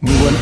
Muy, 0.00 0.14
bueno, 0.14 0.38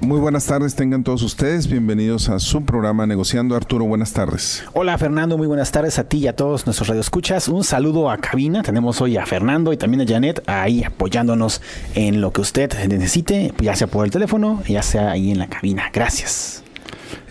muy 0.00 0.20
buenas 0.20 0.46
tardes, 0.46 0.74
tengan 0.74 1.04
todos 1.04 1.22
ustedes. 1.22 1.68
Bienvenidos 1.68 2.30
a 2.30 2.38
su 2.38 2.64
programa 2.64 3.06
Negociando. 3.06 3.54
Arturo, 3.54 3.84
buenas 3.84 4.14
tardes. 4.14 4.64
Hola 4.72 4.96
Fernando, 4.96 5.36
muy 5.36 5.46
buenas 5.46 5.70
tardes 5.70 5.98
a 5.98 6.04
ti 6.04 6.18
y 6.18 6.28
a 6.28 6.34
todos 6.34 6.64
nuestros 6.64 6.88
radioescuchas. 6.88 7.48
Un 7.48 7.62
saludo 7.62 8.10
a 8.10 8.16
cabina. 8.16 8.62
Tenemos 8.62 9.02
hoy 9.02 9.18
a 9.18 9.26
Fernando 9.26 9.74
y 9.74 9.76
también 9.76 10.00
a 10.00 10.06
Janet 10.10 10.42
ahí 10.46 10.82
apoyándonos 10.82 11.60
en 11.94 12.22
lo 12.22 12.32
que 12.32 12.40
usted 12.40 12.72
necesite, 12.88 13.52
ya 13.58 13.76
sea 13.76 13.86
por 13.86 14.06
el 14.06 14.10
teléfono, 14.10 14.62
ya 14.66 14.82
sea 14.82 15.10
ahí 15.10 15.30
en 15.30 15.40
la 15.40 15.48
cabina. 15.48 15.90
Gracias. 15.92 16.62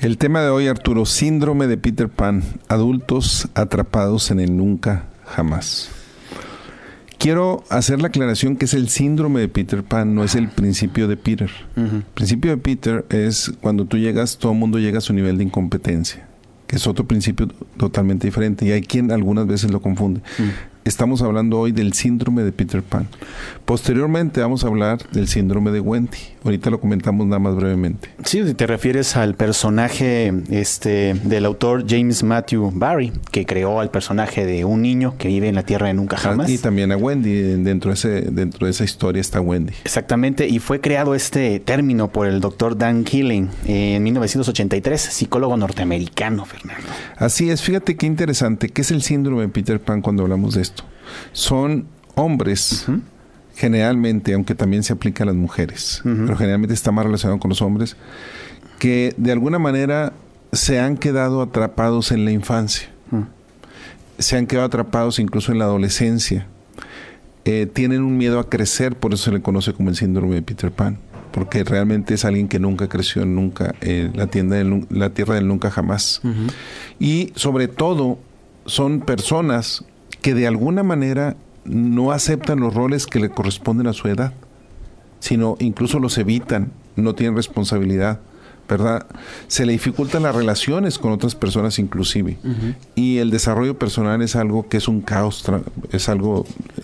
El 0.02 0.20
tema 0.20 0.42
de 0.42 0.50
hoy, 0.50 0.68
Arturo, 0.68 1.06
síndrome 1.08 1.66
de 1.66 1.78
Peter 1.78 2.10
Pan, 2.10 2.44
adultos 2.68 3.48
atrapados 3.56 4.30
en 4.30 4.40
el 4.40 4.56
nunca 4.56 5.06
jamás. 5.26 5.95
Quiero 7.26 7.64
hacer 7.70 8.04
la 8.04 8.10
aclaración 8.10 8.56
que 8.56 8.66
es 8.66 8.76
el 8.76 8.88
síndrome 8.88 9.40
de 9.40 9.48
Peter 9.48 9.84
Pan, 9.84 10.14
no 10.14 10.24
es 10.24 10.36
el 10.36 10.48
principio 10.48 11.08
de 11.08 11.18
Peter. 11.18 11.50
El 11.76 12.04
principio 12.14 12.52
de 12.52 12.58
Peter 12.58 13.04
es 13.10 13.52
cuando 13.62 13.86
tú 13.86 13.98
llegas, 13.98 14.38
todo 14.38 14.52
el 14.52 14.60
mundo 14.60 14.78
llega 14.78 15.00
a 15.00 15.02
su 15.02 15.12
nivel 15.12 15.40
de 15.40 15.46
incompetencia, 15.46 16.28
que 16.68 16.76
es 16.76 16.86
otro 16.86 17.08
principio 17.08 17.48
totalmente 17.78 18.28
diferente 18.28 18.68
y 18.68 18.74
hay 18.74 18.84
quien 18.84 19.12
algunas 19.12 19.48
veces 19.48 19.72
lo 19.72 19.82
confunde 19.82 20.22
estamos 20.86 21.24
hablando 21.24 21.60
hoy 21.60 21.72
del 21.72 21.94
síndrome 21.94 22.44
de 22.44 22.52
Peter 22.52 22.84
Pan. 22.84 23.08
Posteriormente 23.66 24.40
vamos 24.40 24.64
a 24.64 24.68
hablar 24.68 25.00
del 25.12 25.28
síndrome 25.28 25.72
de 25.72 25.80
Wendy. 25.80 26.18
Ahorita 26.44 26.70
lo 26.70 26.80
comentamos 26.80 27.26
nada 27.26 27.40
más 27.40 27.56
brevemente. 27.56 28.10
Sí, 28.24 28.54
te 28.54 28.68
refieres 28.68 29.18
al 29.18 29.34
personaje 29.34 30.32
este, 30.52 31.16
del 31.24 31.46
autor 31.46 31.86
James 31.90 32.22
Matthew 32.22 32.72
Barry, 32.72 33.12
que 33.32 33.48
creó 33.48 33.80
al 33.80 33.90
personaje 33.90 34.46
de 34.46 34.64
un 34.64 34.84
niño 34.84 35.16
que 35.18 35.28
vive 35.28 35.50
en 35.50 35.56
la 35.56 35.64
Tierra 35.64 35.88
de 35.88 35.96
nunca 35.96 36.18
ah, 36.18 36.20
jamás. 36.20 36.50
y 36.52 36.60
también 36.60 36.92
a 36.92 36.98
Wendy, 36.98 37.64
dentro 37.64 37.90
de, 37.90 37.96
ese, 37.96 38.22
dentro 38.32 38.68
de 38.68 38.72
esa 38.72 38.84
historia 38.84 39.22
está 39.22 39.42
Wendy. 39.42 39.74
Exactamente, 39.84 40.48
y 40.48 40.60
fue 40.60 40.82
creado 40.82 41.16
este 41.16 41.60
término 41.60 42.10
por 42.10 42.28
el 42.28 42.42
doctor 42.42 42.78
Dan 42.78 43.04
Killing 43.04 43.50
en 43.66 44.04
1983, 44.04 45.02
psicólogo 45.02 45.58
norteamericano, 45.58 46.46
Fernando. 46.46 46.88
Así 47.18 47.50
es, 47.50 47.64
fíjate 47.64 47.98
qué 47.98 48.06
interesante, 48.06 48.70
¿qué 48.70 48.82
es 48.82 48.92
el 48.92 49.02
síndrome 49.02 49.42
de 49.42 49.48
Peter 49.48 49.80
Pan 49.80 50.04
cuando 50.04 50.22
hablamos 50.22 50.54
de 50.54 50.62
esto? 50.62 50.75
Son 51.34 51.88
hombres, 52.16 52.86
generalmente, 53.56 54.34
aunque 54.34 54.56
también 54.56 54.84
se 54.84 54.94
aplica 54.94 55.24
a 55.24 55.28
las 55.28 55.36
mujeres, 55.36 56.02
pero 56.04 56.36
generalmente 56.36 56.74
está 56.74 56.92
más 56.92 57.06
relacionado 57.06 57.40
con 57.40 57.50
los 57.50 57.62
hombres, 57.62 57.96
que 58.80 59.14
de 59.18 59.32
alguna 59.32 59.60
manera 59.60 60.14
se 60.52 60.80
han 60.80 60.98
quedado 60.98 61.42
atrapados 61.42 62.12
en 62.12 62.26
la 62.26 62.32
infancia, 62.32 62.90
se 64.18 64.38
han 64.38 64.48
quedado 64.48 64.68
atrapados 64.68 65.20
incluso 65.20 65.52
en 65.52 65.60
la 65.60 65.66
adolescencia, 65.66 66.48
eh, 67.44 67.68
tienen 67.72 68.02
un 68.02 68.18
miedo 68.18 68.40
a 68.40 68.50
crecer, 68.50 68.96
por 68.96 69.14
eso 69.14 69.26
se 69.26 69.32
le 69.32 69.42
conoce 69.42 69.74
como 69.74 69.90
el 69.90 69.96
síndrome 69.96 70.36
de 70.36 70.42
Peter 70.42 70.72
Pan 70.72 70.98
porque 71.36 71.66
realmente 71.66 72.14
es 72.14 72.24
alguien 72.24 72.48
que 72.48 72.60
nunca 72.60 72.88
creció 72.88 73.26
nunca 73.26 73.76
en 73.82 74.16
la, 74.16 74.28
tienda 74.28 74.56
la 74.90 75.10
tierra 75.10 75.36
del 75.36 75.50
nunca 75.50 75.70
jamás. 75.70 76.22
Y 76.98 77.34
sobre 77.36 77.68
todo 77.68 78.18
son 78.66 79.02
personas 79.02 79.84
que 80.26 80.34
de 80.34 80.48
alguna 80.48 80.82
manera 80.82 81.36
no 81.66 82.12
aceptan 82.12 82.60
los 82.60 82.74
roles 82.74 83.06
que 83.06 83.20
le 83.20 83.30
corresponden 83.30 83.86
a 83.86 83.94
su 83.94 84.08
edad, 84.08 84.34
sino 85.20 85.56
incluso 85.60 86.00
los 86.00 86.18
evitan, 86.18 86.72
no 86.96 87.14
tienen 87.14 87.36
responsabilidad. 87.36 88.22
¿verdad? 88.68 89.06
Se 89.48 89.68
le 89.68 89.74
dificultan 89.74 90.24
las 90.24 90.34
relaciones 90.34 90.98
con 90.98 91.12
otras 91.12 91.36
personas 91.36 91.78
inclusive. 91.78 92.40
Y 92.96 93.20
el 93.20 93.30
desarrollo 93.30 93.78
personal 93.78 94.24
es 94.24 94.36
algo 94.36 94.68
que 94.68 94.78
es 94.78 94.88
un 94.88 95.02
caos, 95.02 95.46
es 95.92 96.10
algo 96.10 96.48
eh, 96.76 96.82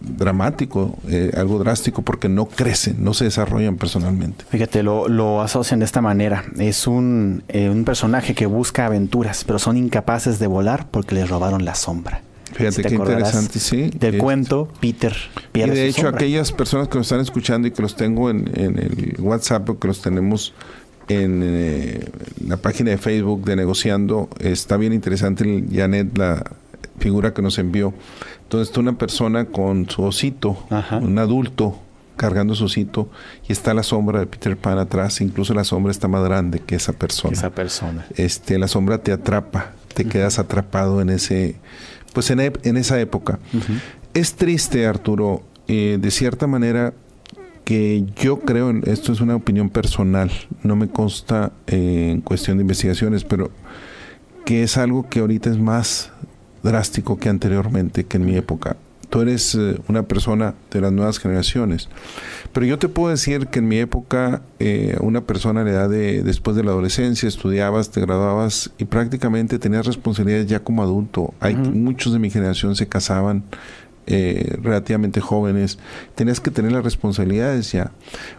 dramático, 0.00 0.98
eh, 1.06 1.30
algo 1.36 1.60
drástico, 1.60 2.02
porque 2.02 2.28
no 2.28 2.46
crecen, 2.46 3.04
no 3.04 3.14
se 3.14 3.26
desarrollan 3.26 3.76
personalmente. 3.76 4.44
Fíjate, 4.50 4.82
lo, 4.82 5.42
asocian 5.42 5.78
de 5.78 5.84
esta 5.84 6.00
manera. 6.00 6.42
Es 6.58 6.88
un, 6.88 7.44
eh, 7.46 7.70
un 7.70 7.84
personaje 7.84 8.34
que 8.34 8.46
busca 8.46 8.86
aventuras, 8.86 9.44
pero 9.44 9.60
son 9.60 9.76
incapaces 9.76 10.40
de 10.40 10.48
volar 10.48 10.88
porque 10.90 11.14
les 11.14 11.30
robaron 11.30 11.64
la 11.64 11.76
sombra. 11.76 12.22
Fíjate 12.54 12.82
qué 12.82 12.94
interesante, 12.94 13.58
sí. 13.58 13.90
Del 13.98 14.18
cuento, 14.18 14.68
Peter 14.80 15.14
pierde 15.52 15.74
Y 15.74 15.76
de 15.76 15.86
hecho, 15.88 16.08
aquellas 16.08 16.52
personas 16.52 16.88
que 16.88 16.98
nos 16.98 17.06
están 17.06 17.20
escuchando 17.20 17.68
y 17.68 17.72
que 17.72 17.82
los 17.82 17.96
tengo 17.96 18.30
en, 18.30 18.48
el 18.56 19.16
WhatsApp 19.18 19.68
o 19.70 19.78
que 19.78 19.88
los 19.88 20.00
tenemos 20.00 20.54
en 21.08 21.42
eh, 21.42 22.08
la 22.46 22.56
página 22.56 22.90
de 22.90 22.98
Facebook 22.98 23.44
de 23.44 23.56
Negociando, 23.56 24.28
está 24.38 24.76
bien 24.76 24.92
interesante, 24.92 25.64
Janet, 25.70 26.16
la 26.16 26.44
figura 26.98 27.34
que 27.34 27.42
nos 27.42 27.58
envió. 27.58 27.92
Entonces 28.42 28.68
está 28.68 28.80
una 28.80 28.96
persona 28.96 29.46
con 29.46 29.88
su 29.90 30.02
osito, 30.02 30.56
un 31.00 31.18
adulto 31.18 31.78
cargando 32.16 32.54
su 32.54 32.66
osito 32.66 33.10
y 33.48 33.52
está 33.52 33.74
la 33.74 33.82
sombra 33.82 34.20
de 34.20 34.26
Peter 34.26 34.56
Pan 34.56 34.78
atrás, 34.78 35.20
incluso 35.20 35.54
la 35.54 35.64
sombra 35.64 35.90
está 35.90 36.08
más 36.08 36.22
grande 36.24 36.60
que 36.60 36.76
esa 36.76 36.92
persona. 36.92 37.32
Esa 37.32 37.50
persona. 37.50 38.06
Este, 38.16 38.58
la 38.58 38.68
sombra 38.68 38.98
te 38.98 39.12
atrapa, 39.12 39.72
te 39.94 40.04
quedas 40.04 40.38
atrapado 40.38 41.00
en 41.00 41.10
ese 41.10 41.56
pues 42.14 42.30
en, 42.30 42.40
en 42.40 42.76
esa 42.78 42.98
época. 42.98 43.38
Es 44.14 44.34
triste, 44.34 44.86
Arturo, 44.86 45.42
eh, 45.68 45.98
de 46.00 46.10
cierta 46.10 46.46
manera 46.46 46.94
que 47.64 48.04
yo 48.16 48.40
creo, 48.40 48.70
esto 48.84 49.12
es 49.12 49.20
una 49.20 49.36
opinión 49.36 49.68
personal, 49.68 50.30
no 50.62 50.76
me 50.76 50.88
consta 50.88 51.52
eh, 51.66 52.10
en 52.12 52.20
cuestión 52.20 52.58
de 52.58 52.62
investigaciones, 52.62 53.24
pero 53.24 53.50
que 54.44 54.62
es 54.62 54.76
algo 54.76 55.08
que 55.08 55.20
ahorita 55.20 55.50
es 55.50 55.58
más 55.58 56.12
drástico 56.62 57.18
que 57.18 57.28
anteriormente, 57.28 58.04
que 58.04 58.18
en 58.18 58.26
mi 58.26 58.36
época 58.36 58.76
tú 59.08 59.20
eres 59.20 59.54
eh, 59.54 59.78
una 59.88 60.04
persona 60.04 60.54
de 60.70 60.80
las 60.80 60.92
nuevas 60.92 61.18
generaciones. 61.18 61.88
Pero 62.52 62.66
yo 62.66 62.78
te 62.78 62.88
puedo 62.88 63.10
decir 63.10 63.48
que 63.48 63.58
en 63.58 63.68
mi 63.68 63.78
época, 63.78 64.42
eh, 64.58 64.96
una 65.00 65.22
persona 65.22 65.62
a 65.62 65.64
la 65.64 65.70
edad 65.70 65.90
de 65.90 66.22
después 66.22 66.56
de 66.56 66.64
la 66.64 66.70
adolescencia, 66.70 67.28
estudiabas, 67.28 67.90
te 67.90 68.00
graduabas 68.00 68.70
y 68.78 68.84
prácticamente 68.84 69.58
tenías 69.58 69.86
responsabilidades 69.86 70.46
ya 70.46 70.60
como 70.60 70.82
adulto. 70.82 71.34
Hay 71.40 71.54
muchos 71.54 72.12
de 72.12 72.18
mi 72.18 72.30
generación 72.30 72.76
se 72.76 72.88
casaban 72.88 73.44
eh, 74.06 74.58
relativamente 74.62 75.20
jóvenes, 75.20 75.78
tenías 76.14 76.40
que 76.40 76.50
tener 76.50 76.72
las 76.72 76.84
responsabilidades 76.84 77.72
ya. 77.72 77.92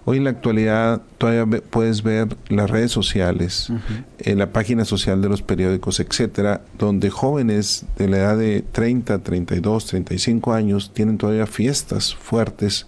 Hoy 0.05 0.17
en 0.17 0.25
la 0.25 0.29
actualidad 0.29 1.01
todavía 1.17 1.61
puedes 1.61 2.03
ver 2.03 2.35
las 2.49 2.69
redes 2.69 2.91
sociales, 2.91 3.71
en 4.19 4.37
la 4.37 4.51
página 4.51 4.85
social 4.85 5.21
de 5.21 5.29
los 5.29 5.41
periódicos, 5.41 5.99
etcétera, 5.99 6.61
donde 6.77 7.09
jóvenes 7.09 7.85
de 7.97 8.07
la 8.07 8.17
edad 8.17 8.37
de 8.37 8.63
30, 8.71 9.23
32, 9.23 9.85
35 9.87 10.53
años 10.53 10.91
tienen 10.93 11.17
todavía 11.17 11.47
fiestas 11.47 12.13
fuertes 12.13 12.85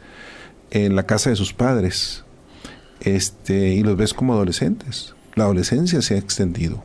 en 0.70 0.96
la 0.96 1.04
casa 1.04 1.30
de 1.30 1.36
sus 1.36 1.54
padres. 1.54 2.24
Este, 3.02 3.74
y 3.74 3.84
los 3.84 3.98
ves 3.98 4.14
como 4.14 4.34
adolescentes. 4.34 5.16
La 5.36 5.44
adolescencia 5.44 6.02
se 6.02 6.16
ha 6.16 6.18
extendido. 6.18 6.84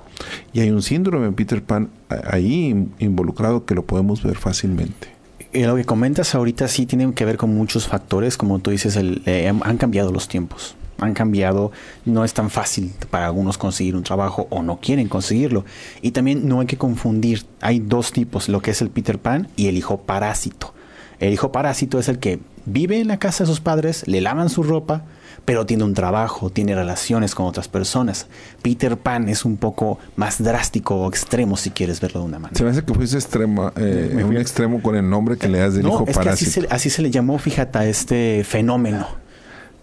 Y 0.53 0.61
hay 0.61 0.71
un 0.71 0.83
síndrome 0.83 1.27
de 1.27 1.33
Peter 1.33 1.63
Pan 1.63 1.91
ahí 2.31 2.89
involucrado 2.99 3.65
que 3.65 3.75
lo 3.75 3.85
podemos 3.85 4.23
ver 4.23 4.37
fácilmente. 4.37 5.09
Y 5.53 5.65
lo 5.65 5.77
que 5.77 5.85
comentas 5.85 6.35
ahorita 6.35 6.67
sí 6.67 6.87
tiene 6.87 7.13
que 7.13 7.27
ver 7.27 7.37
con 7.37 7.55
muchos 7.55 7.87
factores, 7.87 8.39
como 8.39 8.59
tú 8.61 8.71
dices, 8.71 8.99
eh, 8.99 9.49
han 9.49 9.77
cambiado 9.77 10.11
los 10.11 10.27
tiempos, 10.27 10.77
han 10.99 11.13
cambiado, 11.13 11.73
no 12.07 12.25
es 12.25 12.33
tan 12.33 12.49
fácil 12.49 12.93
para 13.11 13.27
algunos 13.27 13.59
conseguir 13.59 13.95
un 13.95 14.03
trabajo 14.03 14.47
o 14.49 14.63
no 14.63 14.79
quieren 14.81 15.09
conseguirlo. 15.09 15.67
Y 16.01 16.13
también 16.13 16.49
no 16.49 16.61
hay 16.61 16.67
que 16.67 16.79
confundir, 16.79 17.45
hay 17.61 17.81
dos 17.81 18.13
tipos, 18.13 18.49
lo 18.49 18.63
que 18.63 18.71
es 18.71 18.81
el 18.81 18.89
Peter 18.89 19.19
Pan 19.19 19.49
y 19.57 19.69
el 19.69 19.77
hijo 19.77 19.99
parásito. 19.99 20.73
El 21.19 21.35
hijo 21.35 21.53
parásito 21.53 21.99
es 21.99 22.09
el 22.09 22.19
que 22.19 22.41
vive 22.65 22.99
en 23.01 23.09
la 23.09 23.19
casa 23.19 23.45
de 23.45 23.49
sus 23.49 23.61
padres, 23.61 24.09
le 24.09 24.23
lavan 24.23 24.49
su 24.49 24.63
ropa, 24.63 25.05
pero 25.45 25.67
tiene 25.67 25.85
un 25.85 25.95
trabajo, 25.95 26.51
tiene 26.51 26.75
relaciones 26.75 27.35
con 27.35 27.47
otras 27.47 27.69
personas. 27.69 28.27
Peter 28.63 28.97
Pan 28.97 29.29
es 29.29 29.45
un 29.45 29.57
poco 29.57 29.99
más 30.17 30.43
drástico 30.43 30.97
o 30.97 31.09
extremo, 31.09 31.57
si 31.57 31.71
quieres 31.71 32.01
verlo 32.01 32.21
de 32.21 32.27
una 32.27 32.39
manera. 32.39 32.57
Se 32.57 32.65
me 32.65 32.71
hace 32.71 32.85
que 32.85 32.95
fuiste 32.95 33.17
extremo, 33.17 33.73
eh, 33.77 34.23
un 34.25 34.37
extremo 34.37 34.81
con 34.83 34.97
el 34.97 35.09
nombre 35.09 35.37
que 35.37 35.49
le 35.49 35.59
das 35.59 35.75
del 35.75 35.87
hijo 35.87 36.05
parásito. 36.07 36.67
así, 36.71 36.91
se, 36.91 37.03
le 37.03 37.11
llamó, 37.11 37.39
fíjate, 37.39 37.79
a 37.79 37.87
este 37.87 38.45
fenómeno. 38.45 39.07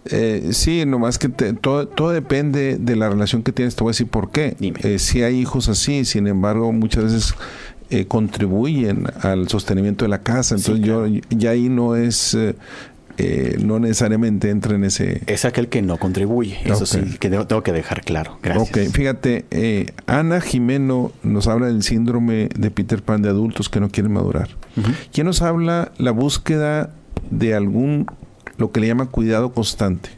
Eh, 0.06 0.50
sí, 0.52 0.86
nomás 0.86 1.18
que 1.18 1.28
todo, 1.28 1.86
todo 1.86 2.10
depende 2.10 2.78
de 2.78 2.96
la 2.96 3.10
relación 3.10 3.42
que 3.42 3.52
tienes. 3.52 3.76
Te 3.76 3.84
voy 3.84 3.90
a 3.90 3.92
decir 3.92 4.08
por 4.08 4.30
qué. 4.30 4.56
Eh, 4.60 4.98
si 4.98 5.22
hay 5.22 5.38
hijos 5.38 5.68
así, 5.68 6.06
sin 6.06 6.26
embargo, 6.26 6.72
muchas 6.72 7.04
veces 7.04 7.34
eh, 7.92 8.06
contribuyen 8.06 9.08
al 9.22 9.48
sostenimiento 9.48 10.04
de 10.04 10.10
la 10.10 10.22
casa. 10.22 10.54
Entonces, 10.54 10.84
yo 10.84 11.06
ya 11.28 11.50
ahí 11.50 11.68
no 11.68 11.96
es 11.96 12.34
eh, 12.34 12.54
no 13.62 13.78
necesariamente 13.78 14.50
entra 14.50 14.74
en 14.74 14.84
ese... 14.84 15.22
Es 15.26 15.44
aquel 15.44 15.68
que 15.68 15.82
no 15.82 15.98
contribuye, 15.98 16.58
eso 16.64 16.86
sí, 16.86 17.00
que 17.18 17.28
tengo 17.28 17.62
que 17.62 17.72
dejar 17.72 18.02
claro. 18.02 18.38
Gracias. 18.42 18.68
Ok, 18.68 18.92
fíjate, 18.92 19.44
eh, 19.50 19.86
Ana 20.06 20.40
Jimeno 20.40 21.12
nos 21.22 21.46
habla 21.46 21.66
del 21.66 21.82
síndrome 21.82 22.48
de 22.56 22.70
Peter 22.70 23.02
Pan 23.02 23.22
de 23.22 23.28
adultos 23.28 23.68
que 23.68 23.80
no 23.80 23.90
quieren 23.90 24.12
madurar. 24.12 24.48
¿Quién 25.12 25.26
nos 25.26 25.42
habla 25.42 25.92
la 25.98 26.10
búsqueda 26.12 26.94
de 27.30 27.54
algún, 27.54 28.06
lo 28.56 28.72
que 28.72 28.80
le 28.80 28.86
llama 28.86 29.06
cuidado 29.06 29.52
constante? 29.52 30.10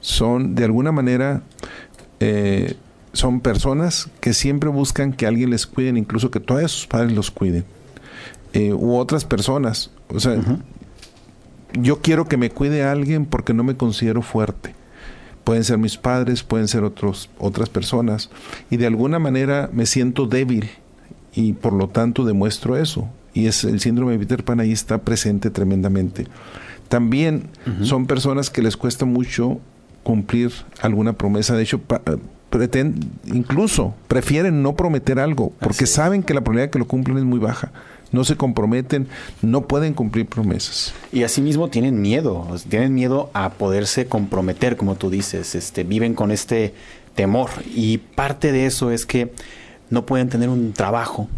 Son, 0.00 0.54
de 0.54 0.64
alguna 0.64 0.92
manera, 0.92 1.42
eh, 2.20 2.74
son 3.12 3.40
personas 3.40 4.08
que 4.20 4.32
siempre 4.32 4.68
buscan 4.68 5.12
que 5.12 5.26
alguien 5.26 5.50
les 5.50 5.66
cuiden, 5.66 5.96
incluso 5.96 6.30
que 6.30 6.38
todos 6.38 6.70
sus 6.70 6.86
padres 6.86 7.12
los 7.12 7.30
cuiden. 7.32 7.64
u 8.54 8.96
otras 8.96 9.24
personas. 9.24 9.90
O 10.08 10.20
sea, 10.20 10.36
yo 11.74 12.00
quiero 12.00 12.26
que 12.26 12.36
me 12.36 12.50
cuide 12.50 12.84
alguien 12.84 13.26
porque 13.26 13.54
no 13.54 13.64
me 13.64 13.76
considero 13.76 14.22
fuerte. 14.22 14.74
pueden 15.44 15.64
ser 15.64 15.78
mis 15.78 15.96
padres, 15.96 16.42
pueden 16.42 16.68
ser 16.68 16.84
otros, 16.84 17.30
otras 17.38 17.70
personas, 17.70 18.28
y 18.70 18.76
de 18.76 18.86
alguna 18.86 19.18
manera 19.18 19.70
me 19.72 19.86
siento 19.86 20.26
débil 20.26 20.68
y 21.34 21.54
por 21.54 21.72
lo 21.72 21.88
tanto 21.88 22.24
demuestro 22.24 22.76
eso. 22.76 23.08
Y 23.32 23.46
es 23.46 23.64
el 23.64 23.80
síndrome 23.80 24.12
de 24.12 24.18
Peter 24.18 24.44
Pan 24.44 24.60
ahí 24.60 24.72
está 24.72 24.98
presente 24.98 25.48
tremendamente. 25.50 26.26
También 26.88 27.44
son 27.82 28.06
personas 28.06 28.50
que 28.50 28.62
les 28.62 28.76
cuesta 28.76 29.04
mucho 29.04 29.58
cumplir 30.02 30.52
alguna 30.80 31.12
promesa. 31.12 31.54
De 31.54 31.62
hecho, 31.62 31.80
incluso 33.26 33.94
prefieren 34.08 34.62
no 34.62 34.74
prometer 34.74 35.18
algo 35.18 35.52
porque 35.60 35.86
saben 35.86 36.22
que 36.22 36.34
la 36.34 36.40
probabilidad 36.40 36.68
de 36.68 36.70
que 36.70 36.78
lo 36.78 36.86
cumplan 36.86 37.18
es 37.18 37.24
muy 37.24 37.38
baja. 37.38 37.72
No 38.12 38.24
se 38.24 38.36
comprometen, 38.36 39.08
no 39.42 39.66
pueden 39.66 39.94
cumplir 39.94 40.26
promesas. 40.26 40.94
Y 41.12 41.24
asimismo 41.24 41.68
tienen 41.68 42.00
miedo, 42.00 42.46
tienen 42.68 42.94
miedo 42.94 43.30
a 43.34 43.50
poderse 43.50 44.06
comprometer, 44.06 44.76
como 44.76 44.94
tú 44.94 45.10
dices, 45.10 45.54
este, 45.54 45.84
viven 45.84 46.14
con 46.14 46.30
este 46.30 46.74
temor. 47.14 47.50
Y 47.74 47.98
parte 47.98 48.52
de 48.52 48.66
eso 48.66 48.90
es 48.90 49.04
que 49.04 49.32
no 49.90 50.06
pueden 50.06 50.28
tener 50.28 50.48
un 50.48 50.72
trabajo 50.72 51.28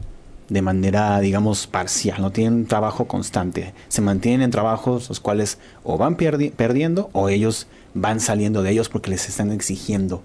de 0.50 0.62
manera, 0.62 1.20
digamos, 1.20 1.68
parcial, 1.68 2.20
no 2.20 2.32
tienen 2.32 2.54
un 2.54 2.66
trabajo 2.66 3.06
constante. 3.06 3.72
Se 3.88 4.02
mantienen 4.02 4.42
en 4.42 4.50
trabajos 4.50 5.08
los 5.08 5.20
cuales 5.20 5.58
o 5.84 5.96
van 5.96 6.16
perdiendo 6.16 7.08
o 7.12 7.28
ellos 7.28 7.68
van 7.94 8.20
saliendo 8.20 8.62
de 8.62 8.72
ellos 8.72 8.88
porque 8.88 9.10
les 9.10 9.28
están 9.28 9.52
exigiendo 9.52 10.22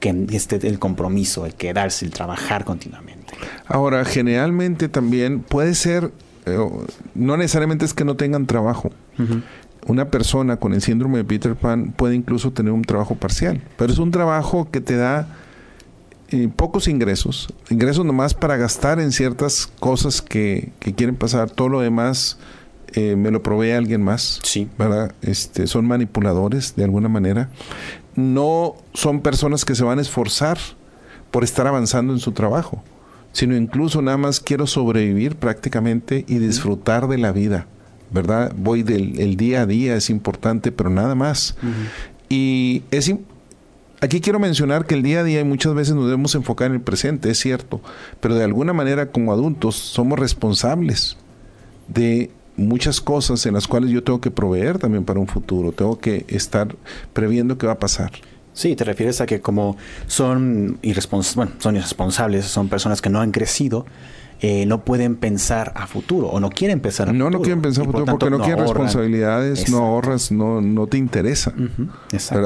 que 0.00 0.26
esté 0.30 0.64
el 0.66 0.78
compromiso, 0.78 1.44
el 1.44 1.54
quedarse, 1.54 2.04
el 2.04 2.12
trabajar 2.12 2.64
continuamente. 2.64 3.17
Ahora, 3.66 4.04
generalmente 4.04 4.88
también 4.88 5.40
puede 5.40 5.74
ser, 5.74 6.12
eh, 6.46 6.58
no 7.14 7.36
necesariamente 7.36 7.84
es 7.84 7.94
que 7.94 8.04
no 8.04 8.16
tengan 8.16 8.46
trabajo. 8.46 8.90
Una 9.86 10.10
persona 10.10 10.58
con 10.58 10.74
el 10.74 10.82
síndrome 10.82 11.18
de 11.18 11.24
Peter 11.24 11.56
Pan 11.56 11.92
puede 11.96 12.14
incluso 12.14 12.52
tener 12.52 12.72
un 12.72 12.82
trabajo 12.82 13.14
parcial, 13.16 13.62
pero 13.76 13.92
es 13.92 13.98
un 13.98 14.10
trabajo 14.10 14.70
que 14.70 14.80
te 14.80 14.96
da 14.96 15.28
eh, 16.30 16.48
pocos 16.54 16.88
ingresos, 16.88 17.52
ingresos 17.70 18.04
nomás 18.04 18.34
para 18.34 18.56
gastar 18.56 19.00
en 19.00 19.12
ciertas 19.12 19.66
cosas 19.66 20.22
que, 20.22 20.72
que 20.78 20.94
quieren 20.94 21.16
pasar, 21.16 21.50
todo 21.50 21.68
lo 21.68 21.80
demás 21.80 22.38
eh, 22.94 23.16
me 23.16 23.30
lo 23.30 23.42
provee 23.42 23.72
alguien 23.72 24.02
más. 24.02 24.40
Sí. 24.42 24.68
¿verdad? 24.78 25.14
Este, 25.22 25.66
son 25.66 25.86
manipuladores 25.86 26.74
de 26.76 26.84
alguna 26.84 27.08
manera. 27.08 27.50
No 28.14 28.74
son 28.94 29.20
personas 29.20 29.64
que 29.64 29.74
se 29.74 29.84
van 29.84 29.98
a 29.98 30.02
esforzar 30.02 30.58
por 31.30 31.44
estar 31.44 31.66
avanzando 31.66 32.12
en 32.12 32.18
su 32.18 32.32
trabajo, 32.32 32.82
sino 33.38 33.54
incluso 33.54 34.02
nada 34.02 34.16
más 34.16 34.40
quiero 34.40 34.66
sobrevivir 34.66 35.36
prácticamente 35.36 36.24
y 36.26 36.38
disfrutar 36.38 37.06
de 37.06 37.18
la 37.18 37.30
vida. 37.30 37.68
¿Verdad? 38.10 38.52
Voy 38.56 38.82
del 38.82 39.20
el 39.20 39.36
día 39.36 39.60
a 39.60 39.66
día, 39.66 39.94
es 39.94 40.10
importante, 40.10 40.72
pero 40.72 40.90
nada 40.90 41.14
más. 41.14 41.54
Y 42.28 42.82
es 42.90 43.14
Aquí 44.00 44.20
quiero 44.20 44.40
mencionar 44.40 44.86
que 44.86 44.96
el 44.96 45.04
día 45.04 45.20
a 45.20 45.24
día 45.24 45.44
muchas 45.44 45.72
veces 45.72 45.94
nos 45.94 46.06
debemos 46.06 46.34
enfocar 46.34 46.70
en 46.70 46.74
el 46.74 46.80
presente, 46.80 47.30
es 47.30 47.38
cierto, 47.38 47.80
pero 48.20 48.34
de 48.34 48.42
alguna 48.42 48.72
manera 48.72 49.12
como 49.12 49.32
adultos 49.32 49.76
somos 49.76 50.18
responsables 50.18 51.16
de 51.86 52.32
muchas 52.56 53.00
cosas 53.00 53.46
en 53.46 53.54
las 53.54 53.68
cuales 53.68 53.90
yo 53.90 54.02
tengo 54.02 54.20
que 54.20 54.32
proveer 54.32 54.78
también 54.78 55.04
para 55.04 55.20
un 55.20 55.28
futuro, 55.28 55.70
tengo 55.70 56.00
que 56.00 56.24
estar 56.26 56.74
previendo 57.12 57.56
qué 57.56 57.68
va 57.68 57.74
a 57.74 57.78
pasar. 57.78 58.10
Sí, 58.58 58.74
te 58.74 58.82
refieres 58.82 59.20
a 59.20 59.26
que 59.26 59.40
como 59.40 59.76
son, 60.08 60.80
irresponsables, 60.82 61.54
son 61.60 61.76
irresponsables, 61.76 62.44
son 62.44 62.68
personas 62.68 63.00
que 63.00 63.08
no 63.08 63.20
han 63.20 63.30
crecido, 63.30 63.86
eh, 64.40 64.66
no 64.66 64.84
pueden 64.84 65.14
pensar 65.14 65.72
a 65.76 65.86
futuro 65.86 66.26
o 66.26 66.40
no 66.40 66.50
quieren 66.50 66.80
pensar 66.80 67.08
a 67.08 67.12
no, 67.12 67.26
futuro. 67.26 67.38
No, 67.38 67.44
quieren 67.44 67.62
pensar 67.62 67.84
a 67.84 67.86
futuro 67.86 68.04
porque 68.06 68.30
no, 68.30 68.40
quieren 68.40 68.58
responsabilidades, 68.58 69.70
no 69.70 69.78
ahorras, 69.78 70.32
no, 70.32 70.60
no 70.60 70.88
te 70.88 70.98
interesa 70.98 71.54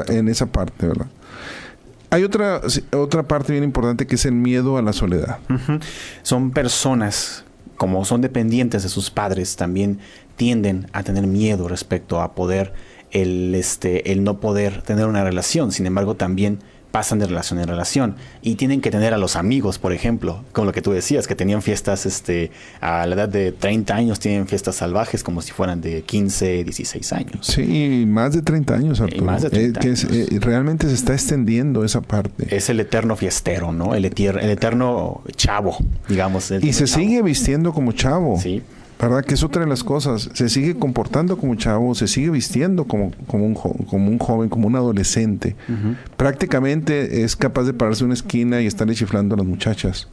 en 0.07 0.27
esa 0.27 0.45
parte, 0.45 0.85
¿verdad? 0.85 1.07
Hay 2.11 2.23
otra, 2.23 2.61
otra 2.91 3.23
parte 3.23 3.53
bien 3.53 3.63
importante 3.63 4.05
que 4.05 4.13
es 4.13 4.25
el 4.27 4.33
miedo 4.33 4.77
a 4.77 4.83
la 4.83 4.93
soledad. 4.93 5.39
Son 6.21 6.51
personas 6.51 7.43
como 7.75 8.05
son 8.05 8.21
dependientes 8.21 8.83
de 8.83 8.89
sus 8.89 9.09
padres, 9.09 9.55
también 9.55 9.97
tienden 10.35 10.85
a 10.93 11.01
tener 11.01 11.25
miedo 11.25 11.67
respecto 11.67 12.21
a 12.21 12.35
poder 12.35 12.71
el, 13.13 13.55
este, 13.55 14.11
el 14.11 14.23
no 14.23 14.39
poder 14.39 14.81
tener 14.81 15.05
una 15.07 15.23
relación. 15.23 15.71
Sin 15.71 15.85
embargo, 15.85 16.15
también 16.15 16.59
pasan 16.93 17.17
de 17.17 17.25
relación 17.25 17.59
en 17.59 17.67
relación 17.67 18.17
y 18.43 18.53
tienen 18.53 18.79
que 18.79 18.91
tener 18.91 19.15
a 19.15 19.17
los 19.17 19.35
amigos, 19.35 19.79
por 19.79 19.93
ejemplo, 19.93 20.43
como 20.51 20.65
lo 20.65 20.73
que 20.73 20.83
tú 20.83 20.91
decías, 20.91 21.25
que 21.25 21.33
tenían 21.33 21.63
fiestas 21.63 22.05
este, 22.05 22.51
a 22.81 23.07
la 23.07 23.15
edad 23.15 23.27
de 23.29 23.51
30 23.51 23.95
años, 23.95 24.19
tienen 24.19 24.47
fiestas 24.47 24.75
salvajes 24.75 25.23
como 25.23 25.41
si 25.41 25.53
fueran 25.53 25.81
de 25.81 26.03
15, 26.03 26.63
16 26.63 27.13
años. 27.13 27.47
Sí, 27.47 28.05
más 28.07 28.33
de 28.33 28.43
30 28.43 28.75
años, 28.75 29.01
Arturo. 29.01 29.25
más 29.25 29.41
de 29.41 29.49
30 29.49 29.79
eh, 29.79 29.83
años. 29.83 30.03
Eh, 30.03 30.27
realmente 30.39 30.87
se 30.87 30.93
está 30.93 31.13
extendiendo 31.13 31.83
esa 31.83 32.01
parte. 32.01 32.55
Es 32.55 32.69
el 32.69 32.79
eterno 32.79 33.15
fiestero, 33.15 33.71
¿no? 33.71 33.95
El, 33.95 34.05
el 34.05 34.49
eterno 34.51 35.23
chavo, 35.35 35.75
digamos. 36.07 36.51
y 36.51 36.73
se 36.73 36.85
sigue 36.85 37.23
vistiendo 37.23 37.73
como 37.73 37.93
chavo. 37.93 38.39
Sí. 38.39 38.61
¿Verdad? 38.99 39.25
Que 39.25 39.33
es 39.33 39.43
otra 39.43 39.63
de 39.63 39.67
las 39.67 39.83
cosas. 39.83 40.29
Se 40.33 40.49
sigue 40.49 40.75
comportando 40.77 41.37
como 41.37 41.55
chavo, 41.55 41.93
se 41.95 42.07
sigue 42.07 42.29
vistiendo 42.29 42.85
como, 42.85 43.11
como, 43.27 43.45
un, 43.45 43.53
como 43.53 44.09
un 44.09 44.17
joven, 44.17 44.49
como 44.49 44.67
un 44.67 44.75
adolescente. 44.75 45.55
Prácticamente 46.15 47.23
es 47.23 47.35
capaz 47.35 47.63
de 47.63 47.73
pararse 47.73 48.01
en 48.01 48.05
una 48.05 48.13
esquina 48.13 48.61
y 48.61 48.67
estarle 48.67 48.95
chiflando 48.95 49.35
a 49.35 49.39
las 49.39 49.47
muchachas. 49.47 50.07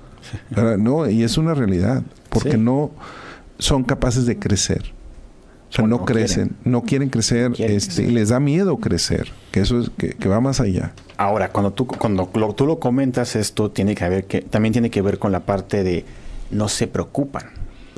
No, 0.79 1.09
y 1.09 1.23
es 1.23 1.39
una 1.39 1.55
realidad, 1.55 2.03
porque 2.29 2.57
no 2.57 2.91
son 3.59 3.85
capaces 3.85 4.27
de 4.27 4.39
crecer. 4.39 4.93
O 5.71 5.73
sea, 5.73 5.87
no, 5.87 6.05
crecen, 6.05 6.57
no 6.65 6.83
quieren 6.83 7.11
crecer, 7.11 7.53
este, 7.59 8.03
y 8.03 8.11
les 8.11 8.31
da 8.31 8.41
miedo 8.41 8.79
crecer, 8.79 9.31
que 9.53 9.61
eso 9.61 9.79
es 9.79 9.91
que, 9.91 10.29
va 10.29 10.41
más 10.41 10.61
allá. 10.61 10.95
Ahora, 11.17 11.51
cuando 11.51 11.73
tú 11.73 11.87
cuando 11.87 12.27
tú 12.57 12.67
lo 12.67 12.81
comentas 12.81 13.37
esto 13.37 13.71
tiene 13.71 13.95
que 13.95 14.09
ver 14.09 14.25
que 14.25 14.41
también 14.41 14.73
tiene 14.73 14.91
que 14.91 15.01
ver 15.01 15.21
con 15.21 15.31
la 15.31 15.41
parte 15.41 15.85
de 15.85 16.05
no 16.51 16.69
se 16.69 16.89
preocupan 16.89 17.45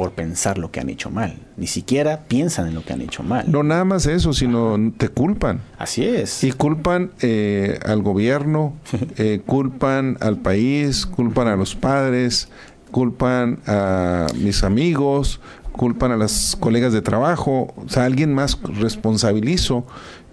por 0.02 0.10
pensar 0.14 0.58
lo 0.58 0.72
que 0.72 0.80
han 0.80 0.88
hecho 0.88 1.10
mal. 1.10 1.36
Ni 1.56 1.68
siquiera 1.68 2.24
piensan 2.26 2.66
en 2.66 2.74
lo 2.74 2.84
que 2.84 2.92
han 2.92 3.00
hecho 3.02 3.22
mal. 3.22 3.48
No 3.48 3.62
nada 3.62 3.84
más 3.84 4.06
eso, 4.06 4.32
sino 4.32 4.76
te 4.96 5.08
culpan. 5.08 5.60
Así 5.78 6.04
es. 6.04 6.42
Y 6.42 6.50
culpan 6.50 7.12
eh, 7.20 7.78
al 7.86 8.02
gobierno, 8.02 8.72
eh, 9.16 9.42
culpan 9.46 10.18
al 10.18 10.38
país, 10.38 11.06
culpan 11.06 11.46
a 11.46 11.54
los 11.54 11.76
padres, 11.76 12.48
culpan 12.90 13.60
a 13.68 14.26
mis 14.34 14.64
amigos, 14.64 15.38
culpan 15.70 16.10
a 16.10 16.16
las 16.16 16.56
colegas 16.58 16.92
de 16.92 17.00
trabajo. 17.00 17.72
O 17.76 17.88
sea, 17.88 18.04
alguien 18.04 18.34
más 18.34 18.60
responsabilizo. 18.60 19.86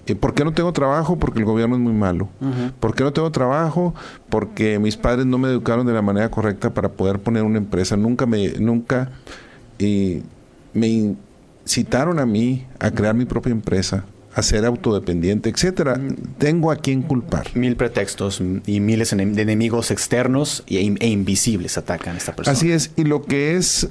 Eh, 0.08 0.16
¿Por 0.16 0.34
qué 0.34 0.44
no 0.44 0.52
tengo 0.52 0.74
trabajo? 0.74 1.20
Porque 1.20 1.38
el 1.38 1.46
gobierno 1.46 1.76
es 1.76 1.82
muy 1.84 1.94
malo. 1.94 2.28
¿Por 2.80 2.96
qué 2.96 3.04
no 3.04 3.14
tengo 3.14 3.32
trabajo? 3.32 3.94
Porque 4.30 4.80
mis 4.80 4.98
padres 4.98 5.28
no 5.28 5.38
me 5.38 5.48
educaron 5.50 5.86
de 5.86 5.94
la 5.94 6.02
manera 6.02 6.32
correcta 6.32 6.74
para 6.74 6.90
poder 6.90 7.20
poner 7.20 7.44
una 7.44 7.60
empresa. 7.60 7.96
Nunca 7.96 8.26
me, 8.26 8.54
nunca 8.54 9.12
y 9.80 10.22
me 10.74 11.16
incitaron 11.66 12.20
a 12.20 12.26
mí 12.26 12.66
a 12.80 12.92
crear 12.92 13.16
mi 13.16 13.26
propia 13.26 13.52
empresa, 13.52 14.06
a 14.36 14.44
ser 14.44 14.66
autodependiente, 14.66 15.50
etcétera. 15.50 15.96
Mm. 15.96 16.16
Tengo 16.38 16.72
a 16.72 16.76
quien 16.76 17.02
culpar. 17.02 17.48
Mil 17.56 17.76
pretextos 17.76 18.42
y 18.66 18.80
miles 18.80 19.16
de 19.16 19.42
enemigos 19.42 19.90
externos 19.90 20.64
e, 20.68 20.78
e, 21.00 21.08
invisibles 21.08 21.78
atacan 21.78 22.16
a 22.16 22.18
esta 22.18 22.36
persona. 22.36 22.56
Así 22.56 22.72
es, 22.72 22.92
y 22.96 23.06
lo 23.06 23.24
que 23.24 23.56
es, 23.56 23.90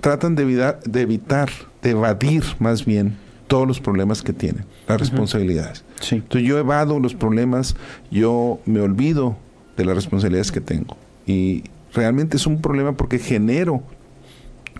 tratan 0.00 0.34
de 0.34 0.42
evitar, 0.42 0.80
de, 0.82 1.00
evitar, 1.00 1.48
de 1.82 1.90
evadir 1.90 2.42
más 2.58 2.84
bien 2.84 3.16
todos 3.46 3.66
los 3.66 3.80
problemas 3.80 4.22
que 4.22 4.32
tienen, 4.32 4.64
las 4.86 5.00
responsabilidades. 5.00 5.84
Entonces 6.10 6.48
yo 6.48 6.58
evado 6.58 7.00
los 7.00 7.14
problemas, 7.14 7.74
yo 8.10 8.60
me 8.64 8.80
olvido 8.80 9.36
de 9.76 9.84
las 9.84 9.96
responsabilidades 9.96 10.52
que 10.52 10.60
tengo. 10.60 10.96
Y 11.26 11.64
realmente 11.92 12.36
es 12.36 12.46
un 12.46 12.60
problema 12.60 12.92
porque 12.92 13.18
genero 13.18 13.82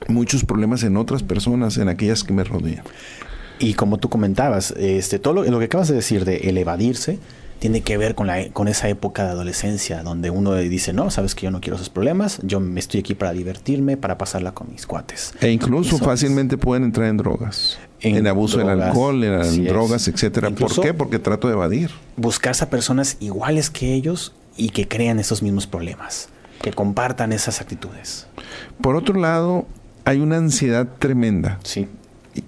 muchos 0.08 0.44
problemas 0.44 0.82
en 0.82 0.96
otras 0.96 1.22
personas, 1.22 1.76
en 1.78 1.88
aquellas 1.88 2.24
que 2.24 2.32
me 2.32 2.44
rodean. 2.44 2.84
Y 3.58 3.74
como 3.74 3.98
tú 3.98 4.08
comentabas, 4.08 4.72
este, 4.78 5.18
todo 5.18 5.44
lo, 5.44 5.58
que 5.58 5.64
acabas 5.66 5.88
de 5.88 5.94
decir 5.94 6.24
de 6.24 6.48
el 6.48 6.56
evadirse 6.56 7.18
tiene 7.58 7.82
que 7.82 7.98
ver 7.98 8.14
con, 8.14 8.26
la, 8.26 8.48
con 8.52 8.68
esa 8.68 8.88
época 8.88 9.22
de 9.24 9.30
adolescencia 9.30 10.02
donde 10.02 10.30
uno 10.30 10.54
dice, 10.54 10.94
no, 10.94 11.10
sabes 11.10 11.34
que 11.34 11.42
yo 11.42 11.50
no 11.50 11.60
quiero 11.60 11.76
esos 11.76 11.90
problemas, 11.90 12.40
yo 12.42 12.58
me 12.58 12.80
estoy 12.80 13.00
aquí 13.00 13.14
para 13.14 13.32
divertirme, 13.32 13.98
para 13.98 14.16
pasarla 14.16 14.52
con 14.52 14.70
mis 14.72 14.86
cuates. 14.86 15.34
E 15.42 15.50
incluso 15.50 15.98
fácilmente 15.98 16.56
pueden 16.56 16.84
entrar 16.84 17.08
en 17.08 17.18
drogas. 17.18 17.78
En, 18.00 18.26
abuso 18.26 18.56
del 18.56 18.70
alcohol, 18.70 19.22
en 19.22 19.66
drogas, 19.66 20.08
etcétera. 20.08 20.50
¿Por 20.50 20.80
qué? 20.80 20.94
Porque 20.94 21.18
trato 21.18 21.48
de 21.48 21.52
evadir. 21.52 21.90
Buscarse 22.16 22.64
a 22.64 22.70
personas 22.70 23.18
iguales 23.20 23.68
que 23.68 23.92
ellos 23.92 24.32
y 24.56 24.70
que 24.70 24.88
crean 24.88 25.18
esos 25.18 25.42
mismos 25.42 25.66
problemas, 25.66 26.30
que 26.62 26.72
compartan 26.72 27.34
esas 27.34 27.60
actitudes. 27.60 28.26
Por 28.80 28.96
otro 28.96 29.20
lado, 29.20 29.66
hay 30.10 30.18
una 30.20 30.38
ansiedad 30.38 30.88
tremenda. 30.98 31.60
Sí. 31.62 31.86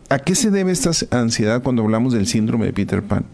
¿A 0.09 0.19
qué 0.19 0.35
se 0.35 0.51
debe 0.51 0.73
esta 0.73 0.91
ansiedad 1.11 1.63
cuando 1.63 1.83
hablamos 1.83 2.13
del 2.13 2.27
síndrome 2.27 2.67
de 2.67 2.73
Peter 2.73 3.05
Pan? 3.05 3.25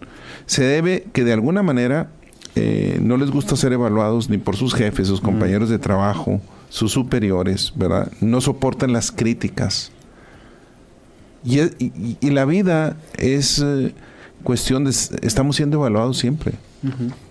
Se 0.44 0.62
debe 0.62 1.06
que 1.14 1.24
de 1.24 1.32
alguna 1.32 1.62
manera 1.62 2.10
eh, 2.54 2.98
no 3.02 3.16
les 3.16 3.30
gusta 3.30 3.56
ser 3.56 3.72
evaluados 3.72 4.28
ni 4.28 4.36
por 4.36 4.54
sus 4.56 4.74
jefes, 4.74 5.08
sus 5.08 5.22
compañeros 5.22 5.70
de 5.70 5.78
trabajo, 5.78 6.42
sus 6.68 6.92
superiores, 6.92 7.72
¿verdad? 7.74 8.12
No 8.20 8.42
soportan 8.42 8.92
las 8.92 9.10
críticas. 9.10 9.92
Y, 11.42 12.30
la 12.30 12.44
vida 12.44 12.98
es, 13.16 13.62
eh, 13.64 13.94
cuestión 14.42 14.84
de 14.84 14.90
estamos 15.22 15.56
siendo 15.56 15.78
evaluados 15.78 16.18
siempre. 16.18 16.52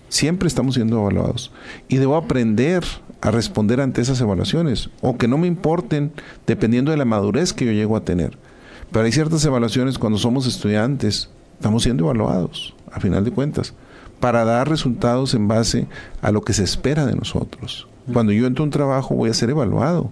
Siempre 0.08 0.48
estamos 0.48 0.74
siendo 0.74 0.98
evaluados. 0.98 1.52
Y 1.86 1.98
debo 1.98 2.16
aprender 2.16 2.82
a 3.20 3.30
responder 3.30 3.80
ante 3.80 4.00
esas 4.00 4.20
evaluaciones, 4.20 4.90
o 5.00 5.16
que 5.16 5.28
no 5.28 5.38
me 5.38 5.46
importen 5.46 6.12
dependiendo 6.46 6.90
de 6.90 6.96
la 6.96 7.04
madurez 7.04 7.52
que 7.52 7.64
yo 7.64 7.72
llego 7.72 7.96
a 7.96 8.04
tener. 8.04 8.38
Pero 8.92 9.04
hay 9.04 9.12
ciertas 9.12 9.44
evaluaciones 9.44 9.98
cuando 9.98 10.18
somos 10.18 10.46
estudiantes, 10.46 11.28
estamos 11.54 11.82
siendo 11.82 12.04
evaluados, 12.04 12.74
a 12.92 13.00
final 13.00 13.24
de 13.24 13.32
cuentas, 13.32 13.74
para 14.20 14.44
dar 14.44 14.68
resultados 14.68 15.34
en 15.34 15.48
base 15.48 15.86
a 16.22 16.32
lo 16.32 16.42
que 16.42 16.52
se 16.52 16.64
espera 16.64 17.06
de 17.06 17.14
nosotros. 17.14 17.88
Cuando 18.12 18.32
yo 18.32 18.46
entro 18.46 18.64
a 18.64 18.66
un 18.66 18.70
trabajo 18.70 19.14
voy 19.14 19.30
a 19.30 19.34
ser 19.34 19.50
evaluado. 19.50 20.10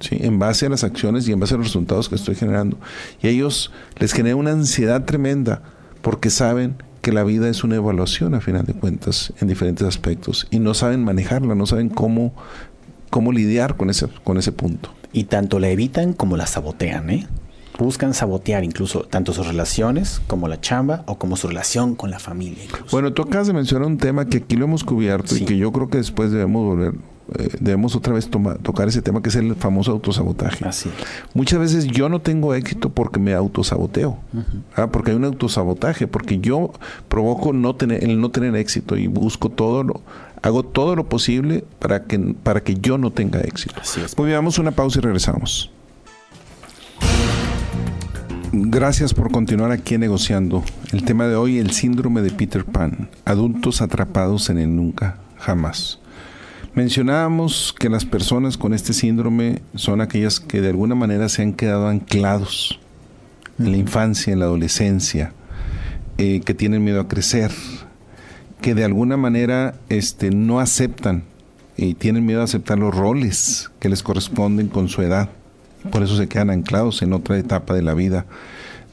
¿sí? 0.00 0.18
en 0.20 0.38
base 0.38 0.66
a 0.66 0.68
las 0.68 0.84
acciones 0.84 1.26
y 1.28 1.32
en 1.32 1.40
base 1.40 1.54
a 1.54 1.56
los 1.56 1.68
resultados 1.68 2.08
que 2.08 2.16
estoy 2.16 2.34
generando. 2.34 2.76
Y 3.22 3.28
a 3.28 3.30
ellos 3.30 3.70
les 3.98 4.12
genera 4.12 4.36
una 4.36 4.50
ansiedad 4.50 5.04
tremenda 5.04 5.62
porque 6.02 6.30
saben 6.30 6.76
que 7.04 7.12
la 7.12 7.22
vida 7.22 7.50
es 7.50 7.62
una 7.64 7.76
evaluación 7.76 8.34
a 8.34 8.40
final 8.40 8.64
de 8.64 8.72
cuentas 8.72 9.34
en 9.38 9.46
diferentes 9.46 9.86
aspectos 9.86 10.46
y 10.50 10.58
no 10.58 10.72
saben 10.72 11.04
manejarla, 11.04 11.54
no 11.54 11.66
saben 11.66 11.90
cómo, 11.90 12.32
cómo 13.10 13.30
lidiar 13.30 13.76
con 13.76 13.90
ese, 13.90 14.08
con 14.24 14.38
ese 14.38 14.52
punto. 14.52 14.88
Y 15.12 15.24
tanto 15.24 15.58
la 15.58 15.68
evitan 15.68 16.14
como 16.14 16.38
la 16.38 16.46
sabotean, 16.46 17.10
¿eh? 17.10 17.28
Buscan 17.78 18.14
sabotear 18.14 18.64
incluso 18.64 19.00
tanto 19.02 19.34
sus 19.34 19.46
relaciones 19.46 20.22
como 20.28 20.48
la 20.48 20.62
chamba 20.62 21.02
o 21.06 21.18
como 21.18 21.36
su 21.36 21.46
relación 21.46 21.94
con 21.94 22.10
la 22.10 22.18
familia. 22.18 22.64
Bueno, 22.90 23.12
tú 23.12 23.20
acabas 23.20 23.48
de 23.48 23.52
mencionar 23.52 23.86
un 23.86 23.98
tema 23.98 24.24
que 24.26 24.38
aquí 24.38 24.56
lo 24.56 24.64
hemos 24.64 24.82
cubierto 24.82 25.36
y 25.36 25.44
que 25.44 25.58
yo 25.58 25.72
creo 25.72 25.88
que 25.88 25.98
después 25.98 26.30
debemos 26.30 26.64
volver 26.64 26.94
eh, 27.38 27.48
debemos 27.60 27.96
otra 27.96 28.12
vez 28.12 28.28
tocar 28.62 28.88
ese 28.88 29.02
tema 29.02 29.22
que 29.22 29.28
es 29.28 29.36
el 29.36 29.54
famoso 29.56 29.92
autosabotaje. 29.92 30.66
Así. 30.66 30.90
Muchas 31.34 31.58
veces 31.58 31.86
yo 31.86 32.08
no 32.08 32.20
tengo 32.20 32.54
éxito 32.54 32.90
porque 32.90 33.20
me 33.20 33.34
autosaboteo, 33.34 34.18
¿ah? 34.76 34.86
porque 34.88 35.10
hay 35.10 35.16
un 35.16 35.24
autosabotaje, 35.24 36.06
porque 36.06 36.38
yo 36.38 36.72
provoco 37.08 37.52
no 37.52 37.74
tener, 37.74 38.04
el 38.04 38.20
no 38.20 38.30
tener 38.30 38.54
éxito 38.56 38.96
y 38.96 39.06
busco 39.06 39.50
todo 39.50 39.82
lo, 39.82 40.00
hago 40.42 40.62
todo 40.62 40.94
lo 40.94 41.08
posible 41.08 41.64
para 41.78 42.04
que, 42.04 42.18
para 42.18 42.62
que 42.62 42.74
yo 42.74 42.98
no 42.98 43.10
tenga 43.10 43.40
éxito. 43.40 43.76
Así 43.80 44.00
es. 44.00 44.16
Muy 44.16 44.28
bien, 44.28 44.38
vamos 44.38 44.58
una 44.58 44.70
pausa 44.70 44.98
y 44.98 45.02
regresamos. 45.02 45.70
Gracias 48.52 49.12
por 49.14 49.32
continuar 49.32 49.72
aquí 49.72 49.98
negociando. 49.98 50.62
El 50.92 51.04
tema 51.04 51.26
de 51.26 51.34
hoy, 51.34 51.58
el 51.58 51.72
síndrome 51.72 52.22
de 52.22 52.30
Peter 52.30 52.64
Pan. 52.64 53.08
Adultos 53.24 53.82
atrapados 53.82 54.48
en 54.48 54.58
el 54.58 54.76
nunca, 54.76 55.18
jamás. 55.38 55.98
Mencionábamos 56.74 57.72
que 57.78 57.88
las 57.88 58.04
personas 58.04 58.58
con 58.58 58.74
este 58.74 58.92
síndrome 58.94 59.62
son 59.76 60.00
aquellas 60.00 60.40
que 60.40 60.60
de 60.60 60.70
alguna 60.70 60.96
manera 60.96 61.28
se 61.28 61.42
han 61.42 61.52
quedado 61.52 61.86
anclados 61.86 62.80
en 63.60 63.70
la 63.70 63.76
infancia, 63.76 64.32
en 64.32 64.40
la 64.40 64.46
adolescencia, 64.46 65.32
eh, 66.18 66.40
que 66.44 66.52
tienen 66.52 66.82
miedo 66.82 67.00
a 67.00 67.06
crecer, 67.06 67.52
que 68.60 68.74
de 68.74 68.82
alguna 68.82 69.16
manera 69.16 69.76
este, 69.88 70.30
no 70.30 70.58
aceptan 70.58 71.22
y 71.76 71.94
tienen 71.94 72.26
miedo 72.26 72.40
a 72.40 72.44
aceptar 72.44 72.76
los 72.76 72.92
roles 72.92 73.70
que 73.78 73.88
les 73.88 74.02
corresponden 74.02 74.66
con 74.66 74.88
su 74.88 75.00
edad. 75.02 75.28
Por 75.92 76.02
eso 76.02 76.16
se 76.16 76.26
quedan 76.26 76.50
anclados 76.50 77.02
en 77.02 77.12
otra 77.12 77.38
etapa 77.38 77.74
de 77.74 77.82
la 77.82 77.94
vida. 77.94 78.26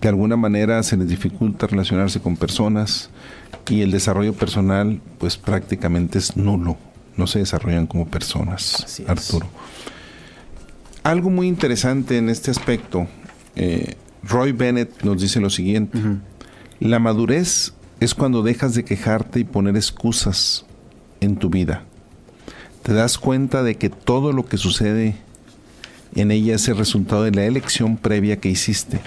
De 0.01 0.07
alguna 0.07 0.37
manera 0.37 0.83
se 0.83 0.97
les 0.97 1.07
dificulta 1.07 1.65
relacionarse 1.65 2.19
con 2.19 2.37
personas 2.37 3.09
y 3.67 3.81
el 3.81 3.89
desarrollo 3.89 4.33
personal 4.33 5.01
pues 5.17 5.37
prácticamente 5.37 6.19
es 6.19 6.37
nulo 6.37 6.77
no 7.17 7.27
se 7.27 7.39
desarrollan 7.39 7.87
como 7.87 8.07
personas, 8.07 9.01
Arturo. 9.07 9.47
Algo 11.03 11.29
muy 11.29 11.47
interesante 11.47 12.17
en 12.17 12.29
este 12.29 12.51
aspecto, 12.51 13.07
eh, 13.55 13.95
Roy 14.23 14.51
Bennett 14.51 15.03
nos 15.03 15.21
dice 15.21 15.39
lo 15.39 15.49
siguiente, 15.49 15.97
la 16.79 16.99
madurez 16.99 17.73
es 17.99 18.13
cuando 18.13 18.43
dejas 18.43 18.75
de 18.75 18.85
quejarte 18.85 19.39
y 19.39 19.43
poner 19.43 19.75
excusas 19.75 20.65
en 21.19 21.37
tu 21.37 21.49
vida. 21.49 21.85
Te 22.83 22.93
das 22.93 23.17
cuenta 23.17 23.63
de 23.63 23.75
que 23.75 23.89
todo 23.89 24.31
lo 24.31 24.45
que 24.45 24.57
sucede 24.57 25.15
en 26.15 26.31
ella 26.31 26.55
es 26.55 26.67
el 26.67 26.77
resultado 26.77 27.23
de 27.23 27.31
la 27.31 27.45
elección 27.45 27.97
previa 27.97 28.37
que 28.37 28.49
hiciste 28.49 28.99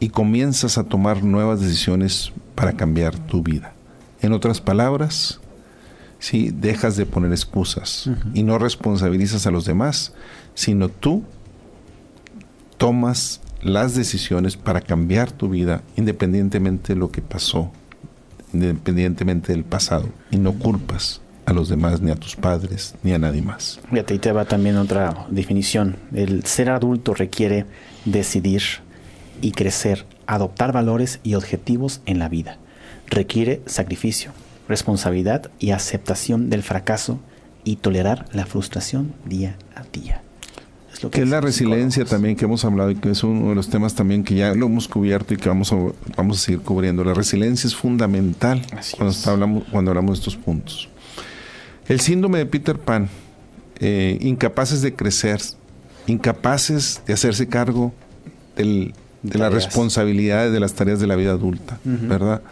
y 0.00 0.10
comienzas 0.10 0.78
a 0.78 0.84
tomar 0.84 1.22
nuevas 1.22 1.60
decisiones 1.60 2.32
para 2.54 2.72
cambiar 2.74 3.18
tu 3.18 3.42
vida. 3.42 3.72
En 4.20 4.32
otras 4.32 4.60
palabras, 4.60 5.40
si 6.18 6.50
dejas 6.50 6.96
de 6.96 7.06
poner 7.06 7.30
excusas 7.30 8.10
y 8.34 8.42
no 8.42 8.58
responsabilizas 8.58 9.46
a 9.46 9.50
los 9.50 9.64
demás, 9.64 10.14
sino 10.54 10.88
tú 10.88 11.22
tomas 12.76 13.40
las 13.62 13.94
decisiones 13.94 14.56
para 14.56 14.80
cambiar 14.80 15.32
tu 15.32 15.48
vida 15.48 15.82
independientemente 15.96 16.94
de 16.94 17.00
lo 17.00 17.10
que 17.10 17.22
pasó, 17.22 17.70
independientemente 18.52 19.52
del 19.52 19.64
pasado, 19.64 20.08
y 20.30 20.38
no 20.38 20.54
culpas 20.54 21.20
a 21.46 21.52
los 21.52 21.68
demás, 21.68 22.02
ni 22.02 22.10
a 22.10 22.14
tus 22.14 22.36
padres, 22.36 22.94
ni 23.02 23.12
a 23.12 23.18
nadie 23.18 23.40
más. 23.40 23.80
Ahí 23.90 24.18
te 24.18 24.32
va 24.32 24.44
también 24.44 24.76
otra 24.76 25.26
definición. 25.30 25.96
El 26.12 26.44
ser 26.44 26.68
adulto 26.68 27.14
requiere 27.14 27.64
decidir 28.04 28.62
y 29.40 29.52
crecer, 29.52 30.04
adoptar 30.26 30.72
valores 30.72 31.20
y 31.22 31.34
objetivos 31.34 32.02
en 32.04 32.18
la 32.18 32.28
vida. 32.28 32.58
Requiere 33.06 33.62
sacrificio, 33.64 34.32
responsabilidad 34.68 35.50
y 35.58 35.70
aceptación 35.70 36.50
del 36.50 36.62
fracaso 36.62 37.20
y 37.64 37.76
tolerar 37.76 38.26
la 38.32 38.46
frustración 38.46 39.14
día 39.24 39.56
a 39.74 39.82
día. 39.92 40.22
Es 40.92 41.02
lo 41.02 41.10
que, 41.10 41.22
es 41.22 41.28
la 41.28 41.40
resiliencia 41.40 42.04
también 42.04 42.36
que 42.36 42.44
hemos 42.44 42.64
hablado 42.64 42.90
y 42.90 42.96
que 42.96 43.10
es 43.10 43.22
uno 43.22 43.50
de 43.50 43.54
los 43.54 43.68
temas 43.68 43.94
también 43.94 44.24
que 44.24 44.34
ya 44.34 44.54
lo 44.54 44.66
hemos 44.66 44.88
cubierto 44.88 45.34
y 45.34 45.36
que 45.36 45.48
vamos 45.48 45.72
a, 45.72 45.76
vamos 46.16 46.38
a 46.38 46.40
seguir 46.40 46.60
cubriendo. 46.60 47.04
La 47.04 47.14
resiliencia 47.14 47.66
es 47.66 47.74
fundamental 47.74 48.64
cuando, 48.96 49.14
hablamos, 49.30 49.64
cuando 49.70 49.90
hablamos 49.90 50.18
de 50.18 50.20
estos 50.20 50.36
puntos. 50.36 50.88
El 51.88 52.00
síndrome 52.00 52.38
de 52.38 52.46
Peter 52.46 52.78
Pan, 52.78 53.08
eh, 53.80 54.18
incapaces 54.20 54.82
de 54.82 54.94
crecer, 54.94 55.40
incapaces 56.06 57.02
de 57.06 57.14
hacerse 57.14 57.48
cargo 57.48 57.92
de 58.56 58.92
las 59.38 59.52
responsabilidades 59.52 60.52
de 60.52 60.60
las 60.60 60.74
tareas 60.74 61.00
de 61.00 61.06
la 61.06 61.16
vida 61.16 61.30
adulta, 61.30 61.78
¿verdad? 61.84 62.42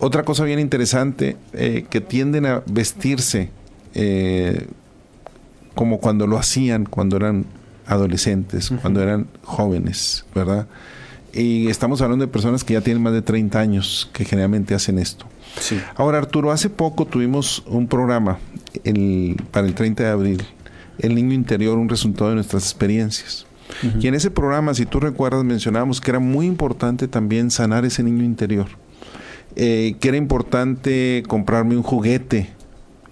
Otra 0.00 0.22
cosa 0.24 0.44
bien 0.44 0.58
interesante, 0.58 1.36
eh, 1.52 1.84
que 1.88 2.00
tienden 2.00 2.46
a 2.46 2.62
vestirse 2.66 3.50
eh, 3.94 4.66
como 5.74 6.00
cuando 6.00 6.26
lo 6.26 6.38
hacían 6.38 6.86
cuando 6.86 7.18
eran 7.18 7.44
adolescentes, 7.86 8.72
cuando 8.80 9.02
eran 9.02 9.26
jóvenes, 9.42 10.24
¿verdad? 10.34 10.66
Y 11.34 11.68
estamos 11.68 12.00
hablando 12.00 12.24
de 12.24 12.32
personas 12.32 12.64
que 12.64 12.74
ya 12.74 12.80
tienen 12.80 13.02
más 13.02 13.12
de 13.12 13.20
30 13.20 13.60
años 13.60 14.08
que 14.14 14.24
generalmente 14.24 14.74
hacen 14.74 14.98
esto. 14.98 15.26
Sí. 15.58 15.78
Ahora, 15.96 16.18
Arturo, 16.18 16.50
hace 16.50 16.70
poco 16.70 17.04
tuvimos 17.04 17.62
un 17.66 17.86
programa 17.86 18.38
para 19.50 19.66
el 19.66 19.74
30 19.74 20.02
de 20.02 20.08
abril, 20.08 20.42
El 20.98 21.14
Niño 21.14 21.34
Interior, 21.34 21.76
un 21.76 21.90
resultado 21.90 22.30
de 22.30 22.36
nuestras 22.36 22.62
experiencias. 22.64 23.46
Y 24.00 24.08
en 24.08 24.14
ese 24.14 24.30
programa, 24.30 24.74
si 24.74 24.86
tú 24.86 24.98
recuerdas, 24.98 25.44
mencionábamos 25.44 26.00
que 26.00 26.10
era 26.10 26.18
muy 26.18 26.46
importante 26.46 27.06
también 27.06 27.50
sanar 27.50 27.84
ese 27.84 28.02
niño 28.02 28.24
interior 28.24 28.66
eh, 29.56 29.96
que 30.00 30.08
era 30.08 30.16
importante 30.16 31.22
comprarme 31.28 31.76
un 31.76 31.82
juguete. 31.82 32.50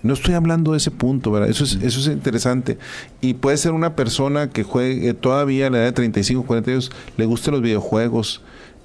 No 0.03 0.15
estoy 0.15 0.35
hablando 0.35 0.73
de 0.73 0.79
ese 0.79 0.91
punto, 0.91 1.33
¿verdad? 1.33 1.51
Eso 1.51 1.65
es, 1.65 1.75
eso 1.83 2.01
es 2.01 2.07
interesante. 2.07 2.79
Y 3.21 3.35
puede 3.35 3.57
ser 3.57 3.73
una 3.73 3.97
persona 3.97 4.49
que 4.51 4.63
juegue 4.63 5.13
todavía 5.15 5.67
a 5.67 5.71
la 5.71 5.79
edad 5.79 5.87
de 5.87 5.93
35, 5.93 6.45
40 6.45 6.71
años, 6.71 6.93
le 7.17 7.27
guste 7.27 7.51
los 7.51 7.63
videojuegos 7.63 8.43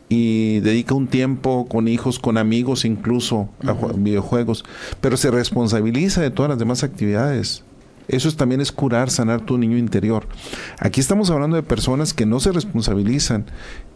y 0.09 0.59
dedica 0.59 0.93
un 0.93 1.07
tiempo 1.07 1.67
con 1.67 1.87
hijos, 1.87 2.19
con 2.19 2.37
amigos 2.37 2.85
incluso 2.85 3.49
a 3.65 3.73
videojuegos, 3.95 4.63
pero 5.01 5.17
se 5.17 5.31
responsabiliza 5.31 6.21
de 6.21 6.31
todas 6.31 6.49
las 6.49 6.59
demás 6.59 6.83
actividades. 6.83 7.63
Eso 8.07 8.27
es, 8.27 8.35
también 8.35 8.61
es 8.61 8.71
curar, 8.71 9.09
sanar 9.09 9.41
tu 9.41 9.57
niño 9.57 9.77
interior. 9.77 10.27
Aquí 10.79 10.99
estamos 10.99 11.29
hablando 11.29 11.55
de 11.55 11.63
personas 11.63 12.13
que 12.13 12.25
no 12.25 12.39
se 12.39 12.51
responsabilizan 12.51 13.45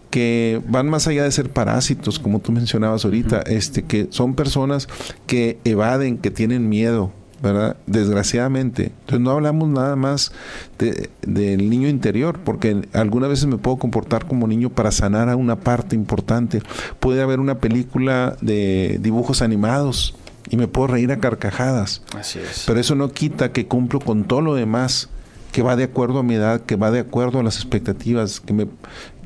que 0.10 0.62
van 0.68 0.90
más 0.90 1.08
allá 1.08 1.24
de 1.24 1.32
ser 1.32 1.50
parásitos, 1.50 2.20
como 2.20 2.40
tú 2.40 2.52
mencionabas 2.52 3.06
ahorita, 3.06 3.42
este, 3.42 3.84
que 3.84 4.08
son 4.10 4.36
personas 4.36 4.88
que 5.26 5.60
evaden, 5.64 6.18
que 6.18 6.32
tienen 6.32 6.70
miedo, 6.70 7.12
¿verdad? 7.42 7.78
Desgraciadamente. 7.86 8.92
Entonces 9.02 9.20
no 9.20 9.32
hablamos 9.32 9.70
nada 9.70 9.96
más 9.96 10.32
del 10.78 11.70
niño 11.70 11.88
interior, 11.88 12.40
porque 12.44 12.88
algunas 12.94 13.30
veces 13.30 13.46
me 13.48 13.58
puedo 13.58 13.78
comportar 13.78 14.26
como 14.26 14.48
niño 14.48 14.70
para 14.70 14.92
sanar 14.92 15.30
a 15.30 15.36
una 15.36 15.58
parte 15.58 15.96
importante. 15.96 16.62
Puede 17.00 17.22
haber 17.22 17.40
una 17.40 17.60
película 17.60 18.38
de 18.42 19.00
dibujos 19.02 19.42
animados 19.42 20.16
y 20.50 20.58
me 20.58 20.68
puedo 20.68 20.88
reír 20.88 21.12
a 21.12 21.20
carcajadas. 21.20 22.02
Así 22.18 22.40
es. 22.40 22.64
Pero 22.66 22.80
eso 22.80 22.96
no 22.96 23.12
quita 23.12 23.52
que 23.52 23.68
cumplo 23.68 24.00
con 24.00 24.24
todo 24.24 24.42
lo 24.42 24.56
demás 24.56 25.10
que 25.52 25.64
va 25.64 25.76
de 25.76 25.86
acuerdo 25.86 26.20
a 26.20 26.24
mi 26.24 26.36
edad, 26.36 26.62
que 26.62 26.76
va 26.76 26.92
de 26.92 27.00
acuerdo 27.00 27.40
a 27.40 27.44
las 27.44 27.56
expectativas, 27.56 28.40
que 28.40 28.54
me, 28.54 28.68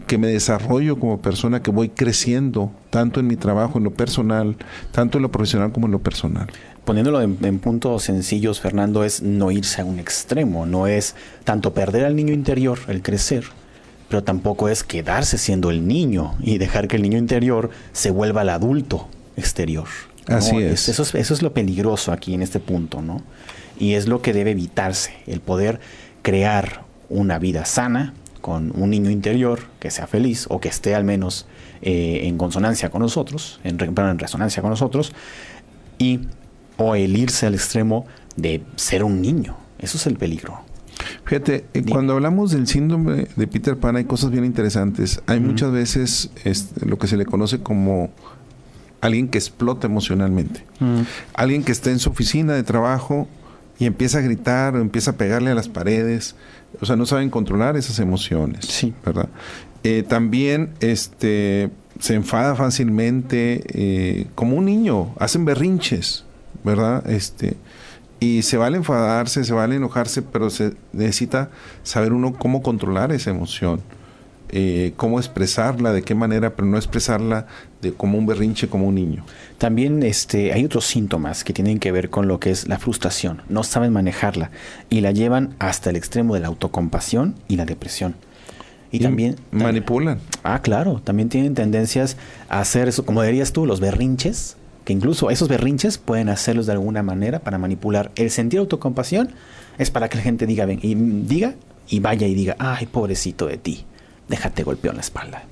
que 0.08 0.17
me 0.17 0.27
desarrollo 0.27 1.00
como 1.00 1.22
persona, 1.22 1.62
que 1.62 1.72
voy 1.72 1.89
creciendo, 1.89 2.72
tanto 2.89 3.20
en 3.20 3.27
mi 3.27 3.36
trabajo, 3.36 3.77
en 3.77 3.84
lo 3.84 3.93
personal, 3.93 4.55
tanto 4.91 5.17
en 5.17 5.22
lo 5.24 5.31
profesional 5.31 5.72
como 5.72 5.88
en 5.88 5.91
lo 5.91 6.00
personal. 6.00 6.48
Poniéndolo 6.86 7.22
en, 7.22 7.60
puntos 7.60 8.03
sencillos, 8.03 8.60
Fernando, 8.60 9.03
es 9.03 9.22
no 9.22 9.51
irse 9.51 9.81
a 9.81 9.86
un 9.86 10.00
extremo, 10.00 10.65
no 10.65 10.88
es 10.88 11.15
tanto 11.43 11.74
perder 11.74 12.05
al 12.05 12.15
niño 12.15 12.34
interior, 12.34 12.79
el 12.88 13.01
crecer, 13.01 13.46
pero 14.10 14.24
tampoco 14.24 14.67
es 14.67 14.84
quedarse 14.84 15.38
siendo 15.38 15.70
el 15.70 15.88
niño 15.88 16.36
y 16.41 16.58
dejar 16.58 16.88
que 16.88 16.96
el 16.96 17.03
niño 17.03 17.17
interior 17.17 17.70
se 17.93 18.12
vuelva 18.12 18.41
el 18.41 18.50
adulto 18.50 19.08
exterior. 19.38 19.88
Así 20.27 20.58
es. 20.58 20.89
Eso, 20.89 21.03
es. 21.03 21.15
eso 21.15 21.34
es 21.34 21.41
lo 21.41 21.53
peligroso 21.53 22.12
aquí 22.12 22.34
en 22.34 22.41
este 22.41 22.60
punto, 22.60 23.01
¿no? 23.01 23.22
Y 23.79 23.93
es 23.93 24.08
lo 24.08 24.22
que 24.22 24.34
debe 24.34 24.51
evitarse, 24.51 25.13
el 25.27 25.39
poder 25.39 25.79
crear 26.22 26.84
una 27.10 27.39
vida 27.39 27.65
sana 27.65 28.13
con 28.41 28.71
un 28.75 28.89
niño 28.89 29.10
interior 29.10 29.60
que 29.79 29.91
sea 29.91 30.07
feliz 30.07 30.48
o 30.50 30.60
que 30.60 30.69
esté 30.69 30.95
al 30.95 31.03
menos 31.03 31.45
eh, 31.81 32.21
en 32.24 32.38
consonancia 32.38 32.89
con 32.89 33.01
nosotros, 33.01 33.60
en, 33.63 33.79
en 33.79 34.19
resonancia 34.19 34.62
con 34.62 34.71
nosotros, 34.71 35.13
y 35.98 36.21
o 36.77 36.95
el 36.95 37.15
irse 37.15 37.45
al 37.45 37.53
extremo 37.53 38.05
de 38.36 38.63
ser 38.75 39.03
un 39.03 39.21
niño. 39.21 39.55
Eso 39.79 39.98
es 39.98 40.07
el 40.07 40.17
peligro. 40.17 40.60
Fíjate, 41.25 41.65
eh, 41.74 41.83
cuando 41.89 42.13
hablamos 42.13 42.51
del 42.51 42.67
síndrome 42.67 43.27
de 43.36 43.48
Peter 43.48 43.77
Pan 43.77 43.95
hay 43.95 44.05
cosas 44.05 44.31
bien 44.31 44.45
interesantes. 44.45 45.21
Hay 45.27 45.39
muchas 45.39 45.71
veces 45.71 46.31
este, 46.43 46.86
lo 46.86 46.98
que 46.98 47.07
se 47.07 47.17
le 47.17 47.25
conoce 47.25 47.62
como 47.62 48.12
alguien 49.01 49.27
que 49.27 49.38
explota 49.38 49.88
emocionalmente. 49.88 50.65
Alguien 51.33 51.63
que 51.63 51.71
está 51.71 51.89
en 51.91 52.00
su 52.00 52.10
oficina 52.10 52.53
de 52.53 52.63
trabajo 52.63 53.27
y 53.81 53.88
empieza 53.88 54.19
a 54.19 54.21
gritar 54.21 54.75
o 54.75 54.79
empieza 54.79 55.09
a 55.09 55.13
pegarle 55.15 55.50
a 55.50 55.55
las 55.55 55.67
paredes. 55.67 56.35
O 56.81 56.85
sea, 56.85 56.95
no 56.95 57.07
saben 57.07 57.31
controlar 57.31 57.75
esas 57.77 57.97
emociones. 57.97 58.67
Sí. 58.67 58.93
¿Verdad? 59.03 59.27
Eh, 59.83 60.03
también 60.07 60.69
este, 60.81 61.71
se 62.00 62.13
enfada 62.13 62.53
fácilmente, 62.55 63.63
eh, 63.73 64.27
como 64.35 64.57
un 64.57 64.65
niño, 64.65 65.15
hacen 65.17 65.45
berrinches, 65.45 66.25
¿verdad? 66.63 67.09
Este, 67.09 67.57
y 68.19 68.43
se 68.43 68.57
vale 68.57 68.77
enfadarse, 68.77 69.43
se 69.43 69.53
vale 69.53 69.77
enojarse, 69.77 70.21
pero 70.21 70.51
se 70.51 70.75
necesita 70.93 71.50
saber 71.81 72.13
uno 72.13 72.33
cómo 72.33 72.61
controlar 72.61 73.11
esa 73.11 73.31
emoción. 73.31 73.81
Eh, 74.53 74.91
cómo 74.98 75.17
expresarla, 75.17 75.93
de 75.93 76.01
qué 76.01 76.13
manera, 76.13 76.55
pero 76.55 76.67
no 76.67 76.75
expresarla 76.75 77.48
de 77.81 77.93
como 77.93 78.17
un 78.17 78.25
berrinche, 78.25 78.67
como 78.67 78.86
un 78.88 78.96
niño. 78.96 79.24
También 79.58 80.03
este, 80.03 80.51
hay 80.51 80.65
otros 80.65 80.86
síntomas 80.86 81.46
que 81.46 81.53
tienen 81.53 81.79
que 81.79 81.93
ver 81.93 82.10
con 82.10 82.27
lo 82.27 82.41
que 82.41 82.51
es 82.51 82.67
la 82.67 82.77
frustración. 82.77 83.43
No 83.48 83.63
saben 83.63 83.93
manejarla 83.93 84.51
y 84.89 85.00
la 85.00 85.12
llevan 85.12 85.55
hasta 85.60 85.89
el 85.89 85.96
extremo 85.96 86.34
de 86.34 86.41
la 86.41 86.48
autocompasión 86.48 87.36
y 87.48 87.55
la 87.55 87.63
depresión. 87.63 88.15
Y, 88.91 89.00
también 89.00 89.38
manipulan. 89.51 90.20
Ah, 90.43 90.62
claro, 90.62 91.01
también 91.01 91.29
tienen 91.29 91.55
tendencias 91.55 92.17
a 92.50 92.60
hacer 92.60 92.89
eso, 92.89 93.05
como 93.05 93.24
dirías 93.24 93.53
tú, 93.53 93.65
los 93.65 93.79
berrinches, 93.79 94.58
que 94.84 94.91
incluso 94.91 95.29
esos 95.29 95.48
berrinches 95.48 95.98
pueden 95.98 96.27
hacerlos 96.27 96.65
de 96.65 96.74
alguna 96.74 97.03
manera 97.03 97.39
para 97.39 97.58
manipular. 97.58 98.12
El 98.17 98.29
sentir 98.29 98.60
autocompasión 98.60 99.29
es 99.77 99.91
para 99.91 100.10
que 100.10 100.17
la 100.17 100.24
gente 100.24 100.46
diga, 100.46 100.65
ven, 100.65 100.79
y 100.81 100.96
diga 100.96 101.55
y 101.88 102.01
vaya 102.01 102.27
y 102.27 102.34
diga, 102.34 102.58
ay, 102.60 102.86
pobrecito 102.88 103.48
de 103.48 103.58
ti 103.58 103.86
déjate 104.31 104.63
golpear 104.63 104.93
en 104.93 104.97
la 104.97 105.01
espalda. 105.01 105.43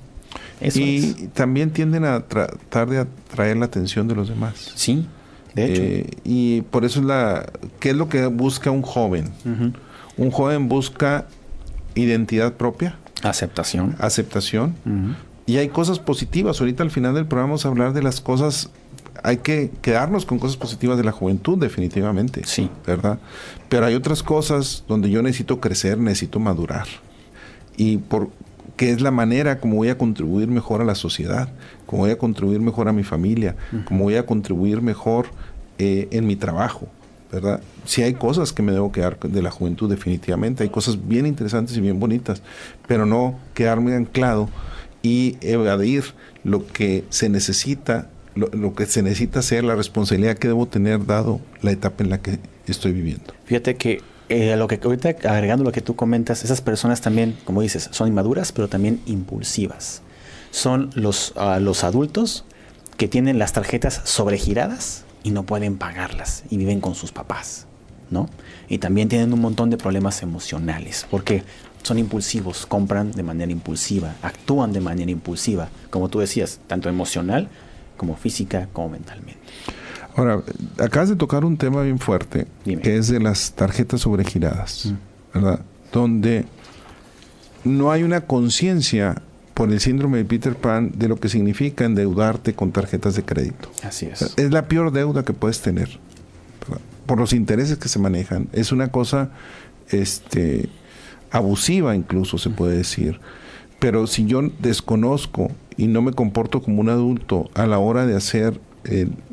y 0.60 1.28
también 1.28 1.70
tienden 1.70 2.04
a 2.04 2.20
tratar 2.26 2.90
de 2.90 2.98
atraer 2.98 3.56
la 3.56 3.66
atención 3.66 4.08
de 4.08 4.16
los 4.16 4.28
demás. 4.28 4.72
Sí, 4.74 5.06
de 5.54 5.64
hecho. 5.64 5.82
Eh, 5.82 6.10
y 6.24 6.62
por 6.62 6.84
eso 6.84 6.98
es 7.00 7.06
la... 7.06 7.48
¿Qué 7.78 7.90
es 7.90 7.96
lo 7.96 8.08
que 8.08 8.26
busca 8.26 8.70
un 8.70 8.82
joven? 8.82 9.30
Un 10.16 10.30
joven 10.30 10.68
busca 10.68 11.26
identidad 11.94 12.54
propia. 12.54 12.96
Aceptación. 13.22 13.94
Aceptación. 14.00 14.74
Y 15.46 15.58
hay 15.58 15.68
cosas 15.68 15.98
positivas. 15.98 16.60
Ahorita 16.60 16.82
al 16.82 16.90
final 16.90 17.14
del 17.14 17.26
programa 17.26 17.50
vamos 17.50 17.64
a 17.64 17.68
hablar 17.68 17.92
de 17.92 18.02
las 18.02 18.20
cosas 18.20 18.70
hay 19.22 19.38
que 19.38 19.70
quedarnos 19.82 20.24
con 20.24 20.38
cosas 20.38 20.56
positivas 20.56 20.96
de 20.96 21.04
la 21.04 21.12
juventud, 21.12 21.58
definitivamente. 21.58 22.42
Sí. 22.46 22.70
¿Verdad? 22.86 23.18
Pero 23.68 23.86
hay 23.86 23.94
otras 23.94 24.22
cosas 24.22 24.84
donde 24.88 25.10
yo 25.10 25.22
necesito 25.22 25.60
crecer, 25.60 25.98
necesito 25.98 26.40
madurar. 26.40 26.86
Y 27.76 27.98
por, 27.98 28.30
que 28.80 28.90
es 28.90 29.02
la 29.02 29.10
manera 29.10 29.60
como 29.60 29.76
voy 29.76 29.90
a 29.90 29.98
contribuir 29.98 30.48
mejor 30.48 30.80
a 30.80 30.84
la 30.84 30.94
sociedad, 30.94 31.50
como 31.84 32.04
voy 32.04 32.12
a 32.12 32.16
contribuir 32.16 32.60
mejor 32.60 32.88
a 32.88 32.94
mi 32.94 33.02
familia, 33.02 33.54
como 33.84 34.04
voy 34.04 34.16
a 34.16 34.24
contribuir 34.24 34.80
mejor 34.80 35.26
eh, 35.76 36.08
en 36.12 36.26
mi 36.26 36.34
trabajo, 36.34 36.88
¿verdad? 37.30 37.60
Sí 37.84 38.00
hay 38.00 38.14
cosas 38.14 38.54
que 38.54 38.62
me 38.62 38.72
debo 38.72 38.90
quedar 38.90 39.18
de 39.20 39.42
la 39.42 39.50
juventud 39.50 39.90
definitivamente, 39.90 40.62
hay 40.62 40.70
cosas 40.70 41.06
bien 41.06 41.26
interesantes 41.26 41.76
y 41.76 41.82
bien 41.82 42.00
bonitas, 42.00 42.40
pero 42.88 43.04
no 43.04 43.38
quedarme 43.52 43.94
anclado 43.94 44.48
y 45.02 45.36
evadir 45.42 46.14
lo 46.42 46.66
que 46.66 47.04
se 47.10 47.28
necesita, 47.28 48.08
lo, 48.34 48.48
lo 48.48 48.74
que 48.74 48.86
se 48.86 49.02
necesita 49.02 49.40
hacer, 49.40 49.62
la 49.62 49.74
responsabilidad 49.74 50.38
que 50.38 50.48
debo 50.48 50.64
tener 50.64 51.04
dado 51.04 51.42
la 51.60 51.72
etapa 51.72 52.02
en 52.02 52.08
la 52.08 52.22
que 52.22 52.38
estoy 52.66 52.92
viviendo. 52.92 53.34
Fíjate 53.44 53.76
que 53.76 54.00
eh, 54.30 54.56
lo 54.56 54.68
que 54.68 54.80
ahorita 54.82 55.08
agregando 55.28 55.64
lo 55.64 55.72
que 55.72 55.80
tú 55.80 55.96
comentas, 55.96 56.44
esas 56.44 56.60
personas 56.60 57.00
también, 57.00 57.36
como 57.44 57.62
dices, 57.62 57.88
son 57.90 58.06
inmaduras, 58.06 58.52
pero 58.52 58.68
también 58.68 59.00
impulsivas. 59.04 60.02
Son 60.52 60.90
los, 60.94 61.32
ah, 61.36 61.58
los 61.60 61.82
adultos 61.84 62.44
que 62.96 63.08
tienen 63.08 63.38
las 63.40 63.52
tarjetas 63.52 64.02
sobregiradas 64.04 65.04
y 65.24 65.32
no 65.32 65.42
pueden 65.42 65.78
pagarlas 65.78 66.44
y 66.48 66.58
viven 66.58 66.80
con 66.80 66.94
sus 66.94 67.10
papás, 67.10 67.66
¿no? 68.10 68.28
Y 68.68 68.78
también 68.78 69.08
tienen 69.08 69.32
un 69.32 69.40
montón 69.40 69.68
de 69.68 69.76
problemas 69.76 70.22
emocionales, 70.22 71.06
porque 71.10 71.42
son 71.82 71.98
impulsivos, 71.98 72.66
compran 72.66 73.10
de 73.10 73.22
manera 73.24 73.50
impulsiva, 73.50 74.14
actúan 74.22 74.72
de 74.72 74.80
manera 74.80 75.10
impulsiva, 75.10 75.70
como 75.90 76.08
tú 76.08 76.20
decías, 76.20 76.60
tanto 76.68 76.88
emocional 76.88 77.48
como 77.96 78.16
física 78.16 78.68
como 78.72 78.90
mentalmente. 78.90 79.39
Ahora, 80.16 80.42
acabas 80.78 81.08
de 81.08 81.16
tocar 81.16 81.44
un 81.44 81.56
tema 81.56 81.82
bien 81.82 81.98
fuerte, 81.98 82.46
que 82.64 82.96
es 82.96 83.08
de 83.08 83.20
las 83.20 83.52
tarjetas 83.52 84.02
sobregiradas, 84.02 84.86
mm. 84.86 85.34
¿verdad? 85.34 85.60
Donde 85.92 86.46
no 87.64 87.90
hay 87.90 88.02
una 88.02 88.22
conciencia 88.22 89.22
por 89.54 89.70
el 89.70 89.80
síndrome 89.80 90.18
de 90.18 90.24
Peter 90.24 90.54
Pan 90.54 90.92
de 90.96 91.08
lo 91.08 91.16
que 91.16 91.28
significa 91.28 91.84
endeudarte 91.84 92.54
con 92.54 92.72
tarjetas 92.72 93.14
de 93.14 93.24
crédito. 93.24 93.70
Así 93.82 94.06
es. 94.06 94.34
Es 94.36 94.50
la 94.50 94.68
peor 94.68 94.90
deuda 94.92 95.24
que 95.24 95.32
puedes 95.32 95.60
tener, 95.60 95.98
por 97.06 97.18
los 97.18 97.32
intereses 97.32 97.76
que 97.76 97.88
se 97.88 97.98
manejan. 97.98 98.48
Es 98.52 98.72
una 98.72 98.88
cosa 98.90 99.30
este, 99.90 100.68
abusiva 101.30 101.94
incluso, 101.94 102.38
se 102.38 102.50
puede 102.50 102.76
decir. 102.76 103.20
Pero 103.78 104.06
si 104.06 104.26
yo 104.26 104.42
desconozco 104.60 105.50
y 105.76 105.86
no 105.86 106.02
me 106.02 106.12
comporto 106.12 106.62
como 106.62 106.80
un 106.80 106.88
adulto 106.88 107.50
a 107.54 107.66
la 107.66 107.78
hora 107.78 108.06
de 108.06 108.16
hacer 108.16 108.60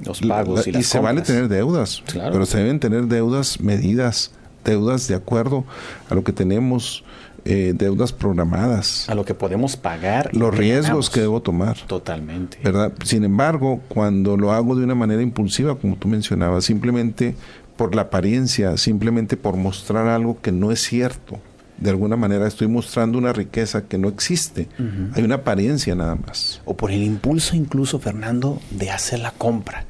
los 0.03 0.21
pagos 0.21 0.67
y, 0.67 0.83
se 0.83 0.99
vale 0.99 1.21
tener 1.21 1.47
deudas, 1.47 2.03
pero 2.13 2.45
se 2.45 2.57
deben 2.57 2.79
tener 2.79 3.07
deudas 3.07 3.59
medidas, 3.61 4.31
deudas 4.65 5.07
de 5.07 5.15
acuerdo 5.15 5.63
a 6.09 6.15
lo 6.15 6.23
que 6.23 6.33
tenemos, 6.33 7.03
eh, 7.45 7.73
deudas 7.75 8.11
programadas. 8.11 9.09
A 9.09 9.15
lo 9.15 9.23
que 9.23 9.33
podemos 9.33 9.77
pagar. 9.77 10.35
Los 10.35 10.55
riesgos 10.55 11.09
que 11.09 11.21
debo 11.21 11.41
tomar. 11.41 11.77
Totalmente. 11.87 12.57
¿Verdad? 12.61 12.91
Sin 13.05 13.23
embargo, 13.23 13.79
cuando 13.87 14.35
lo 14.35 14.51
hago 14.51 14.75
de 14.75 14.83
una 14.83 14.95
manera 14.95 15.21
impulsiva, 15.21 15.75
como 15.75 15.95
tú 15.95 16.09
mencionabas, 16.09 16.65
simplemente 16.65 17.35
por 17.77 17.95
la 17.95 18.03
apariencia, 18.03 18.75
simplemente 18.75 19.37
por 19.37 19.55
mostrar 19.55 20.07
algo 20.07 20.41
que 20.41 20.51
no 20.51 20.71
es 20.73 20.81
cierto, 20.81 21.39
de 21.77 21.89
alguna 21.89 22.15
manera 22.15 22.47
estoy 22.47 22.67
mostrando 22.67 23.17
una 23.17 23.33
riqueza 23.33 23.83
que 23.83 23.97
no 23.97 24.07
existe. 24.07 24.67
Hay 25.13 25.23
una 25.23 25.35
apariencia 25.35 25.95
nada 25.95 26.15
más. 26.15 26.61
O 26.65 26.75
por 26.75 26.91
el 26.91 27.03
impulso 27.03 27.55
incluso, 27.55 27.99
Fernando, 27.99 28.59
de 28.71 28.91
hacer 28.91 29.19
la 29.19 29.31
compra. 29.31 29.85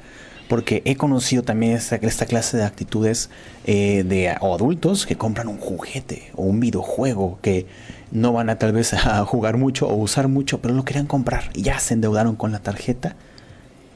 Porque 0.49 0.81
he 0.85 0.95
conocido 0.95 1.43
también 1.43 1.73
esta, 1.73 1.97
esta 1.97 2.25
clase 2.25 2.55
de 2.55 2.63
actitudes 2.63 3.29
eh, 3.65 4.05
de 4.07 4.33
o 4.39 4.55
adultos 4.55 5.05
que 5.05 5.17
compran 5.17 5.49
un 5.49 5.57
juguete 5.57 6.31
o 6.35 6.43
un 6.43 6.61
videojuego 6.61 7.39
que 7.41 7.65
no 8.11 8.31
van 8.31 8.49
a 8.49 8.57
tal 8.57 8.71
vez 8.71 8.93
a 8.93 9.25
jugar 9.25 9.57
mucho 9.57 9.87
o 9.87 9.95
usar 9.95 10.29
mucho, 10.29 10.61
pero 10.61 10.73
lo 10.73 10.85
querían 10.85 11.05
comprar 11.05 11.49
y 11.53 11.63
ya 11.63 11.79
se 11.79 11.95
endeudaron 11.95 12.37
con 12.37 12.53
la 12.53 12.59
tarjeta 12.59 13.17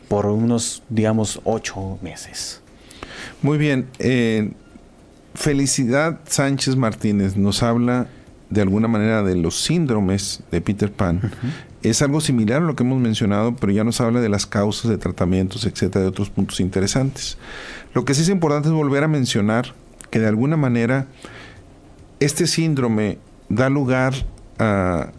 por 0.10 0.26
unos, 0.26 0.84
digamos, 0.90 1.40
ocho 1.46 1.98
meses. 2.02 2.62
Muy 3.42 3.58
bien. 3.58 3.88
Eh, 4.00 4.52
Felicidad 5.34 6.20
Sánchez 6.28 6.76
Martínez 6.76 7.38
nos 7.38 7.64
habla 7.64 8.08
de 8.50 8.62
alguna 8.62 8.88
manera 8.88 9.24
de 9.24 9.36
los 9.36 9.62
síndromes 9.62 10.44
de 10.52 10.62
Peter 10.62 10.92
Pan. 10.92 11.32
Es 11.84 12.02
algo 12.02 12.22
similar 12.22 12.62
a 12.62 12.66
lo 12.66 12.76
que 12.76 12.84
hemos 12.84 13.00
mencionado, 13.00 13.56
pero 13.56 13.72
ya 13.72 13.84
nos 13.84 14.02
habla 14.02 14.20
de 14.20 14.30
las 14.30 14.46
causas 14.46 14.92
de 14.92 14.98
tratamientos, 14.98 15.66
etcétera, 15.66 16.04
de 16.04 16.10
otros 16.10 16.30
puntos 16.30 16.60
interesantes. 16.60 17.38
Lo 17.94 18.06
que 18.06 18.14
sí 18.14 18.22
es 18.22 18.30
importante 18.30 18.68
es 18.68 18.74
volver 18.74 19.04
a 19.04 19.08
mencionar 19.08 19.74
que 20.10 20.20
de 20.20 20.28
alguna 20.28 20.58
manera 20.58 21.08
este 22.20 22.46
síndrome 22.46 23.18
da 23.50 23.70
lugar 23.70 24.14
a 24.60 25.12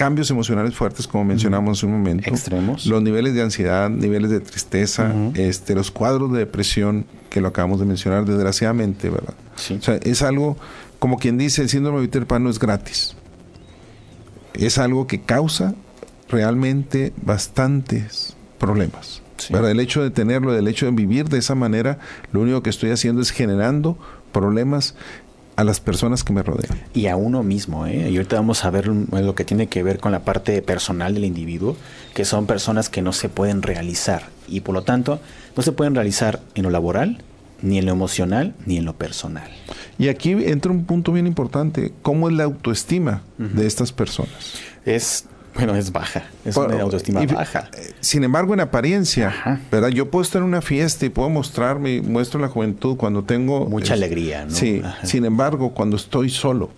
cambios 0.00 0.30
emocionales 0.30 0.74
fuertes, 0.74 1.06
como 1.06 1.26
mencionamos 1.26 1.76
hace 1.76 1.84
un 1.84 1.92
momento. 1.92 2.30
Extremos. 2.30 2.86
Los 2.86 3.02
niveles 3.02 3.34
de 3.34 3.42
ansiedad, 3.42 3.90
niveles 3.90 4.30
de 4.30 4.40
tristeza, 4.40 5.12
este, 5.34 5.74
los 5.74 5.90
cuadros 5.90 6.32
de 6.32 6.38
depresión, 6.38 7.04
que 7.28 7.42
lo 7.42 7.48
acabamos 7.48 7.80
de 7.80 7.84
mencionar, 7.84 8.24
desgraciadamente, 8.24 9.10
¿verdad? 9.10 9.34
O 9.54 9.82
sea, 9.82 9.96
es 9.96 10.22
algo, 10.22 10.56
como 10.98 11.18
quien 11.18 11.36
dice, 11.36 11.60
el 11.60 11.68
síndrome 11.68 12.00
de 12.00 12.08
Peter 12.08 12.26
Pan 12.26 12.42
no 12.42 12.48
es 12.48 12.58
gratis. 12.58 13.14
Es 14.54 14.78
algo 14.78 15.06
que 15.06 15.20
causa 15.20 15.74
realmente 16.30 17.12
bastantes 17.20 18.34
problemas. 18.56 19.20
El 19.50 19.80
hecho 19.80 20.02
de 20.02 20.08
tenerlo, 20.08 20.56
el 20.56 20.66
hecho 20.66 20.86
de 20.86 20.92
vivir 20.92 21.28
de 21.28 21.36
esa 21.36 21.54
manera, 21.54 21.98
lo 22.32 22.40
único 22.40 22.62
que 22.62 22.70
estoy 22.70 22.88
haciendo 22.88 23.20
es 23.20 23.32
generando 23.32 23.98
problemas 24.32 24.94
a 25.60 25.64
las 25.64 25.78
personas 25.78 26.24
que 26.24 26.32
me 26.32 26.42
rodean. 26.42 26.80
Y 26.94 27.06
a 27.06 27.16
uno 27.16 27.42
mismo, 27.42 27.86
¿eh? 27.86 28.10
Y 28.10 28.16
ahorita 28.16 28.36
vamos 28.36 28.64
a 28.64 28.70
ver 28.70 28.86
lo 28.86 29.34
que 29.34 29.44
tiene 29.44 29.66
que 29.66 29.82
ver 29.82 29.98
con 29.98 30.10
la 30.10 30.20
parte 30.20 30.62
personal 30.62 31.12
del 31.12 31.24
individuo, 31.24 31.76
que 32.14 32.24
son 32.24 32.46
personas 32.46 32.88
que 32.88 33.02
no 33.02 33.12
se 33.12 33.28
pueden 33.28 33.60
realizar 33.60 34.28
y 34.48 34.60
por 34.60 34.74
lo 34.74 34.82
tanto 34.82 35.20
no 35.56 35.62
se 35.62 35.72
pueden 35.72 35.94
realizar 35.94 36.40
en 36.54 36.62
lo 36.62 36.70
laboral, 36.70 37.22
ni 37.60 37.76
en 37.76 37.84
lo 37.84 37.92
emocional, 37.92 38.54
ni 38.64 38.78
en 38.78 38.86
lo 38.86 38.94
personal. 38.94 39.50
Y 39.98 40.08
aquí 40.08 40.30
entra 40.30 40.72
un 40.72 40.86
punto 40.86 41.12
bien 41.12 41.26
importante, 41.26 41.92
¿cómo 42.00 42.30
es 42.30 42.34
la 42.34 42.44
autoestima 42.44 43.22
de 43.36 43.66
estas 43.66 43.92
personas? 43.92 44.54
Es 44.86 45.26
bueno, 45.54 45.74
es 45.74 45.92
baja, 45.92 46.24
es 46.44 46.56
una 46.56 46.80
autoestima 46.80 47.24
baja. 47.26 47.70
Eh, 47.76 47.92
sin 48.00 48.24
embargo, 48.24 48.54
en 48.54 48.60
apariencia, 48.60 49.60
¿verdad? 49.70 49.88
Yo 49.88 50.10
puedo 50.10 50.22
estar 50.22 50.42
en 50.42 50.48
una 50.48 50.62
fiesta 50.62 51.06
y 51.06 51.08
puedo 51.08 51.28
mostrarme, 51.28 52.02
muestro 52.02 52.40
la 52.40 52.48
juventud 52.48 52.96
cuando 52.96 53.24
tengo... 53.24 53.66
Mucha 53.66 53.94
alegría, 53.94 54.44
¿no? 54.44 54.50
Sí, 54.50 54.82
sin 55.02 55.24
embargo, 55.24 55.70
cuando 55.70 55.96
estoy 55.96 56.30
solo, 56.30 56.70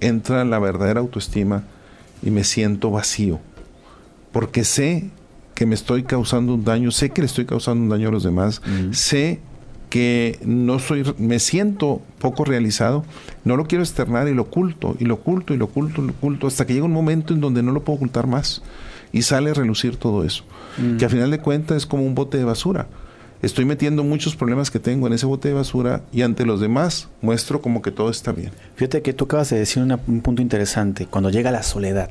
entra 0.00 0.44
la 0.44 0.58
verdadera 0.58 1.00
autoestima 1.00 1.64
y 2.22 2.30
me 2.30 2.44
siento 2.44 2.90
vacío. 2.90 3.40
Porque 4.32 4.64
sé 4.64 5.10
que 5.54 5.66
me 5.66 5.74
estoy 5.74 6.04
causando 6.04 6.54
un 6.54 6.64
daño, 6.64 6.90
sé 6.90 7.10
que 7.10 7.20
le 7.20 7.26
estoy 7.26 7.44
causando 7.44 7.82
un 7.82 7.90
daño 7.90 8.08
a 8.08 8.12
los 8.12 8.22
demás, 8.22 8.62
sé 8.92 9.40
que 9.90 10.38
no 10.42 10.78
soy, 10.78 11.04
me 11.18 11.40
siento 11.40 12.00
poco 12.20 12.44
realizado, 12.44 13.04
no 13.44 13.56
lo 13.56 13.66
quiero 13.66 13.82
externar 13.82 14.28
y 14.28 14.34
lo 14.34 14.42
oculto, 14.42 14.96
y 14.98 15.04
lo 15.04 15.14
oculto, 15.14 15.52
y 15.52 15.58
lo 15.58 15.66
oculto, 15.66 16.00
y 16.00 16.06
lo 16.06 16.12
oculto, 16.12 16.46
hasta 16.46 16.64
que 16.64 16.72
llega 16.72 16.86
un 16.86 16.92
momento 16.92 17.34
en 17.34 17.40
donde 17.40 17.62
no 17.62 17.72
lo 17.72 17.82
puedo 17.82 17.96
ocultar 17.96 18.26
más. 18.26 18.62
Y 19.12 19.22
sale 19.22 19.50
a 19.50 19.54
relucir 19.54 19.96
todo 19.96 20.24
eso. 20.24 20.44
Mm. 20.78 20.96
Que 20.96 21.04
a 21.04 21.08
final 21.08 21.32
de 21.32 21.40
cuentas 21.40 21.78
es 21.78 21.86
como 21.86 22.04
un 22.04 22.14
bote 22.14 22.38
de 22.38 22.44
basura. 22.44 22.86
Estoy 23.42 23.64
metiendo 23.64 24.04
muchos 24.04 24.36
problemas 24.36 24.70
que 24.70 24.78
tengo 24.78 25.08
en 25.08 25.14
ese 25.14 25.26
bote 25.26 25.48
de 25.48 25.54
basura 25.54 26.02
y 26.12 26.22
ante 26.22 26.46
los 26.46 26.60
demás 26.60 27.08
muestro 27.20 27.60
como 27.60 27.82
que 27.82 27.90
todo 27.90 28.10
está 28.10 28.30
bien. 28.30 28.52
Fíjate 28.76 29.02
que 29.02 29.12
tú 29.12 29.24
acabas 29.24 29.50
de 29.50 29.58
decir 29.58 29.82
un 29.82 30.20
punto 30.20 30.42
interesante, 30.42 31.06
cuando 31.06 31.30
llega 31.30 31.50
la 31.50 31.64
soledad. 31.64 32.10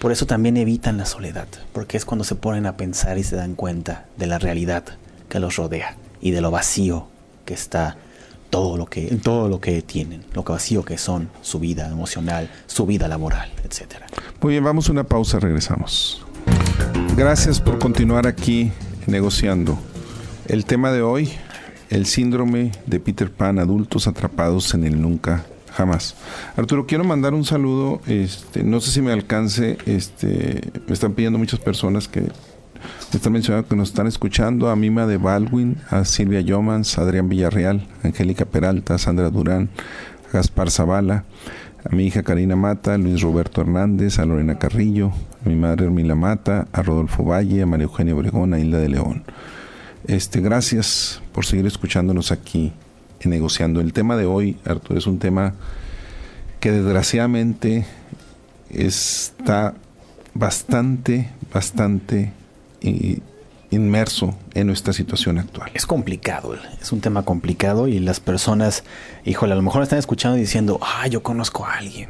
Por 0.00 0.10
eso 0.10 0.26
también 0.26 0.56
evitan 0.56 0.96
la 0.96 1.06
soledad, 1.06 1.46
porque 1.72 1.96
es 1.96 2.04
cuando 2.04 2.24
se 2.24 2.34
ponen 2.34 2.66
a 2.66 2.76
pensar 2.76 3.16
y 3.18 3.22
se 3.22 3.36
dan 3.36 3.54
cuenta 3.54 4.06
de 4.16 4.26
la 4.26 4.38
realidad 4.40 4.84
que 5.28 5.38
los 5.38 5.56
rodea 5.56 5.96
y 6.24 6.30
de 6.30 6.40
lo 6.40 6.50
vacío 6.50 7.06
que 7.44 7.52
está 7.52 7.98
todo 8.48 8.78
lo 8.78 8.86
que, 8.86 9.02
todo 9.22 9.48
lo 9.50 9.60
que 9.60 9.82
tienen, 9.82 10.24
lo 10.32 10.42
que 10.42 10.52
vacío 10.52 10.82
que 10.82 10.96
son, 10.96 11.28
su 11.42 11.60
vida 11.60 11.86
emocional, 11.86 12.50
su 12.66 12.86
vida 12.86 13.08
laboral, 13.08 13.52
etcétera. 13.62 14.06
Muy 14.40 14.52
bien, 14.52 14.64
vamos 14.64 14.88
a 14.88 14.92
una 14.92 15.04
pausa, 15.04 15.38
regresamos. 15.38 16.24
Gracias 17.14 17.60
por 17.60 17.78
continuar 17.78 18.26
aquí 18.26 18.72
negociando. 19.06 19.78
El 20.46 20.64
tema 20.64 20.92
de 20.92 21.02
hoy, 21.02 21.30
el 21.90 22.06
síndrome 22.06 22.72
de 22.86 23.00
Peter 23.00 23.30
Pan, 23.30 23.58
adultos 23.58 24.06
atrapados 24.06 24.72
en 24.72 24.84
el 24.84 25.00
nunca 25.00 25.44
jamás. 25.72 26.14
Arturo, 26.56 26.86
quiero 26.86 27.04
mandar 27.04 27.34
un 27.34 27.44
saludo, 27.44 28.00
este, 28.06 28.62
no 28.62 28.80
sé 28.80 28.92
si 28.92 29.02
me 29.02 29.12
alcance, 29.12 29.76
este, 29.84 30.70
me 30.86 30.94
están 30.94 31.12
pidiendo 31.12 31.38
muchas 31.38 31.60
personas 31.60 32.08
que 32.08 32.28
están 33.12 33.32
mencionando 33.32 33.68
que 33.68 33.76
nos 33.76 33.90
están 33.90 34.06
escuchando 34.06 34.68
a 34.68 34.76
Mima 34.76 35.06
de 35.06 35.16
Baldwin, 35.16 35.76
a 35.90 36.04
Silvia 36.04 36.40
Yomans, 36.40 36.98
a 36.98 37.02
Adrián 37.02 37.28
Villarreal, 37.28 37.86
a 38.02 38.08
Angélica 38.08 38.44
Peralta, 38.44 38.94
a 38.94 38.98
Sandra 38.98 39.30
Durán, 39.30 39.70
a 40.28 40.32
Gaspar 40.32 40.70
Zavala, 40.70 41.24
a 41.84 41.94
mi 41.94 42.06
hija 42.06 42.22
Karina 42.22 42.56
Mata, 42.56 42.94
a 42.94 42.98
Luis 42.98 43.20
Roberto 43.20 43.60
Hernández, 43.60 44.18
a 44.18 44.24
Lorena 44.24 44.58
Carrillo, 44.58 45.12
a 45.44 45.48
mi 45.48 45.54
madre 45.54 45.84
Hermila 45.86 46.14
Mata, 46.14 46.66
a 46.72 46.82
Rodolfo 46.82 47.24
Valle, 47.24 47.62
a 47.62 47.66
María 47.66 47.84
Eugenia 47.84 48.14
Obregón, 48.14 48.54
a 48.54 48.58
Hilda 48.58 48.78
de 48.78 48.88
León. 48.88 49.24
Este, 50.06 50.40
gracias 50.40 51.22
por 51.32 51.46
seguir 51.46 51.66
escuchándonos 51.66 52.32
aquí 52.32 52.72
en 53.20 53.30
Negociando. 53.30 53.80
El 53.80 53.92
tema 53.92 54.16
de 54.16 54.26
hoy, 54.26 54.56
Arturo, 54.64 54.98
es 54.98 55.06
un 55.06 55.18
tema 55.18 55.54
que 56.60 56.72
desgraciadamente 56.72 57.86
está 58.70 59.74
bastante, 60.34 61.30
bastante 61.52 62.32
inmerso 63.70 64.34
en 64.54 64.66
nuestra 64.66 64.92
situación 64.92 65.38
actual. 65.38 65.70
Es 65.74 65.86
complicado, 65.86 66.56
es 66.80 66.92
un 66.92 67.00
tema 67.00 67.22
complicado 67.22 67.88
y 67.88 67.98
las 67.98 68.20
personas, 68.20 68.84
híjole, 69.24 69.52
a 69.52 69.56
lo 69.56 69.62
mejor 69.62 69.82
están 69.82 69.98
escuchando 69.98 70.36
diciendo, 70.36 70.78
ah, 70.82 71.06
yo 71.08 71.22
conozco 71.22 71.66
a 71.66 71.74
alguien. 71.74 72.08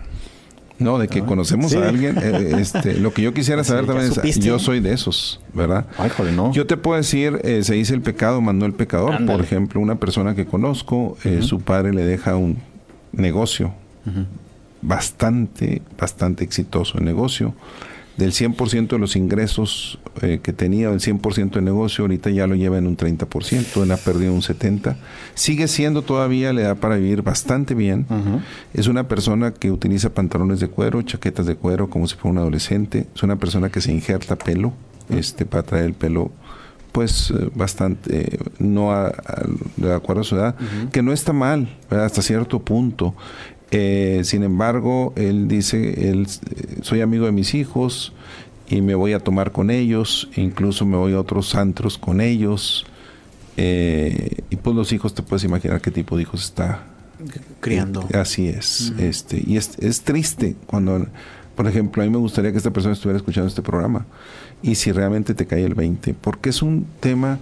No, 0.78 0.98
de 0.98 1.06
que 1.06 1.22
conocemos 1.22 1.72
a 1.74 1.88
alguien. 1.88 2.18
Eh, 2.18 2.56
este, 2.58 2.94
lo 2.94 3.14
que 3.14 3.22
yo 3.22 3.32
quisiera 3.32 3.62
saber 3.64 3.86
también 3.86 4.12
es, 4.24 4.38
yo 4.40 4.58
soy 4.58 4.80
de 4.80 4.92
esos, 4.92 5.40
¿verdad? 5.52 5.86
Ay, 5.98 6.10
joder, 6.10 6.34
no. 6.34 6.52
Yo 6.52 6.66
te 6.66 6.76
puedo 6.76 6.96
decir, 6.96 7.40
eh, 7.44 7.62
se 7.62 7.74
dice 7.74 7.94
el 7.94 8.02
pecado, 8.02 8.40
mandó 8.40 8.66
el 8.66 8.74
pecador. 8.74 9.24
Por 9.24 9.40
ejemplo, 9.40 9.80
una 9.80 9.96
persona 9.96 10.34
que 10.34 10.46
conozco, 10.46 11.16
eh, 11.24 11.42
su 11.42 11.60
padre 11.60 11.92
le 11.92 12.04
deja 12.04 12.36
un 12.36 12.58
negocio 13.12 13.72
bastante, 14.82 15.80
bastante 15.98 16.44
exitoso 16.44 16.98
el 16.98 17.04
negocio 17.04 17.54
del 18.16 18.32
100% 18.32 18.88
de 18.88 18.98
los 18.98 19.16
ingresos 19.16 19.98
eh, 20.22 20.40
que 20.42 20.52
tenía, 20.52 20.90
el 20.90 21.00
100% 21.00 21.52
de 21.52 21.62
negocio, 21.62 22.04
ahorita 22.04 22.30
ya 22.30 22.46
lo 22.46 22.54
lleva 22.54 22.78
en 22.78 22.86
un 22.86 22.96
30%, 22.96 23.82
él 23.82 23.90
ha 23.90 23.96
perdido 23.96 24.32
un 24.32 24.42
70%. 24.42 24.96
Sigue 25.34 25.66
siendo 25.68 26.02
todavía, 26.02 26.52
le 26.52 26.62
da 26.62 26.76
para 26.76 26.96
vivir 26.96 27.22
bastante 27.22 27.74
bien. 27.74 28.06
Es 28.72 28.86
una 28.86 29.08
persona 29.08 29.52
que 29.52 29.70
utiliza 29.70 30.14
pantalones 30.14 30.60
de 30.60 30.68
cuero, 30.68 31.02
chaquetas 31.02 31.46
de 31.46 31.56
cuero 31.56 31.90
como 31.90 32.06
si 32.06 32.14
fuera 32.14 32.32
un 32.32 32.38
adolescente. 32.38 33.06
Es 33.14 33.22
una 33.22 33.36
persona 33.36 33.70
que 33.70 33.80
se 33.80 33.92
injerta 33.92 34.36
pelo 34.36 34.72
este, 35.08 35.44
para 35.44 35.64
traer 35.64 35.86
el 35.86 35.94
pelo 35.94 36.30
pues 36.92 37.32
eh, 37.32 37.50
bastante, 37.56 38.38
no 38.60 38.92
de 39.76 39.92
acuerdo 39.92 40.22
a 40.22 40.24
su 40.24 40.36
edad, 40.36 40.54
que 40.92 41.02
no 41.02 41.12
está 41.12 41.32
mal, 41.32 41.76
hasta 41.90 42.22
cierto 42.22 42.60
punto. 42.60 43.16
Eh, 43.76 44.20
sin 44.22 44.44
embargo, 44.44 45.12
él 45.16 45.48
dice, 45.48 46.08
él, 46.08 46.28
soy 46.82 47.00
amigo 47.00 47.26
de 47.26 47.32
mis 47.32 47.54
hijos 47.54 48.12
y 48.68 48.82
me 48.82 48.94
voy 48.94 49.14
a 49.14 49.18
tomar 49.18 49.50
con 49.50 49.68
ellos, 49.68 50.28
incluso 50.36 50.86
me 50.86 50.96
voy 50.96 51.14
a 51.14 51.20
otros 51.20 51.56
antros 51.56 51.98
con 51.98 52.20
ellos. 52.20 52.86
Eh, 53.56 54.42
y 54.48 54.54
pues 54.54 54.76
los 54.76 54.92
hijos, 54.92 55.12
te 55.12 55.22
puedes 55.22 55.42
imaginar 55.42 55.80
qué 55.80 55.90
tipo 55.90 56.14
de 56.16 56.22
hijos 56.22 56.44
está 56.44 56.84
criando. 57.58 58.06
Eh, 58.12 58.16
así 58.16 58.46
es. 58.46 58.92
este 58.96 59.42
Y 59.44 59.56
es, 59.56 59.76
es 59.80 60.02
triste 60.02 60.54
cuando, 60.66 61.08
por 61.56 61.66
ejemplo, 61.66 62.00
a 62.00 62.06
mí 62.06 62.12
me 62.12 62.18
gustaría 62.18 62.52
que 62.52 62.58
esta 62.58 62.72
persona 62.72 62.94
estuviera 62.94 63.16
escuchando 63.16 63.48
este 63.48 63.62
programa 63.62 64.06
y 64.62 64.76
si 64.76 64.92
realmente 64.92 65.34
te 65.34 65.46
cae 65.46 65.64
el 65.64 65.74
20, 65.74 66.14
porque 66.14 66.50
es 66.50 66.62
un 66.62 66.86
tema 67.00 67.40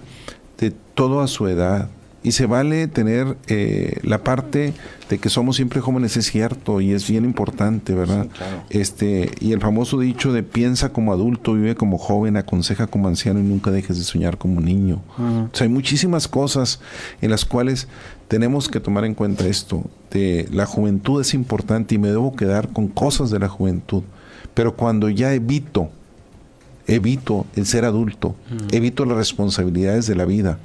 de 0.57 0.71
todo 0.95 1.21
a 1.21 1.27
su 1.27 1.47
edad, 1.47 1.89
y 2.23 2.31
se 2.31 2.45
vale 2.45 2.87
tener 2.87 3.37
eh, 3.47 3.99
la 4.01 4.23
parte 4.23 4.73
de 5.09 5.17
que 5.19 5.29
somos 5.29 5.57
siempre 5.57 5.81
jóvenes, 5.81 6.15
es 6.15 6.25
cierto, 6.25 6.79
y 6.79 6.93
es 6.93 7.07
bien 7.07 7.25
importante, 7.25 7.93
¿verdad? 7.93 8.27
este 8.69 9.29
Y 9.41 9.51
el 9.51 9.59
famoso 9.59 9.99
dicho 9.99 10.31
de 10.31 10.41
piensa 10.41 10.93
como 10.93 11.11
adulto, 11.11 11.53
vive 11.53 11.75
como 11.75 11.97
joven, 11.97 12.37
aconseja 12.37 12.87
como 12.87 13.09
anciano 13.09 13.39
y 13.39 13.43
nunca 13.43 13.71
dejes 13.71 13.97
de 13.97 14.03
soñar 14.03 14.37
como 14.37 14.61
niño. 14.61 15.01
O 15.17 15.55
sea, 15.55 15.65
hay 15.65 15.73
muchísimas 15.73 16.27
cosas 16.27 16.79
en 17.21 17.29
las 17.29 17.43
cuales 17.43 17.89
tenemos 18.29 18.69
que 18.69 18.79
tomar 18.79 19.03
en 19.03 19.13
cuenta 19.13 19.45
esto, 19.45 19.83
de 20.09 20.47
la 20.51 20.65
juventud 20.65 21.19
es 21.19 21.33
importante 21.33 21.95
y 21.95 21.97
me 21.97 22.07
debo 22.07 22.35
quedar 22.35 22.69
con 22.69 22.87
cosas 22.87 23.29
de 23.31 23.39
la 23.39 23.49
juventud, 23.49 24.03
pero 24.53 24.75
cuando 24.75 25.09
ya 25.09 25.33
evito, 25.33 25.89
evito 26.87 27.45
el 27.55 27.65
ser 27.65 27.83
adulto, 27.83 28.35
evito 28.71 29.05
las 29.05 29.17
responsabilidades 29.17 30.07
de 30.07 30.15
la 30.15 30.25
vida, 30.25 30.59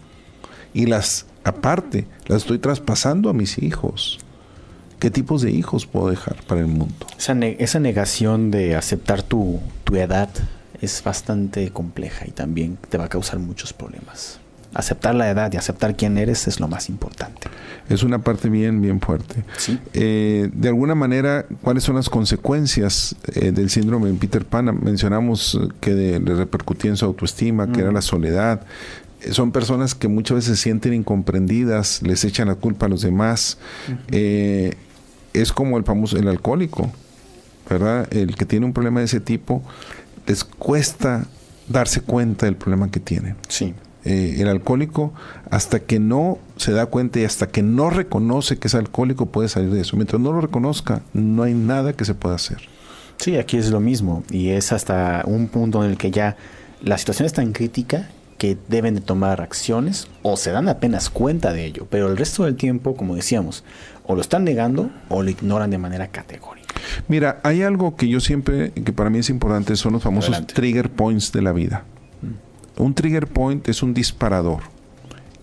y 0.74 0.86
las 0.86 1.26
aparte, 1.44 2.06
las 2.26 2.42
estoy 2.42 2.58
traspasando 2.58 3.30
a 3.30 3.32
mis 3.32 3.58
hijos. 3.58 4.18
¿Qué 4.98 5.10
tipos 5.10 5.42
de 5.42 5.52
hijos 5.52 5.86
puedo 5.86 6.10
dejar 6.10 6.42
para 6.46 6.60
el 6.60 6.66
mundo? 6.66 7.06
Esa, 7.16 7.78
negación 7.78 8.50
de 8.50 8.74
aceptar 8.74 9.22
tu, 9.22 9.60
tu 9.84 9.94
edad 9.96 10.28
es 10.80 11.02
bastante 11.04 11.70
compleja 11.70 12.26
y 12.26 12.32
también 12.32 12.78
te 12.88 12.98
va 12.98 13.04
a 13.04 13.08
causar 13.08 13.38
muchos 13.38 13.72
problemas. 13.72 14.40
Aceptar 14.74 15.14
la 15.14 15.30
edad 15.30 15.52
y 15.52 15.56
aceptar 15.56 15.96
quién 15.96 16.18
eres 16.18 16.46
es 16.46 16.60
lo 16.60 16.68
más 16.68 16.88
importante. 16.88 17.48
Es 17.88 18.02
una 18.02 18.18
parte 18.18 18.50
bien, 18.50 18.82
bien 18.82 19.00
fuerte. 19.00 19.44
¿Sí? 19.56 19.78
Eh, 19.94 20.50
de 20.52 20.68
alguna 20.68 20.94
manera, 20.94 21.46
¿cuáles 21.62 21.84
son 21.84 21.96
las 21.96 22.10
consecuencias 22.10 23.16
eh, 23.34 23.50
del 23.50 23.70
síndrome 23.70 24.10
de 24.10 24.14
Peter 24.14 24.44
Pan? 24.44 24.78
Mencionamos 24.82 25.58
que 25.80 25.94
le 25.94 26.34
repercutía 26.34 26.90
en 26.90 26.96
su 26.96 27.06
autoestima, 27.06 27.72
que 27.72 27.80
era 27.80 27.92
la 27.92 28.02
soledad, 28.02 28.60
son 29.32 29.52
personas 29.52 29.94
que 29.94 30.08
muchas 30.08 30.36
veces 30.36 30.58
se 30.58 30.62
sienten 30.62 30.94
incomprendidas, 30.94 32.02
les 32.02 32.24
echan 32.24 32.48
la 32.48 32.54
culpa 32.54 32.86
a 32.86 32.88
los 32.88 33.02
demás. 33.02 33.58
Eh, 34.10 34.74
es 35.32 35.52
como 35.52 35.76
el 35.76 35.84
famoso, 35.84 36.16
el 36.16 36.28
alcohólico, 36.28 36.90
¿verdad? 37.68 38.08
El 38.12 38.36
que 38.36 38.44
tiene 38.44 38.66
un 38.66 38.72
problema 38.72 39.00
de 39.00 39.06
ese 39.06 39.20
tipo, 39.20 39.62
les 40.26 40.44
cuesta 40.44 41.26
darse 41.68 42.00
cuenta 42.00 42.46
del 42.46 42.56
problema 42.56 42.90
que 42.90 43.00
tienen. 43.00 43.36
Sí. 43.48 43.74
Eh, 44.04 44.36
el 44.38 44.48
alcohólico, 44.48 45.12
hasta 45.50 45.80
que 45.80 45.98
no 45.98 46.38
se 46.56 46.72
da 46.72 46.86
cuenta 46.86 47.18
y 47.18 47.24
hasta 47.24 47.48
que 47.48 47.62
no 47.62 47.90
reconoce 47.90 48.58
que 48.58 48.68
es 48.68 48.74
alcohólico, 48.74 49.26
puede 49.26 49.48
salir 49.48 49.70
de 49.70 49.80
eso. 49.80 49.96
Mientras 49.96 50.20
no 50.20 50.32
lo 50.32 50.40
reconozca, 50.40 51.02
no 51.12 51.42
hay 51.42 51.54
nada 51.54 51.92
que 51.92 52.04
se 52.04 52.14
pueda 52.14 52.36
hacer. 52.36 52.58
Sí, 53.18 53.36
aquí 53.36 53.56
es 53.56 53.70
lo 53.70 53.80
mismo. 53.80 54.22
Y 54.30 54.50
es 54.50 54.72
hasta 54.72 55.22
un 55.26 55.48
punto 55.48 55.84
en 55.84 55.90
el 55.90 55.96
que 55.96 56.10
ya 56.10 56.36
la 56.82 56.96
situación 56.96 57.26
es 57.26 57.32
tan 57.32 57.52
crítica 57.52 58.08
que 58.38 58.56
deben 58.68 58.94
de 58.94 59.00
tomar 59.00 59.40
acciones 59.40 60.08
o 60.22 60.36
se 60.36 60.52
dan 60.52 60.68
apenas 60.68 61.10
cuenta 61.10 61.52
de 61.52 61.66
ello, 61.66 61.86
pero 61.90 62.08
el 62.08 62.16
resto 62.16 62.44
del 62.44 62.54
tiempo, 62.54 62.96
como 62.96 63.16
decíamos, 63.16 63.64
o 64.06 64.14
lo 64.14 64.20
están 64.20 64.44
negando 64.44 64.90
o 65.08 65.22
lo 65.22 65.28
ignoran 65.28 65.70
de 65.70 65.78
manera 65.78 66.06
categórica. 66.08 66.74
Mira, 67.08 67.40
hay 67.42 67.62
algo 67.62 67.96
que 67.96 68.08
yo 68.08 68.20
siempre, 68.20 68.70
que 68.70 68.92
para 68.92 69.10
mí 69.10 69.18
es 69.18 69.28
importante, 69.28 69.74
son 69.76 69.94
los 69.94 70.02
famosos 70.02 70.46
trigger 70.46 70.88
points 70.88 71.32
de 71.32 71.42
la 71.42 71.52
vida. 71.52 71.84
Mm. 72.22 72.82
Un 72.82 72.94
trigger 72.94 73.26
point 73.26 73.68
es 73.68 73.82
un 73.82 73.92
disparador. 73.92 74.60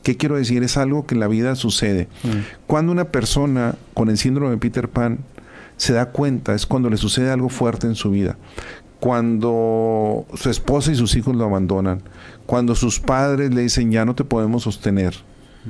¿Qué 0.01 0.15
quiero 0.15 0.38
decir? 0.38 0.63
Es 0.63 0.77
algo 0.77 1.05
que 1.05 1.15
en 1.15 1.19
la 1.19 1.27
vida 1.27 1.55
sucede. 1.55 2.08
Mm. 2.23 2.65
Cuando 2.65 2.91
una 2.93 3.05
persona 3.05 3.75
con 3.93 4.10
el 4.10 4.17
síndrome 4.17 4.51
de 4.51 4.58
Peter 4.58 4.88
Pan 4.88 5.19
se 5.75 5.93
da 5.93 6.12
cuenta, 6.12 6.55
es 6.55 6.65
cuando 6.65 6.89
le 6.89 6.95
sucede 6.95 7.29
algo 7.29 7.49
fuerte 7.49 7.88
en 7.88 7.95
su 7.95 8.10
vida 8.10 8.38
cuando 9.06 10.26
su 10.34 10.50
esposa 10.50 10.91
y 10.91 10.96
sus 10.96 11.15
hijos 11.15 11.36
lo 11.36 11.46
abandonan, 11.46 12.02
cuando 12.48 12.74
sus 12.74 13.00
padres 13.00 13.54
le 13.54 13.62
dicen 13.62 13.91
ya 13.91 14.04
no 14.04 14.15
te 14.15 14.24
podemos 14.24 14.63
sostener, 14.63 15.13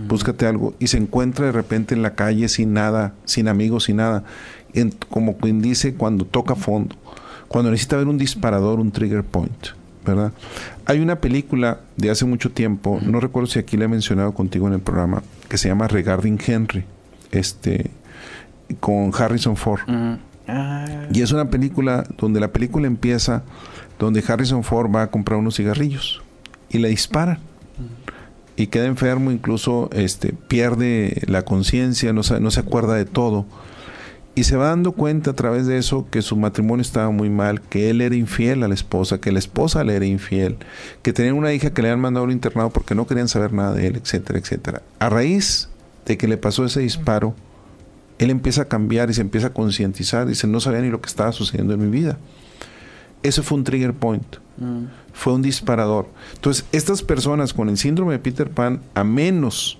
búscate 0.07 0.47
algo, 0.47 0.73
y 0.79 0.87
se 0.87 0.95
encuentra 0.95 1.47
de 1.47 1.51
repente 1.51 1.93
en 1.93 2.01
la 2.01 2.15
calle 2.15 2.47
sin 2.47 2.71
nada, 2.71 3.13
sin 3.25 3.49
amigos, 3.49 3.83
sin 3.83 3.97
nada, 3.97 4.23
como 5.09 5.35
quien 5.35 5.61
dice 5.61 5.95
cuando 5.95 6.23
toca 6.23 6.55
fondo, 6.55 6.95
cuando 7.49 7.71
necesita 7.71 7.97
ver 7.97 8.07
un 8.07 8.17
disparador, 8.17 8.79
un 8.79 8.93
trigger 8.93 9.25
point, 9.25 9.67
¿verdad? 10.05 10.31
Hay 10.85 11.01
una 11.01 11.19
película 11.19 11.81
de 11.97 12.11
hace 12.11 12.23
mucho 12.23 12.51
tiempo, 12.51 13.01
no 13.01 13.19
recuerdo 13.19 13.47
si 13.47 13.59
aquí 13.59 13.75
la 13.75 13.83
he 13.83 13.89
mencionado 13.89 14.33
contigo 14.33 14.65
en 14.69 14.75
el 14.75 14.79
programa, 14.79 15.23
que 15.49 15.57
se 15.57 15.67
llama 15.67 15.89
Regarding 15.89 16.39
Henry, 16.47 16.85
este, 17.33 17.91
con 18.79 19.11
Harrison 19.13 19.57
Ford. 19.57 19.81
Ah. 20.47 21.07
Y 21.11 21.21
es 21.21 21.31
una 21.31 21.49
película 21.49 22.03
donde 22.17 22.39
la 22.39 22.49
película 22.49 22.87
empieza 22.87 23.43
donde 23.99 24.23
Harrison 24.27 24.63
Ford 24.63 24.93
va 24.93 25.03
a 25.03 25.07
comprar 25.07 25.39
unos 25.39 25.55
cigarrillos 25.55 26.21
y 26.69 26.79
le 26.79 26.89
disparan. 26.89 27.39
Y 28.57 28.67
queda 28.67 28.85
enfermo, 28.85 29.31
incluso 29.31 29.89
este, 29.91 30.31
pierde 30.31 31.21
la 31.27 31.43
conciencia, 31.43 32.13
no 32.13 32.23
se, 32.23 32.39
no 32.39 32.51
se 32.51 32.61
acuerda 32.61 32.95
de 32.95 33.03
todo. 33.03 33.45
Y 34.33 34.43
se 34.43 34.55
va 34.55 34.67
dando 34.67 34.93
cuenta 34.93 35.31
a 35.31 35.33
través 35.33 35.65
de 35.65 35.77
eso 35.77 36.07
que 36.09 36.21
su 36.21 36.35
matrimonio 36.37 36.81
estaba 36.81 37.09
muy 37.09 37.29
mal, 37.29 37.61
que 37.61 37.89
él 37.89 38.01
era 38.01 38.15
infiel 38.15 38.63
a 38.63 38.67
la 38.67 38.73
esposa, 38.73 39.19
que 39.19 39.31
la 39.31 39.39
esposa 39.39 39.83
le 39.83 39.95
era 39.95 40.05
infiel, 40.05 40.57
que 41.01 41.13
tenía 41.13 41.33
una 41.33 41.53
hija 41.53 41.73
que 41.73 41.81
le 41.81 41.89
habían 41.89 42.01
mandado 42.01 42.25
al 42.25 42.31
internado 42.31 42.69
porque 42.69 42.95
no 42.95 43.07
querían 43.07 43.29
saber 43.29 43.53
nada 43.53 43.73
de 43.73 43.87
él, 43.87 43.95
etcétera, 43.95 44.39
etcétera. 44.39 44.81
A 44.99 45.09
raíz 45.09 45.69
de 46.05 46.17
que 46.17 46.27
le 46.27 46.37
pasó 46.37 46.65
ese 46.65 46.81
disparo, 46.81 47.33
él 48.17 48.29
empieza 48.29 48.63
a 48.63 48.65
cambiar 48.65 49.09
y 49.09 49.13
se 49.13 49.21
empieza 49.21 49.47
a 49.47 49.53
concientizar. 49.53 50.27
Dice, 50.27 50.47
no 50.47 50.59
sabía 50.59 50.81
ni 50.81 50.89
lo 50.89 51.01
que 51.01 51.07
estaba 51.07 51.31
sucediendo 51.31 51.73
en 51.73 51.81
mi 51.81 51.89
vida. 51.89 52.17
Ese 53.23 53.41
fue 53.41 53.57
un 53.57 53.63
trigger 53.63 53.93
point. 53.93 54.37
Mm. 54.57 54.85
Fue 55.13 55.33
un 55.33 55.41
disparador. 55.41 56.07
Entonces, 56.35 56.65
estas 56.71 57.01
personas 57.01 57.53
con 57.53 57.69
el 57.69 57.77
síndrome 57.77 58.13
de 58.13 58.19
Peter 58.19 58.49
Pan, 58.49 58.81
a 58.93 59.03
menos 59.03 59.79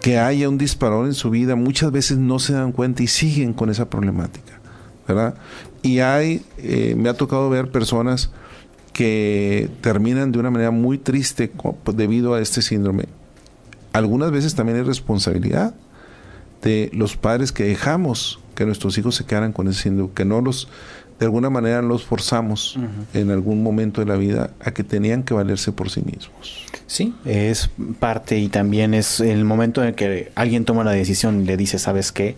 que 0.00 0.18
haya 0.18 0.48
un 0.48 0.58
disparador 0.58 1.06
en 1.06 1.14
su 1.14 1.30
vida, 1.30 1.56
muchas 1.56 1.90
veces 1.90 2.18
no 2.18 2.38
se 2.38 2.52
dan 2.52 2.72
cuenta 2.72 3.02
y 3.02 3.06
siguen 3.06 3.52
con 3.52 3.70
esa 3.70 3.88
problemática. 3.88 4.60
¿Verdad? 5.08 5.36
Y 5.82 6.00
hay, 6.00 6.42
eh, 6.58 6.94
me 6.96 7.08
ha 7.08 7.14
tocado 7.14 7.48
ver 7.48 7.70
personas 7.70 8.30
que 8.92 9.68
terminan 9.82 10.32
de 10.32 10.38
una 10.38 10.50
manera 10.50 10.70
muy 10.70 10.98
triste 10.98 11.52
debido 11.94 12.34
a 12.34 12.40
este 12.40 12.62
síndrome. 12.62 13.04
Algunas 13.92 14.30
veces 14.30 14.54
también 14.54 14.78
hay 14.78 14.84
responsabilidad 14.84 15.74
de 16.62 16.90
los 16.92 17.16
padres 17.16 17.52
que 17.52 17.64
dejamos 17.64 18.40
que 18.56 18.66
nuestros 18.66 18.98
hijos 18.98 19.14
se 19.14 19.24
quedaran 19.24 19.52
con 19.52 19.68
ese 19.68 19.82
síndrome, 19.82 20.12
que 20.14 20.24
no 20.24 20.40
los, 20.40 20.68
de 21.20 21.26
alguna 21.26 21.50
manera 21.50 21.82
los 21.82 22.04
forzamos 22.04 22.76
en 23.14 23.30
algún 23.30 23.62
momento 23.62 24.00
de 24.00 24.06
la 24.06 24.16
vida 24.16 24.50
a 24.60 24.72
que 24.72 24.82
tenían 24.82 25.22
que 25.22 25.34
valerse 25.34 25.70
por 25.70 25.90
sí 25.90 26.02
mismos. 26.02 26.64
Sí, 26.88 27.14
es 27.24 27.70
parte 28.00 28.38
y 28.38 28.48
también 28.48 28.94
es 28.94 29.20
el 29.20 29.44
momento 29.44 29.84
en 29.84 29.94
que 29.94 30.32
alguien 30.34 30.64
toma 30.64 30.82
la 30.82 30.92
decisión 30.92 31.42
y 31.42 31.44
le 31.44 31.56
dice, 31.56 31.78
¿sabes 31.78 32.10
qué? 32.10 32.34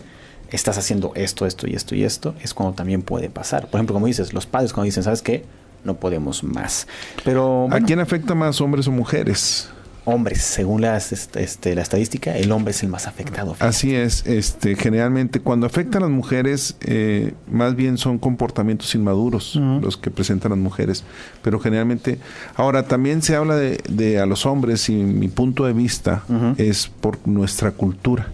Estás 0.51 0.77
haciendo 0.77 1.11
esto, 1.15 1.45
esto 1.45 1.67
y 1.67 1.73
esto 1.73 1.95
y 1.95 2.03
esto, 2.03 2.35
es 2.41 2.53
cuando 2.53 2.75
también 2.75 3.01
puede 3.01 3.29
pasar. 3.29 3.67
Por 3.67 3.79
ejemplo, 3.79 3.93
como 3.93 4.07
dices, 4.07 4.33
los 4.33 4.45
padres 4.45 4.73
cuando 4.73 4.85
dicen, 4.85 5.03
¿sabes 5.03 5.21
qué? 5.21 5.45
No 5.83 5.95
podemos 5.95 6.43
más. 6.43 6.87
Pero... 7.23 7.67
¿A 7.71 7.79
quién 7.79 7.99
afecta 7.99 8.35
más, 8.35 8.59
hombres 8.59 8.87
o 8.87 8.91
mujeres? 8.91 9.69
Hombres, 10.09 10.41
según 10.41 10.81
las, 10.81 11.11
este, 11.11 11.43
este, 11.43 11.75
la 11.75 11.81
estadística, 11.81 12.35
el 12.35 12.51
hombre 12.51 12.71
es 12.71 12.83
el 12.83 12.89
más 12.89 13.07
afectado. 13.07 13.55
Así 13.59 13.95
es, 13.95 14.25
este, 14.25 14.75
generalmente 14.75 15.39
cuando 15.39 15.65
afectan 15.65 16.03
a 16.03 16.05
las 16.07 16.15
mujeres, 16.15 16.75
eh, 16.81 17.33
más 17.49 17.75
bien 17.75 17.97
son 17.97 18.17
comportamientos 18.17 18.93
inmaduros 18.95 19.55
los 19.55 19.97
que 19.97 20.11
presentan 20.11 20.51
las 20.51 20.59
mujeres, 20.59 21.03
pero 21.41 21.59
generalmente, 21.59 22.19
ahora 22.55 22.83
también 22.83 23.21
se 23.21 23.35
habla 23.35 23.55
de, 23.55 24.19
a 24.19 24.25
los 24.25 24.45
hombres 24.45 24.89
y 24.89 24.93
mi 24.93 25.27
punto 25.27 25.65
de 25.65 25.73
vista 25.73 26.23
es 26.57 26.87
por 26.87 27.27
nuestra 27.27 27.71
cultura. 27.71 28.27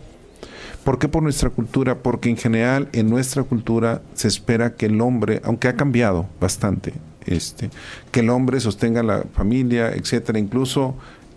¿Por 0.83 0.99
qué 0.99 1.07
por 1.07 1.23
nuestra 1.23 1.49
cultura? 1.49 1.97
Porque 1.97 2.29
en 2.29 2.37
general 2.37 2.89
en 2.93 3.09
nuestra 3.09 3.41
cultura 3.41 4.03
se 4.13 4.27
espera 4.27 4.75
que 4.75 4.85
el 4.85 5.01
hombre, 5.01 5.41
aunque 5.43 5.67
ha 5.67 5.75
cambiado 5.75 6.27
bastante, 6.39 6.93
este, 7.25 7.71
que 8.11 8.19
el 8.19 8.29
hombre 8.29 8.59
sostenga 8.59 9.01
la 9.01 9.23
familia, 9.33 9.91
etcétera, 9.93 10.37
incluso 10.37 10.95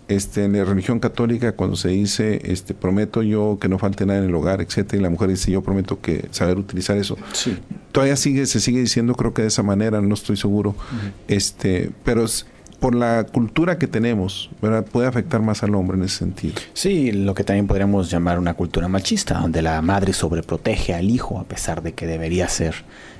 este, 0.09 0.43
en 0.43 0.53
la 0.53 0.65
religión 0.65 0.99
católica 0.99 1.53
cuando 1.53 1.75
se 1.75 1.89
dice 1.89 2.41
este 2.43 2.73
prometo 2.73 3.21
yo 3.21 3.57
que 3.61 3.69
no 3.69 3.77
falte 3.77 4.05
nada 4.05 4.19
en 4.19 4.25
el 4.25 4.35
hogar, 4.35 4.59
etcétera, 4.59 4.99
y 4.99 5.03
la 5.03 5.09
mujer 5.09 5.29
dice 5.29 5.51
yo 5.51 5.61
prometo 5.61 6.01
que 6.01 6.27
saber 6.31 6.57
utilizar 6.57 6.97
eso. 6.97 7.15
Todavía 7.91 8.15
sigue, 8.15 8.45
se 8.45 8.59
sigue 8.59 8.79
diciendo, 8.79 9.13
creo 9.13 9.33
que 9.33 9.43
de 9.43 9.47
esa 9.47 9.63
manera, 9.63 10.01
no 10.01 10.13
estoy 10.13 10.35
seguro. 10.35 10.75
Este, 11.27 11.91
pero 12.03 12.25
por 12.79 12.95
la 12.95 13.25
cultura 13.25 13.77
que 13.77 13.87
tenemos, 13.87 14.49
¿verdad? 14.61 14.85
puede 14.85 15.07
afectar 15.07 15.41
más 15.41 15.63
al 15.63 15.75
hombre 15.75 15.97
en 15.97 16.03
ese 16.03 16.17
sentido. 16.17 16.55
Sí, 16.73 17.11
lo 17.11 17.33
que 17.33 17.43
también 17.43 17.67
podríamos 17.67 18.09
llamar 18.09 18.39
una 18.39 18.53
cultura 18.53 18.87
machista, 18.87 19.39
donde 19.39 19.61
la 19.61 19.81
madre 19.81 20.13
sobreprotege 20.13 20.93
al 20.93 21.09
hijo 21.09 21.39
a 21.39 21.43
pesar 21.43 21.83
de 21.83 21.93
que 21.93 22.07
debería 22.07 22.47
ser 22.47 22.75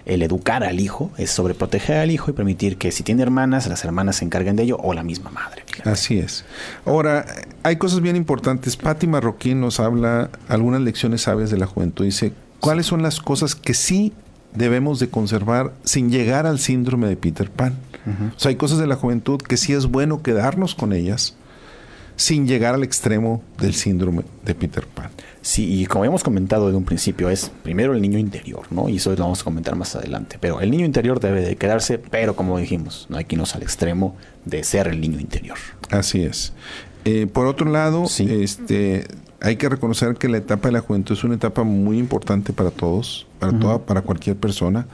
el 0.06 0.24
educar 0.24 0.64
al 0.64 0.80
hijo, 0.80 1.12
es 1.18 1.30
sobreproteger 1.32 1.98
al 1.98 2.12
hijo 2.12 2.32
y 2.32 2.34
permitir 2.34 2.78
que 2.78 2.92
si 2.92 3.04
tiene 3.04 3.22
hermanas, 3.22 3.68
las 3.68 3.84
hermanas 3.86 4.18
se 4.18 4.26
encarguen 4.26 4.56
de 4.56 4.64
ello 4.64 4.78
o 4.82 4.94
la 4.94 5.04
misma 5.04 5.30
madre. 5.30 5.64
Así 5.84 6.18
es. 6.18 6.46
Ahora, 6.86 7.26
hay 7.64 7.76
cosas 7.76 8.02
bien 8.02 8.16
importantes. 8.16 8.76
Patti 8.76 9.08
Marroquín 9.08 9.62
nos 9.62 9.80
habla 9.80 10.30
algunas 10.48 10.82
lecciones 10.82 11.22
sabias 11.24 11.52
de 11.52 11.58
la 11.58 11.68
juventud. 11.68 12.06
Dice, 12.06 12.34
¿cuáles 12.60 12.88
son 12.88 13.04
las 13.04 13.20
cosas 13.20 13.56
que 13.56 13.74
sí 13.74 14.14
debemos 14.56 15.00
de 15.00 15.10
conservar 15.10 15.74
sin 15.84 16.10
llegar 16.10 16.48
al 16.48 16.60
síndrome 16.60 17.08
de 17.08 17.16
Peter 17.16 17.50
Pan? 17.52 17.78
O 18.06 18.40
sea, 18.40 18.50
hay 18.50 18.56
cosas 18.56 18.80
de 18.80 18.88
la 18.88 18.96
juventud 18.96 19.40
que 19.40 19.58
sí 19.58 19.74
es 19.74 19.86
bueno 19.86 20.24
quedarnos 20.24 20.74
con 20.74 20.94
ellas 20.94 21.36
sin 22.20 22.48
llegar 22.48 22.76
al 22.76 22.84
extremo 22.84 23.42
del 23.60 23.74
síndrome 23.74 24.24
de 24.44 24.54
Peter 24.54 24.86
Pan. 24.86 25.10
Sí, 25.42 25.82
y 25.82 25.86
como 25.86 26.04
hemos 26.04 26.22
comentado 26.22 26.66
desde 26.66 26.78
un 26.78 26.84
principio, 26.84 27.30
es 27.30 27.50
primero 27.64 27.94
el 27.94 28.02
niño 28.02 28.20
interior, 28.20 28.64
¿no? 28.72 28.90
Y 28.90 28.98
eso 28.98 29.12
lo 29.12 29.24
vamos 29.24 29.40
a 29.40 29.44
comentar 29.46 29.78
más 29.78 29.96
adelante. 29.96 30.38
Pero 30.42 30.60
el 30.60 30.70
niño 30.70 30.86
interior 30.86 31.22
debe 31.22 31.42
de 31.42 31.56
quedarse, 31.56 31.98
pero 31.98 32.36
como 32.36 32.58
dijimos, 32.58 33.08
no 33.10 33.18
hay 33.18 33.24
que 33.24 33.36
irnos 33.36 33.56
al 33.56 33.64
extremo 33.64 34.18
de 34.44 34.66
ser 34.66 34.90
el 34.90 35.00
niño 35.00 35.18
interior. 35.18 35.58
Así 35.92 36.22
es. 36.24 36.52
Eh, 37.06 37.26
por 37.26 37.48
otro 37.48 37.72
lado, 37.72 38.04
este, 38.04 39.08
hay 39.40 39.56
que 39.56 39.70
reconocer 39.70 40.16
que 40.16 40.28
la 40.28 40.40
etapa 40.40 40.68
de 40.68 40.74
la 40.74 40.82
juventud 40.82 41.16
es 41.16 41.24
una 41.24 41.36
etapa 41.36 41.64
muy 41.64 41.98
importante 41.98 42.52
para 42.52 42.72
todos, 42.72 43.28
para 43.40 43.58
toda, 43.58 43.80
para 43.86 44.02
cualquier 44.02 44.36
persona. 44.36 44.88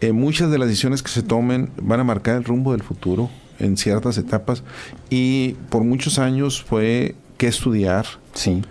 Eh, 0.00 0.12
muchas 0.12 0.50
de 0.50 0.58
las 0.58 0.68
decisiones 0.68 1.02
que 1.02 1.10
se 1.10 1.22
tomen 1.22 1.70
van 1.80 2.00
a 2.00 2.04
marcar 2.04 2.36
el 2.36 2.44
rumbo 2.44 2.72
del 2.72 2.82
futuro 2.82 3.30
en 3.58 3.76
ciertas 3.76 4.18
etapas 4.18 4.62
y 5.08 5.54
por 5.70 5.84
muchos 5.84 6.18
años 6.18 6.62
fue 6.62 7.14
qué 7.38 7.48
estudiar, 7.48 8.06
sí. 8.34 8.62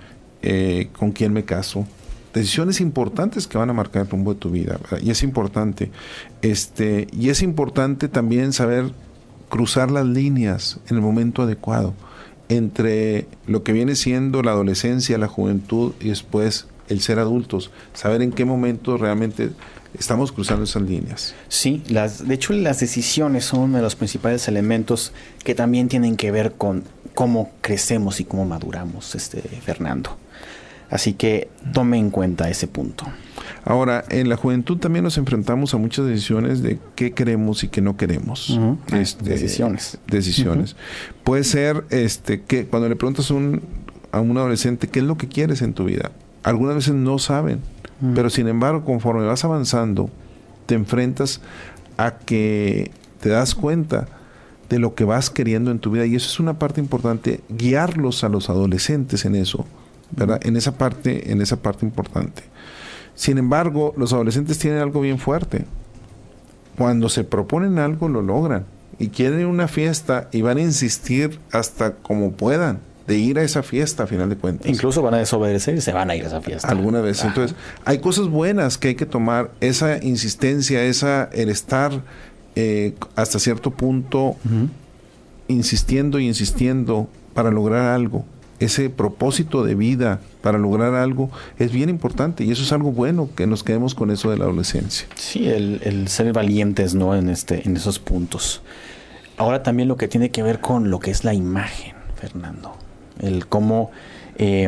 Eh, 0.48 0.90
con 1.00 1.12
quién 1.12 1.34
me 1.34 1.44
caso, 1.44 1.88
decisiones 2.32 2.80
importantes 2.80 3.48
que 3.48 3.58
van 3.58 3.72
a 3.72 3.74
marcar 3.74 4.04
el 4.04 4.10
rumbo 4.10 4.34
de 4.36 4.40
tu 4.40 4.52
vida 4.52 4.80
y 5.02 5.10
es 5.10 5.24
importante. 5.24 5.92
Este 6.44 7.08
y 7.12 7.30
es 7.30 7.42
importante 7.42 8.10
también 8.10 8.54
saber 8.54 8.92
cruzar 9.50 9.90
las 9.90 10.06
líneas 10.06 10.80
en 10.88 10.98
el 10.98 11.02
momento 11.02 11.42
adecuado 11.42 11.96
entre 12.50 13.28
lo 13.48 13.64
que 13.64 13.74
viene 13.74 13.96
siendo 13.96 14.44
la 14.44 14.52
adolescencia, 14.52 15.18
la 15.18 15.28
juventud 15.28 15.94
y 16.00 16.10
después 16.10 16.68
el 16.90 17.02
ser 17.02 17.18
adultos, 17.18 17.72
saber 17.94 18.22
en 18.22 18.32
qué 18.32 18.46
momento 18.46 18.98
realmente 18.98 19.50
estamos 20.00 20.32
cruzando 20.32 20.64
esas 20.64 20.84
líneas. 20.84 21.36
Sí, 21.48 21.84
las, 21.88 22.28
de 22.28 22.34
hecho 22.36 22.54
las 22.54 22.80
decisiones 22.80 23.46
son 23.46 23.62
uno 23.62 23.78
de 23.78 23.84
los 23.84 23.96
principales 23.96 24.48
elementos 24.48 25.14
que 25.44 25.56
también 25.56 25.88
tienen 25.88 26.16
que 26.18 26.32
ver 26.32 26.54
con 26.54 26.84
cómo 27.14 27.52
crecemos 27.62 28.20
y 28.20 28.26
cómo 28.26 28.46
maduramos, 28.46 29.16
este 29.16 29.42
Fernando. 29.42 30.18
Así 30.90 31.14
que 31.14 31.50
tome 31.74 31.98
en 31.98 32.12
cuenta 32.12 32.50
ese 32.50 32.68
punto. 32.68 33.06
Ahora, 33.64 34.06
en 34.10 34.30
la 34.30 34.38
juventud 34.38 34.78
también 34.78 35.04
nos 35.04 35.18
enfrentamos 35.18 35.74
a 35.74 35.78
muchas 35.78 36.06
decisiones 36.06 36.62
de 36.62 36.80
qué 36.96 37.14
queremos 37.14 37.64
y 37.64 37.70
qué 37.70 37.82
no 37.82 37.98
queremos. 37.98 38.60
Este, 38.94 39.28
decisiones. 39.28 39.98
Decisiones. 40.08 40.76
Puede 41.24 41.44
ser 41.44 41.86
este 41.90 42.44
que 42.44 42.68
cuando 42.68 42.88
le 42.88 42.96
preguntas 42.96 43.32
un, 43.32 43.64
a 44.12 44.20
un 44.20 44.38
adolescente 44.38 44.88
qué 44.88 45.00
es 45.00 45.06
lo 45.06 45.18
que 45.18 45.28
quieres 45.28 45.64
en 45.64 45.74
tu 45.74 45.86
vida, 45.86 46.12
algunas 46.44 46.76
veces 46.76 46.94
no 46.94 47.18
saben 47.18 47.62
pero 48.14 48.30
sin 48.30 48.48
embargo, 48.48 48.84
conforme 48.84 49.26
vas 49.26 49.46
avanzando, 49.46 50.10
te 50.66 50.76
enfrentas 50.76 51.42
a 51.98 52.18
que 52.18 52.92
te 53.22 53.30
das 53.30 53.56
cuenta 53.56 54.08
de 54.70 54.80
lo 54.80 54.96
que 54.96 55.06
vas 55.06 55.30
queriendo 55.30 55.72
en 55.72 55.80
tu 55.80 55.92
vida. 55.92 56.06
Y 56.06 56.16
eso 56.16 56.28
es 56.28 56.40
una 56.40 56.60
parte 56.60 56.82
importante, 56.82 57.42
guiarlos 57.50 58.24
a 58.24 58.30
los 58.30 58.50
adolescentes 58.50 59.26
en 59.26 59.36
eso, 59.36 59.66
¿verdad? 60.12 60.40
En 60.44 60.58
esa 60.58 60.78
parte, 60.78 61.32
en 61.32 61.42
esa 61.42 61.62
parte 61.62 61.86
importante. 61.86 62.44
Sin 63.16 63.38
embargo, 63.38 63.94
los 63.96 64.12
adolescentes 64.12 64.60
tienen 64.60 64.82
algo 64.82 65.00
bien 65.02 65.20
fuerte. 65.20 65.66
Cuando 66.78 67.08
se 67.08 67.24
proponen 67.24 67.80
algo, 67.80 68.10
lo 68.10 68.22
logran. 68.22 68.66
Y 69.00 69.08
quieren 69.10 69.46
una 69.46 69.68
fiesta 69.68 70.30
y 70.32 70.42
van 70.42 70.58
a 70.58 70.62
insistir 70.62 71.40
hasta 71.52 71.96
como 71.96 72.34
puedan 72.34 72.80
de 73.08 73.18
ir 73.18 73.38
a 73.38 73.44
esa 73.44 73.62
fiesta 73.62 74.04
a 74.04 74.08
final 74.08 74.30
de 74.30 74.36
cuentas. 74.36 74.68
Incluso 74.68 75.02
van 75.02 75.14
a 75.14 75.18
desobedecer 75.18 75.76
y 75.76 75.82
se 75.82 75.94
van 75.94 76.10
a 76.10 76.16
ir 76.16 76.24
a 76.24 76.28
esa 76.28 76.42
fiesta. 76.42 76.68
Alguna 76.68 77.02
vez. 77.02 77.24
Entonces, 77.24 77.56
hay 77.84 78.00
cosas 78.00 78.28
buenas 78.28 78.78
que 78.78 78.90
hay 78.90 78.96
que 78.96 79.06
tomar. 79.06 79.52
Esa 79.62 80.04
insistencia, 80.04 80.84
esa, 80.84 81.30
el 81.32 81.50
estar 81.50 82.02
eh, 82.56 82.96
hasta 83.16 83.40
cierto 83.40 83.72
punto 83.72 84.36
insistiendo 85.48 86.20
y 86.20 86.28
insistiendo 86.28 87.08
para 87.34 87.52
lograr 87.52 87.94
algo. 87.94 88.26
Ese 88.58 88.90
propósito 88.90 89.66
de 89.66 89.76
vida 89.76 90.22
para 90.42 90.58
lograr 90.58 90.96
algo 90.96 91.30
es 91.60 91.74
bien 91.74 91.90
importante 91.90 92.46
y 92.46 92.52
eso 92.52 92.64
es 92.64 92.72
algo 92.72 92.94
bueno 92.94 93.30
que 93.36 93.48
nos 93.48 93.64
quedemos 93.64 93.94
con 93.94 94.12
eso 94.12 94.32
de 94.32 94.38
la 94.38 94.46
adolescencia. 94.46 95.08
Sí, 95.16 95.48
el, 95.50 95.82
el 95.84 96.08
ser 96.08 96.32
valientes, 96.32 96.96
¿no? 96.96 97.16
En 97.16 97.30
este, 97.30 97.68
en 97.68 97.76
esos 97.76 98.00
puntos. 98.00 98.62
Ahora 99.36 99.62
también 99.62 99.90
lo 99.90 99.98
que 99.98 100.08
tiene 100.08 100.32
que 100.32 100.42
ver 100.42 100.62
con 100.62 100.90
lo 100.90 101.00
que 101.00 101.12
es 101.12 101.26
la 101.26 101.34
imagen, 101.34 101.94
Fernando 102.16 102.78
el 103.22 103.48
cómo 103.48 103.92
eh, 104.38 104.68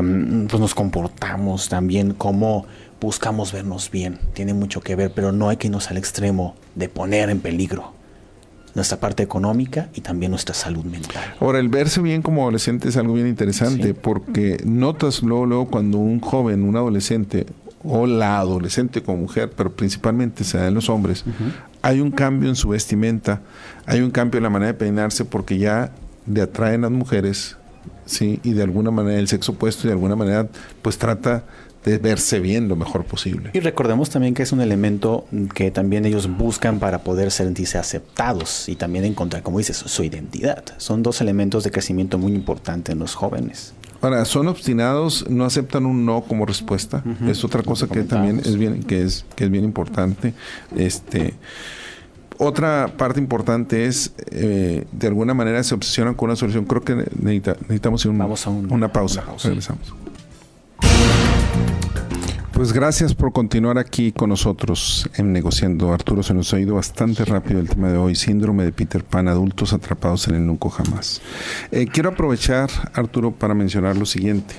pues 0.50 0.60
nos 0.60 0.74
comportamos 0.74 1.70
también, 1.70 2.14
cómo 2.14 2.66
buscamos 3.00 3.52
vernos 3.52 3.92
bien, 3.92 4.20
tiene 4.34 4.54
mucho 4.54 4.82
que 4.82 4.96
ver, 4.96 5.12
pero 5.14 5.32
no 5.32 5.50
hay 5.50 5.58
que 5.58 5.68
irnos 5.68 5.92
al 5.92 5.98
extremo 5.98 6.56
de 6.76 6.90
poner 6.90 7.30
en 7.30 7.40
peligro 7.40 7.94
nuestra 8.78 9.00
parte 9.00 9.24
económica 9.24 9.90
y 9.96 10.02
también 10.02 10.30
nuestra 10.30 10.54
salud 10.54 10.86
mental. 10.86 11.36
Ahora, 11.40 11.60
el 11.60 11.68
verse 11.68 12.00
bien 12.00 12.22
como 12.22 12.44
adolescente 12.44 12.90
es 12.90 12.98
algo 12.98 13.14
bien 13.16 13.28
interesante 13.28 13.96
porque 13.96 14.62
notas 14.66 15.24
luego, 15.24 15.48
luego 15.48 15.68
cuando 15.68 15.98
un 15.98 16.20
joven, 16.20 16.64
un 16.64 16.76
adolescente 16.76 17.48
o 17.84 18.06
la 18.06 18.38
adolescente 18.38 19.02
como 19.02 19.20
mujer, 19.20 19.52
pero 19.56 19.76
principalmente 19.76 20.44
se 20.44 20.60
da 20.60 20.68
en 20.68 20.76
los 20.76 20.90
hombres, 20.90 21.26
hay 21.82 22.02
un 22.02 22.12
cambio 22.12 22.50
en 22.50 22.56
su 22.56 22.70
vestimenta, 22.70 23.42
hay 23.88 24.02
un 24.02 24.12
cambio 24.12 24.38
en 24.38 24.44
la 24.44 24.50
manera 24.50 24.74
de 24.74 24.78
peinarse 24.78 25.26
porque 25.26 25.58
ya 25.58 25.92
le 26.28 26.42
atraen 26.42 26.82
las 26.82 26.92
mujeres 26.92 27.58
¿sí? 28.06 28.40
Y 28.44 28.54
de 28.54 28.64
alguna 28.64 28.92
manera 28.92 29.20
el 29.20 29.28
sexo 29.28 29.54
opuesto 29.54 29.88
de 29.88 29.94
alguna 29.94 30.16
manera 30.16 30.48
pues 30.82 30.98
trata 30.98 31.44
de 31.84 31.98
verse 31.98 32.40
bien 32.40 32.68
lo 32.68 32.76
mejor 32.76 33.06
posible. 33.06 33.52
Y 33.54 33.60
recordemos 33.62 34.10
también 34.10 34.34
que 34.34 34.44
es 34.44 34.52
un 34.52 34.62
elemento 34.62 35.26
que 35.54 35.72
también 35.72 36.06
ellos 36.06 36.28
buscan 36.28 36.80
para 36.80 37.00
poder 37.00 37.32
sentirse 37.32 37.78
aceptados 37.78 38.68
y 38.68 38.76
también 38.76 39.06
encontrar, 39.06 39.42
como 39.42 39.58
dices, 39.58 39.78
su 39.78 40.04
identidad. 40.04 40.64
Son 40.78 41.02
dos 41.02 41.22
elementos 41.22 41.64
de 41.64 41.72
crecimiento 41.72 42.18
muy 42.18 42.34
importantes 42.34 42.94
en 42.94 43.00
los 43.00 43.16
jóvenes. 43.16 43.74
Ahora, 44.02 44.26
son 44.26 44.48
obstinados, 44.48 45.26
no 45.30 45.46
aceptan 45.46 45.86
un 45.86 46.06
no 46.06 46.22
como 46.22 46.46
respuesta. 46.46 47.04
Es 47.28 47.44
otra 47.44 47.64
cosa 47.64 47.88
que 47.88 48.04
también 48.04 48.40
es 48.40 48.58
bien, 48.58 48.84
que 48.84 49.04
es, 49.04 49.26
que 49.36 49.46
es 49.46 49.50
bien 49.50 49.64
importante. 49.64 50.34
Este 50.76 51.34
otra 52.38 52.94
parte 52.98 53.20
importante 53.20 53.86
es, 53.86 54.14
eh, 54.32 54.86
de 54.92 55.08
alguna 55.08 55.34
manera 55.34 55.64
se 55.64 55.76
obsesionan 55.76 56.14
con 56.14 56.30
una 56.30 56.36
solución. 56.36 56.66
Creo 56.66 56.82
que 56.82 56.96
necesitamos 57.20 58.06
una, 58.06 58.28
pausa. 58.92 59.24
Regresamos. 59.44 59.94
Pues 62.54 62.74
gracias 62.74 63.14
por 63.14 63.34
continuar 63.34 63.78
aquí 63.78 64.12
con 64.12 64.30
nosotros 64.30 65.08
en 65.16 65.32
Negociando. 65.32 65.94
Arturo, 65.94 66.24
se 66.24 66.34
nos 66.34 66.52
ha 66.54 66.60
ido 66.60 66.76
bastante 66.76 67.24
rápido 67.24 67.60
el 67.60 67.70
tema 67.70 67.92
de 67.92 67.98
hoy, 67.98 68.16
síndrome 68.16 68.64
de 68.64 68.72
Peter 68.72 69.04
Pan, 69.04 69.28
adultos 69.28 69.74
atrapados 69.74 70.28
en 70.28 70.36
el 70.36 70.46
nunca 70.46 70.70
jamás. 70.72 71.22
Eh, 71.72 71.86
quiero 71.86 72.10
aprovechar, 72.10 72.70
Arturo, 72.94 73.32
para 73.32 73.54
mencionar 73.54 73.96
lo 73.96 74.08
siguiente. 74.08 74.56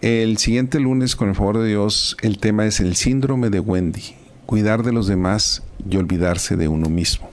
El 0.00 0.38
siguiente 0.38 0.78
lunes, 0.78 1.16
con 1.16 1.28
el 1.28 1.34
favor 1.34 1.58
de 1.58 1.66
Dios, 1.66 2.16
el 2.22 2.38
tema 2.38 2.64
es 2.64 2.78
el 2.78 2.94
síndrome 2.94 3.50
de 3.50 3.58
Wendy 3.58 4.14
cuidar 4.48 4.82
de 4.82 4.92
los 4.92 5.06
demás 5.06 5.62
y 5.88 5.96
olvidarse 5.96 6.56
de 6.56 6.68
uno 6.68 6.88
mismo. 6.88 7.30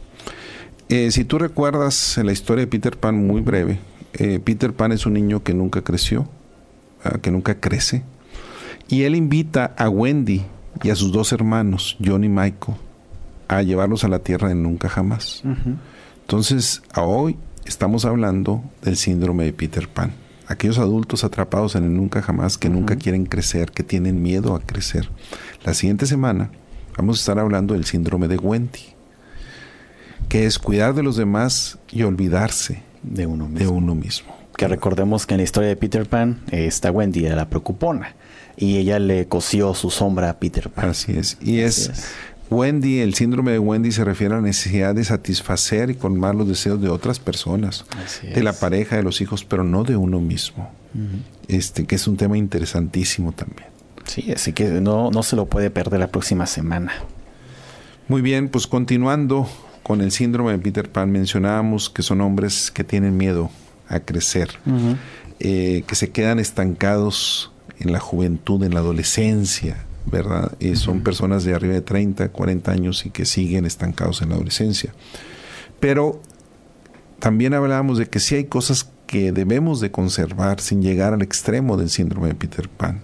Eh, 0.90 1.10
si 1.12 1.26
tú 1.26 1.40
recuerdas 1.40 2.20
la 2.24 2.32
historia 2.32 2.66
de 2.66 2.68
Peter 2.68 2.98
Pan 2.98 3.26
muy 3.26 3.42
breve, 3.42 3.80
eh, 4.14 4.40
Peter 4.44 4.74
Pan 4.74 4.92
es 4.92 5.06
un 5.06 5.14
niño 5.14 5.44
que 5.44 5.54
nunca 5.54 5.82
creció, 5.82 6.28
ah, 7.04 7.18
que 7.22 7.32
nunca 7.32 7.60
crece, 7.60 8.04
y 8.88 9.04
él 9.04 9.16
invita 9.16 9.74
a 9.78 9.90
Wendy 9.90 10.44
y 10.84 10.90
a 10.90 10.96
sus 10.96 11.12
dos 11.12 11.32
hermanos, 11.32 11.98
John 12.04 12.24
y 12.24 12.30
Michael, 12.30 12.78
a 13.48 13.62
llevarlos 13.62 14.04
a 14.04 14.08
la 14.08 14.20
tierra 14.20 14.50
de 14.50 14.56
nunca 14.56 14.90
jamás. 14.90 15.44
Entonces, 16.22 16.84
hoy 16.96 17.38
estamos 17.66 18.06
hablando 18.06 18.64
del 18.82 18.98
síndrome 18.98 19.46
de 19.46 19.54
Peter 19.54 19.88
Pan. 19.88 20.14
Aquellos 20.48 20.78
adultos 20.78 21.24
atrapados 21.24 21.76
en 21.76 21.86
el 21.86 21.96
nunca 21.96 22.22
jamás 22.22 22.60
que 22.60 22.70
nunca 22.70 22.96
quieren 22.96 23.26
crecer, 23.26 23.72
que 23.72 23.84
tienen 23.84 24.22
miedo 24.22 24.56
a 24.56 24.60
crecer. 24.60 25.10
La 25.64 25.74
siguiente 25.74 26.06
semana 26.06 26.52
Vamos 26.98 27.18
a 27.18 27.20
estar 27.20 27.40
hablando 27.40 27.74
del 27.74 27.86
síndrome 27.86 28.28
de 28.28 28.38
Wendy, 28.38 28.94
que 30.30 30.46
es 30.46 30.60
cuidar 30.60 30.94
de 30.94 31.04
los 31.04 31.18
demás 31.18 31.78
y 31.92 32.04
olvidarse 32.04 32.84
de 33.04 33.28
uno 33.28 33.48
mismo. 33.96 34.36
Que 34.58 34.68
recordemos 34.68 35.26
que 35.26 35.34
en 35.34 35.40
la 35.40 35.44
historia 35.44 35.70
de 35.70 35.76
Peter 35.76 36.06
Pan, 36.06 36.42
esta 36.52 36.92
Wendy 36.92 37.26
era 37.26 37.36
la 37.36 37.50
preocupona 37.50 38.16
y 38.56 38.78
ella 38.78 39.00
le 39.00 39.28
cosió 39.28 39.74
su 39.74 39.90
sombra 39.90 40.30
a 40.30 40.40
Peter 40.40 40.70
Pan. 40.70 40.90
Así 40.90 41.12
es. 41.12 41.38
Y 41.42 41.60
es, 41.60 41.92
Wendy, 42.50 43.00
el 43.00 43.14
síndrome 43.16 43.52
de 43.52 43.60
Wendy 43.60 43.92
se 43.92 44.06
refiere 44.06 44.34
a 44.34 44.38
la 44.38 44.44
necesidad 44.44 44.96
de 44.96 45.04
satisfacer 45.04 45.90
y 45.90 45.96
colmar 45.96 46.36
los 46.36 46.48
deseos 46.48 46.82
de 46.82 46.88
otras 46.88 47.20
personas, 47.20 47.86
de 48.24 48.44
la 48.44 48.54
pareja, 48.54 48.96
de 48.96 49.04
los 49.04 49.20
hijos, 49.20 49.44
pero 49.44 49.66
no 49.66 49.84
de 49.84 49.98
uno 49.98 50.22
mismo. 50.22 50.72
Este, 51.50 51.86
que 51.86 51.96
es 51.96 52.08
un 52.08 52.16
tema 52.16 52.38
interesantísimo 52.38 53.34
también. 53.34 53.75
Sí, 54.06 54.32
así 54.32 54.54
que 54.54 54.66
no, 54.66 55.12
no 55.12 55.24
se 55.24 55.36
lo 55.36 55.46
puede 55.46 55.70
perder 55.70 56.00
la 56.00 56.08
próxima 56.08 56.46
semana. 56.46 56.94
Muy 58.08 58.22
bien, 58.22 58.50
pues 58.50 58.68
continuando 58.68 59.48
con 59.84 60.02
el 60.02 60.12
síndrome 60.12 60.52
de 60.52 60.60
Peter 60.60 60.92
Pan, 60.92 61.12
mencionábamos 61.12 61.90
que 61.90 62.04
son 62.04 62.22
hombres 62.22 62.72
que 62.72 62.84
tienen 62.84 63.18
miedo 63.18 63.50
a 63.88 64.00
crecer, 64.00 64.50
eh, 65.40 65.84
que 65.86 65.96
se 65.96 66.10
quedan 66.10 66.40
estancados 66.40 67.52
en 67.80 67.92
la 67.92 68.00
juventud, 68.00 68.64
en 68.64 68.74
la 68.74 68.80
adolescencia, 68.80 69.86
¿verdad? 70.06 70.54
Eh, 70.60 70.76
son 70.76 71.02
personas 71.02 71.44
de 71.44 71.54
arriba 71.54 71.74
de 71.74 71.82
30, 71.82 72.30
40 72.30 72.72
años 72.72 73.06
y 73.06 73.10
que 73.10 73.26
siguen 73.26 73.66
estancados 73.66 74.22
en 74.22 74.30
la 74.30 74.36
adolescencia. 74.36 74.94
Pero 75.80 76.22
también 77.20 77.54
hablábamos 77.54 77.98
de 77.98 78.08
que 78.08 78.20
sí 78.20 78.36
hay 78.36 78.46
cosas 78.46 78.90
que 79.08 79.32
debemos 79.32 79.82
de 79.82 79.92
conservar 79.92 80.62
sin 80.62 80.82
llegar 80.82 81.14
al 81.14 81.22
extremo 81.22 81.78
del 81.78 81.90
síndrome 81.90 82.30
de 82.30 82.36
Peter 82.36 82.70
Pan. 82.70 83.02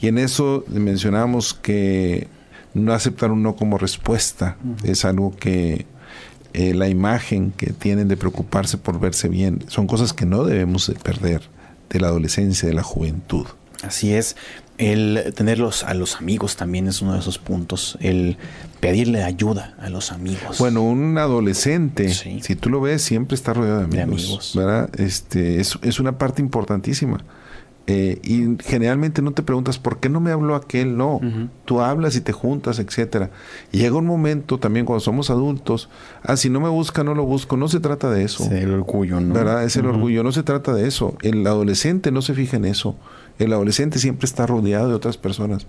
Y 0.00 0.08
en 0.08 0.18
eso 0.18 0.64
mencionamos 0.68 1.54
que 1.54 2.28
no 2.74 2.92
aceptar 2.92 3.30
un 3.30 3.42
no 3.42 3.56
como 3.56 3.78
respuesta 3.78 4.56
es 4.82 5.04
algo 5.04 5.34
que 5.36 5.86
eh, 6.54 6.74
la 6.74 6.88
imagen 6.88 7.52
que 7.52 7.72
tienen 7.72 8.08
de 8.08 8.16
preocuparse 8.16 8.78
por 8.78 9.00
verse 9.00 9.28
bien 9.28 9.64
son 9.68 9.86
cosas 9.86 10.12
que 10.12 10.26
no 10.26 10.44
debemos 10.44 10.86
de 10.86 10.94
perder 10.94 11.42
de 11.88 12.00
la 12.00 12.08
adolescencia, 12.08 12.68
de 12.68 12.74
la 12.74 12.82
juventud. 12.82 13.46
Así 13.82 14.14
es. 14.14 14.36
El 14.78 15.32
tenerlos 15.36 15.84
a 15.84 15.94
los 15.94 16.16
amigos 16.16 16.56
también 16.56 16.88
es 16.88 17.02
uno 17.02 17.12
de 17.12 17.20
esos 17.20 17.38
puntos. 17.38 17.98
El 18.00 18.36
pedirle 18.80 19.22
ayuda 19.22 19.74
a 19.78 19.90
los 19.90 20.12
amigos. 20.12 20.58
Bueno, 20.58 20.82
un 20.82 21.18
adolescente, 21.18 22.08
si 22.08 22.56
tú 22.56 22.70
lo 22.70 22.80
ves, 22.80 23.02
siempre 23.02 23.34
está 23.34 23.52
rodeado 23.52 23.86
de 23.86 24.02
amigos. 24.02 24.52
¿verdad? 24.54 24.88
Este, 24.98 25.60
es, 25.60 25.78
es 25.82 26.00
una 26.00 26.18
parte 26.18 26.42
importantísima. 26.42 27.22
Eh, 27.88 28.20
y 28.22 28.56
generalmente 28.62 29.22
no 29.22 29.32
te 29.32 29.42
preguntas 29.42 29.78
por 29.78 29.98
qué 29.98 30.08
no 30.08 30.20
me 30.20 30.30
habló 30.30 30.54
aquel, 30.54 30.96
no. 30.96 31.20
Tú 31.64 31.80
hablas 31.80 32.14
y 32.14 32.20
te 32.20 32.32
juntas, 32.32 32.78
etcétera. 32.78 33.30
Y 33.72 33.78
llega 33.78 33.96
un 33.96 34.06
momento 34.06 34.58
también 34.58 34.86
cuando 34.86 35.00
somos 35.00 35.30
adultos, 35.30 35.88
ah, 36.22 36.36
si 36.36 36.48
no 36.48 36.60
me 36.60 36.68
busca, 36.68 37.02
no 37.02 37.14
lo 37.14 37.24
busco. 37.24 37.56
No 37.56 37.68
se 37.68 37.80
trata 37.80 38.10
de 38.10 38.22
eso. 38.24 38.44
Es 38.44 38.52
el 38.52 38.72
orgullo, 38.72 39.20
¿no? 39.20 39.34
¿Verdad? 39.34 39.64
Es 39.64 39.76
el 39.76 39.86
orgullo, 39.86 40.22
no 40.22 40.32
se 40.32 40.42
trata 40.42 40.72
de 40.72 40.86
eso. 40.86 41.16
El 41.22 41.46
adolescente 41.46 42.12
no 42.12 42.22
se 42.22 42.34
fija 42.34 42.56
en 42.56 42.66
eso. 42.66 42.96
El 43.38 43.52
adolescente 43.52 43.98
siempre 43.98 44.26
está 44.26 44.46
rodeado 44.46 44.88
de 44.88 44.94
otras 44.94 45.16
personas. 45.16 45.66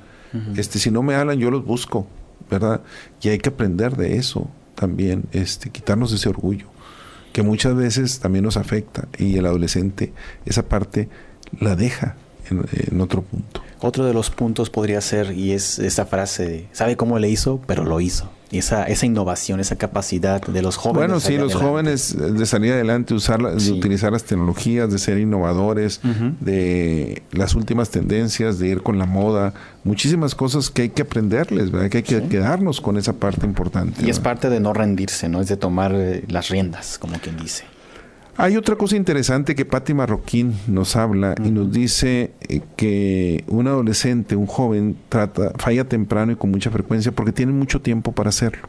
Este, 0.56 0.80
si 0.80 0.90
no 0.90 1.04
me 1.04 1.14
hablan, 1.14 1.38
yo 1.38 1.52
los 1.52 1.64
busco, 1.64 2.08
¿verdad? 2.50 2.82
Y 3.22 3.30
hay 3.30 3.38
que 3.38 3.50
aprender 3.50 3.96
de 3.96 4.18
eso 4.18 4.50
también, 4.74 5.26
este, 5.32 5.70
quitarnos 5.70 6.12
ese 6.12 6.28
orgullo, 6.28 6.66
que 7.32 7.44
muchas 7.44 7.76
veces 7.76 8.20
también 8.20 8.44
nos 8.44 8.58
afecta. 8.58 9.08
Y 9.20 9.38
el 9.38 9.46
adolescente, 9.46 10.12
esa 10.46 10.68
parte 10.68 11.10
la 11.60 11.76
deja 11.76 12.16
en, 12.50 13.02
otro 13.02 13.22
punto. 13.22 13.62
Otro 13.80 14.06
de 14.06 14.14
los 14.14 14.30
puntos 14.30 14.70
podría 14.70 15.02
ser, 15.02 15.34
y 15.34 15.52
es 15.52 15.80
esa 15.80 16.06
frase, 16.06 16.68
sabe 16.72 16.96
cómo 16.96 17.20
le 17.20 17.30
hizo, 17.30 17.60
pero 17.68 17.84
lo 17.84 18.00
hizo. 18.00 18.30
esa, 18.52 18.84
esa 18.86 19.06
innovación, 19.06 19.60
esa 19.60 19.78
capacidad 19.78 20.42
de 20.42 20.62
los 20.62 20.78
jóvenes. 20.78 21.08
Bueno, 21.08 21.20
sí, 21.20 21.38
los 21.38 21.56
jóvenes 21.56 22.16
de 22.18 22.46
salir 22.46 22.74
adelante, 22.74 23.14
usar, 23.14 23.42
de 23.42 23.72
utilizar 23.72 24.12
las 24.12 24.24
tecnologías, 24.24 24.92
de 24.92 25.00
ser 25.00 25.18
innovadores, 25.18 26.02
de 26.40 27.24
las 27.32 27.56
últimas 27.56 27.90
tendencias, 27.90 28.60
de 28.60 28.70
ir 28.70 28.84
con 28.84 29.00
la 29.00 29.06
moda, 29.06 29.54
muchísimas 29.84 30.36
cosas 30.36 30.70
que 30.70 30.84
hay 30.84 30.90
que 30.90 31.02
aprenderles, 31.02 31.72
¿verdad? 31.72 31.90
que 31.90 31.98
hay 31.98 32.04
que 32.04 32.24
quedarnos 32.28 32.80
con 32.80 32.98
esa 32.98 33.14
parte 33.14 33.46
importante. 33.46 34.06
Y 34.06 34.10
es 34.10 34.20
parte 34.20 34.50
de 34.50 34.60
no 34.60 34.74
rendirse, 34.74 35.28
¿no? 35.28 35.42
Es 35.42 35.48
de 35.50 35.58
tomar 35.58 35.94
eh, 35.94 36.24
las 36.30 36.50
riendas, 36.50 36.98
como 37.00 37.20
quien 37.20 37.38
dice. 37.38 37.66
Hay 38.36 38.58
otra 38.58 38.76
cosa 38.76 38.96
interesante 38.96 39.54
que 39.54 39.64
Patti 39.64 39.94
Marroquín 39.94 40.56
nos 40.68 40.96
habla 40.96 41.36
y 41.44 41.52
nos 41.52 41.72
dice 41.72 42.32
eh, 42.42 42.62
que 42.76 43.44
un 43.48 43.68
adolescente, 43.68 44.36
un 44.36 44.48
joven, 44.48 44.98
trata, 45.10 45.52
falla 45.58 45.86
temprano 45.86 46.32
y 46.32 46.36
con 46.36 46.50
mucha 46.50 46.72
frecuencia 46.72 47.12
porque 47.12 47.32
tiene 47.32 47.52
mucho 47.52 47.82
tiempo 47.82 48.12
para 48.12 48.30
hacerlo. 48.30 48.68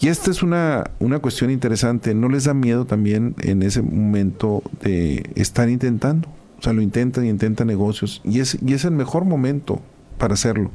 Y 0.00 0.08
esta 0.08 0.30
es 0.30 0.42
una, 0.42 0.90
una 0.98 1.18
cuestión 1.18 1.50
interesante. 1.50 2.14
¿No 2.14 2.28
les 2.28 2.44
da 2.44 2.52
miedo 2.52 2.84
también 2.84 3.34
en 3.40 3.62
ese 3.62 3.80
momento 3.80 4.62
de 4.82 5.30
estar 5.34 5.70
intentando? 5.70 6.28
O 6.58 6.62
sea, 6.62 6.74
lo 6.74 6.82
intentan 6.82 7.24
y 7.24 7.30
intentan 7.30 7.66
negocios. 7.66 8.20
Y 8.22 8.40
es, 8.40 8.58
y 8.64 8.74
es 8.74 8.84
el 8.84 8.92
mejor 8.92 9.24
momento 9.24 9.80
para 10.18 10.34
hacerlo. 10.34 10.70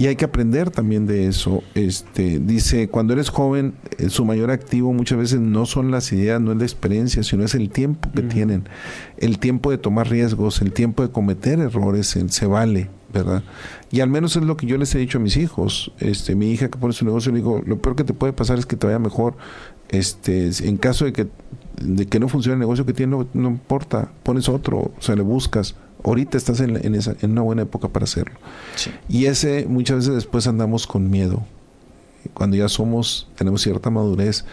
Y 0.00 0.06
hay 0.06 0.16
que 0.16 0.24
aprender 0.24 0.70
también 0.70 1.06
de 1.06 1.26
eso. 1.26 1.62
Este, 1.74 2.38
dice, 2.38 2.88
cuando 2.88 3.12
eres 3.12 3.28
joven, 3.28 3.74
eh, 3.98 4.08
su 4.08 4.24
mayor 4.24 4.50
activo 4.50 4.94
muchas 4.94 5.18
veces 5.18 5.40
no 5.40 5.66
son 5.66 5.90
las 5.90 6.10
ideas, 6.10 6.40
no 6.40 6.52
es 6.52 6.56
la 6.56 6.64
experiencia, 6.64 7.22
sino 7.22 7.44
es 7.44 7.54
el 7.54 7.68
tiempo 7.68 8.08
que 8.10 8.22
tienen. 8.22 8.66
El 9.18 9.38
tiempo 9.38 9.70
de 9.70 9.76
tomar 9.76 10.08
riesgos, 10.08 10.62
el 10.62 10.72
tiempo 10.72 11.02
de 11.02 11.10
cometer 11.12 11.58
errores, 11.58 12.16
se 12.28 12.46
vale, 12.46 12.88
¿verdad? 13.12 13.42
Y 13.90 14.00
al 14.00 14.08
menos 14.08 14.36
es 14.36 14.42
lo 14.42 14.56
que 14.56 14.64
yo 14.64 14.78
les 14.78 14.94
he 14.94 14.98
dicho 14.98 15.18
a 15.18 15.20
mis 15.20 15.36
hijos. 15.36 15.92
Este, 15.98 16.34
mi 16.34 16.50
hija 16.50 16.70
que 16.70 16.78
pone 16.78 16.94
su 16.94 17.04
negocio, 17.04 17.30
le 17.30 17.36
digo, 17.36 17.62
lo 17.66 17.82
peor 17.82 17.94
que 17.94 18.04
te 18.04 18.14
puede 18.14 18.32
pasar 18.32 18.58
es 18.58 18.64
que 18.64 18.76
te 18.76 18.86
vaya 18.86 18.98
mejor. 18.98 19.36
Este, 19.90 20.48
en 20.62 20.78
caso 20.78 21.04
de 21.04 21.12
que, 21.12 21.26
de 21.78 22.06
que 22.06 22.18
no 22.18 22.30
funcione 22.30 22.54
el 22.54 22.60
negocio 22.60 22.86
que 22.86 22.94
tienes, 22.94 23.18
no, 23.18 23.26
no 23.34 23.50
importa, 23.50 24.10
pones 24.22 24.48
otro, 24.48 24.78
o 24.78 25.02
sea, 25.02 25.14
le 25.14 25.22
buscas 25.22 25.74
ahorita 26.04 26.36
estás 26.36 26.60
en, 26.60 26.76
en, 26.84 26.94
esa, 26.94 27.16
en 27.20 27.32
una 27.32 27.42
buena 27.42 27.62
época 27.62 27.88
para 27.88 28.04
hacerlo. 28.04 28.38
Y 29.08 29.26
ese 29.26 29.66
muchas 29.68 29.98
veces 29.98 30.14
después 30.14 30.46
andamos 30.46 30.86
con 30.86 31.10
miedo. 31.10 31.44
Cuando 32.34 32.56
ya 32.56 32.68
somos, 32.68 33.28
tenemos 33.36 33.62
cierta 33.62 33.90
madurez, 33.90 34.44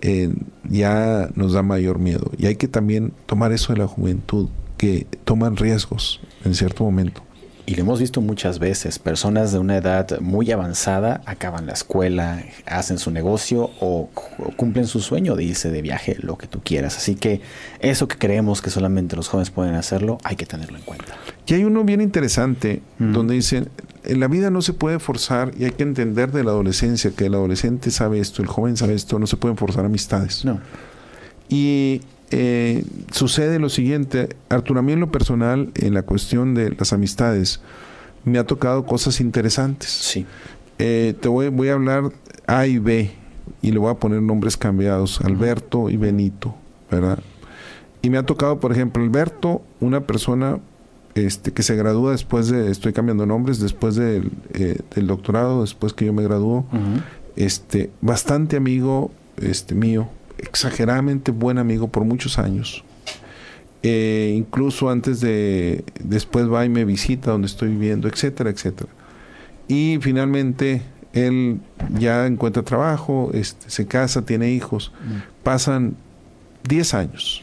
eh, 0.00 0.32
ya 0.68 1.28
nos 1.34 1.52
da 1.52 1.62
mayor 1.62 1.98
miedo. 1.98 2.30
Y 2.38 2.46
hay 2.46 2.56
que 2.56 2.68
también 2.68 3.12
tomar 3.26 3.52
eso 3.52 3.72
de 3.72 3.78
la 3.78 3.86
juventud, 3.86 4.48
que 4.76 5.06
toman 5.24 5.56
riesgos 5.56 6.20
en 6.44 6.54
cierto 6.54 6.84
momento. 6.84 7.22
Y 7.70 7.76
lo 7.76 7.82
hemos 7.82 8.00
visto 8.00 8.20
muchas 8.20 8.58
veces, 8.58 8.98
personas 8.98 9.52
de 9.52 9.60
una 9.60 9.76
edad 9.76 10.18
muy 10.18 10.50
avanzada 10.50 11.20
acaban 11.24 11.66
la 11.66 11.72
escuela, 11.72 12.42
hacen 12.66 12.98
su 12.98 13.12
negocio 13.12 13.70
o, 13.78 14.10
cumplen 14.56 14.88
su 14.88 14.98
sueño 14.98 15.36
de 15.36 15.44
irse 15.44 15.70
de 15.70 15.80
viaje, 15.80 16.16
lo 16.18 16.36
que 16.36 16.48
tú 16.48 16.62
quieras. 16.64 16.96
Así 16.96 17.14
que 17.14 17.42
eso 17.78 18.08
que 18.08 18.18
creemos 18.18 18.60
que 18.60 18.70
solamente 18.70 19.14
los 19.14 19.28
jóvenes 19.28 19.50
pueden 19.52 19.76
hacerlo, 19.76 20.18
hay 20.24 20.34
que 20.34 20.46
tenerlo 20.46 20.78
en 20.78 20.82
cuenta. 20.82 21.14
Y 21.46 21.54
hay 21.54 21.62
uno 21.62 21.84
bien 21.84 22.00
interesante 22.00 22.82
donde 22.98 23.34
dice, 23.34 23.68
en 24.02 24.18
la 24.18 24.26
vida 24.26 24.50
no 24.50 24.62
se 24.62 24.72
puede 24.72 24.98
forzar 24.98 25.52
y 25.56 25.62
hay 25.62 25.70
que 25.70 25.84
entender 25.84 26.32
de 26.32 26.42
la 26.42 26.50
adolescencia 26.50 27.12
que 27.12 27.26
el 27.26 27.34
adolescente 27.34 27.92
sabe 27.92 28.18
esto, 28.18 28.42
el 28.42 28.48
joven 28.48 28.76
sabe 28.76 28.94
esto, 28.94 29.20
no 29.20 29.28
se 29.28 29.36
pueden 29.36 29.56
forzar 29.56 29.84
amistades. 29.84 30.44
No. 30.44 30.58
Y 31.48 32.00
eh, 32.30 32.84
sucede 33.10 33.58
lo 33.58 33.68
siguiente, 33.68 34.36
Arturo, 34.48 34.80
a 34.80 34.82
mí 34.82 34.92
en 34.92 35.00
lo 35.00 35.10
personal, 35.10 35.70
en 35.74 35.94
la 35.94 36.02
cuestión 36.02 36.54
de 36.54 36.70
las 36.70 36.92
amistades, 36.92 37.60
me 38.24 38.38
ha 38.38 38.44
tocado 38.44 38.84
cosas 38.84 39.20
interesantes. 39.20 39.90
Sí. 39.90 40.26
Eh, 40.78 41.14
te 41.20 41.28
voy, 41.28 41.48
voy 41.48 41.68
a 41.68 41.74
hablar 41.74 42.04
A 42.46 42.66
y 42.66 42.78
B, 42.78 43.10
y 43.62 43.70
le 43.72 43.78
voy 43.78 43.90
a 43.90 43.94
poner 43.94 44.22
nombres 44.22 44.56
cambiados, 44.56 45.20
Alberto 45.20 45.90
y 45.90 45.96
Benito, 45.96 46.54
¿verdad? 46.90 47.18
Y 48.02 48.10
me 48.10 48.18
ha 48.18 48.24
tocado, 48.24 48.60
por 48.60 48.72
ejemplo, 48.72 49.02
Alberto, 49.02 49.62
una 49.80 50.00
persona 50.00 50.58
este, 51.14 51.52
que 51.52 51.62
se 51.62 51.76
gradúa 51.76 52.12
después 52.12 52.48
de, 52.48 52.70
estoy 52.70 52.92
cambiando 52.92 53.26
nombres, 53.26 53.60
después 53.60 53.96
del, 53.96 54.30
eh, 54.54 54.78
del 54.94 55.06
doctorado, 55.06 55.62
después 55.62 55.92
que 55.92 56.06
yo 56.06 56.12
me 56.12 56.22
graduó, 56.22 56.64
este, 57.36 57.90
bastante 58.00 58.56
amigo 58.56 59.10
este, 59.36 59.74
mío, 59.74 60.08
exageradamente 60.42 61.30
buen 61.30 61.58
amigo 61.58 61.88
por 61.88 62.04
muchos 62.04 62.38
años. 62.38 62.84
Eh, 63.82 64.34
incluso 64.36 64.90
antes 64.90 65.20
de, 65.20 65.84
después 66.02 66.50
va 66.52 66.64
y 66.64 66.68
me 66.68 66.84
visita 66.84 67.30
donde 67.30 67.46
estoy 67.46 67.70
viviendo, 67.70 68.08
etcétera, 68.08 68.50
etcétera. 68.50 68.90
Y 69.68 69.98
finalmente 70.02 70.82
él 71.12 71.60
ya 71.98 72.26
encuentra 72.26 72.62
trabajo, 72.62 73.30
este, 73.32 73.70
se 73.70 73.86
casa, 73.86 74.22
tiene 74.22 74.50
hijos. 74.50 74.92
Mm. 75.02 75.42
Pasan 75.42 75.96
10 76.68 76.94
años. 76.94 77.42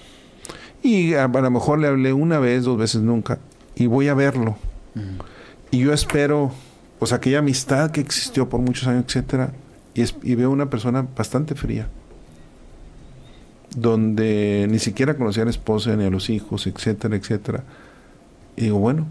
Y 0.83 1.15
a, 1.15 1.27
lo 1.27 1.51
mejor 1.51 1.79
le 1.79 1.87
hablé 1.87 2.13
una 2.13 2.39
vez, 2.39 2.63
dos 2.63 2.77
veces 2.77 3.01
nunca. 3.01 3.39
Y 3.75 3.87
voy 3.87 4.07
a 4.07 4.13
verlo. 4.13 4.57
Mm. 4.93 5.21
Y 5.71 5.79
yo 5.79 5.93
espero, 5.93 6.51
pues 6.99 7.13
aquella 7.13 7.39
amistad 7.39 7.91
que 7.91 8.01
existió 8.01 8.47
por 8.47 8.59
muchos 8.59 8.87
años, 8.87 9.05
etcétera. 9.07 9.53
Y, 9.95 10.03
y 10.21 10.35
veo 10.35 10.51
una 10.51 10.69
persona 10.69 11.07
bastante 11.15 11.55
fría 11.55 11.87
donde 13.75 14.67
ni 14.69 14.79
siquiera 14.79 15.15
conocía 15.15 15.43
a 15.43 15.45
la 15.45 15.51
esposa 15.51 15.95
ni 15.95 16.05
a 16.05 16.09
los 16.09 16.29
hijos, 16.29 16.67
etcétera, 16.67 17.15
etcétera. 17.15 17.63
Y 18.55 18.63
digo, 18.63 18.79
bueno, 18.79 19.07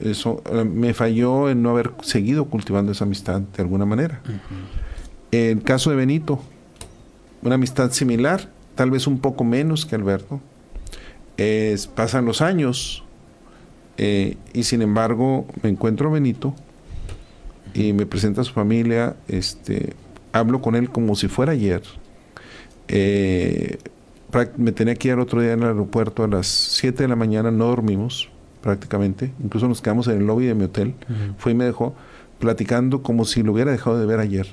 eso 0.00 0.42
eh, 0.50 0.64
me 0.64 0.94
falló 0.94 1.48
en 1.48 1.62
no 1.62 1.70
haber 1.70 1.92
seguido 2.02 2.46
cultivando 2.46 2.92
esa 2.92 3.04
amistad 3.04 3.40
de 3.40 3.62
alguna 3.62 3.86
manera. 3.86 4.20
El 5.30 5.62
caso 5.62 5.90
de 5.90 5.96
Benito, 5.96 6.40
una 7.42 7.56
amistad 7.56 7.90
similar, 7.90 8.48
tal 8.74 8.90
vez 8.90 9.06
un 9.06 9.18
poco 9.18 9.44
menos 9.44 9.86
que 9.86 9.94
Alberto. 9.94 10.40
Es, 11.36 11.86
pasan 11.86 12.24
los 12.24 12.40
años 12.40 13.04
eh, 13.98 14.36
y 14.54 14.62
sin 14.62 14.80
embargo 14.80 15.46
me 15.62 15.68
encuentro 15.68 16.08
a 16.08 16.12
Benito 16.12 16.54
y 17.74 17.92
me 17.92 18.06
presenta 18.06 18.40
a 18.40 18.44
su 18.44 18.54
familia, 18.54 19.16
este, 19.28 19.92
hablo 20.32 20.62
con 20.62 20.76
él 20.76 20.90
como 20.90 21.14
si 21.14 21.28
fuera 21.28 21.52
ayer. 21.52 21.82
Eh, 22.88 23.78
me 24.56 24.72
tenía 24.72 24.94
que 24.94 25.08
ir 25.08 25.18
otro 25.18 25.40
día 25.40 25.52
en 25.52 25.62
el 25.62 25.68
aeropuerto 25.68 26.24
a 26.24 26.28
las 26.28 26.46
7 26.46 27.04
de 27.04 27.08
la 27.08 27.16
mañana, 27.16 27.50
no 27.50 27.66
dormimos 27.66 28.28
prácticamente, 28.60 29.32
incluso 29.42 29.68
nos 29.68 29.80
quedamos 29.80 30.08
en 30.08 30.18
el 30.18 30.26
lobby 30.26 30.46
de 30.46 30.54
mi 30.54 30.64
hotel, 30.64 30.94
fue 31.38 31.52
y 31.52 31.54
me 31.54 31.64
dejó 31.64 31.94
platicando 32.38 33.02
como 33.02 33.24
si 33.24 33.42
lo 33.42 33.52
hubiera 33.52 33.70
dejado 33.70 33.98
de 33.98 34.06
ver 34.06 34.20
ayer. 34.20 34.46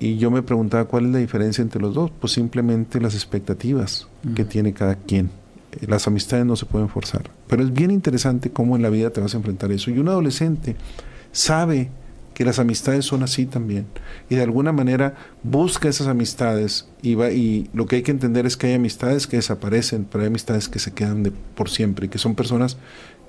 Y 0.00 0.16
yo 0.16 0.30
me 0.30 0.42
preguntaba 0.42 0.86
cuál 0.86 1.06
es 1.06 1.12
la 1.12 1.18
diferencia 1.18 1.62
entre 1.62 1.80
los 1.80 1.94
dos, 1.94 2.10
pues 2.10 2.32
simplemente 2.32 3.00
las 3.00 3.14
expectativas 3.14 4.08
que 4.34 4.44
tiene 4.44 4.72
cada 4.72 4.96
quien. 4.96 5.30
Eh, 5.72 5.86
las 5.86 6.06
amistades 6.08 6.44
no 6.44 6.56
se 6.56 6.66
pueden 6.66 6.88
forzar, 6.88 7.30
pero 7.46 7.62
es 7.62 7.72
bien 7.72 7.90
interesante 7.90 8.50
cómo 8.50 8.74
en 8.74 8.82
la 8.82 8.90
vida 8.90 9.10
te 9.10 9.20
vas 9.20 9.34
a 9.34 9.36
enfrentar 9.36 9.70
eso. 9.70 9.90
Y 9.90 9.98
un 9.98 10.08
adolescente 10.08 10.74
sabe 11.30 11.90
que 12.34 12.44
las 12.44 12.58
amistades 12.58 13.04
son 13.04 13.22
así 13.22 13.46
también. 13.46 13.86
Y 14.28 14.36
de 14.36 14.42
alguna 14.42 14.72
manera 14.72 15.14
busca 15.42 15.88
esas 15.88 16.06
amistades 16.06 16.88
y, 17.02 17.14
va, 17.14 17.30
y 17.30 17.68
lo 17.72 17.86
que 17.86 17.96
hay 17.96 18.02
que 18.02 18.10
entender 18.10 18.46
es 18.46 18.56
que 18.56 18.68
hay 18.68 18.74
amistades 18.74 19.26
que 19.26 19.36
desaparecen, 19.36 20.06
pero 20.10 20.22
hay 20.22 20.28
amistades 20.28 20.68
que 20.68 20.78
se 20.78 20.92
quedan 20.92 21.22
de 21.22 21.30
por 21.30 21.68
siempre, 21.68 22.06
y 22.06 22.08
que 22.08 22.18
son 22.18 22.34
personas 22.34 22.76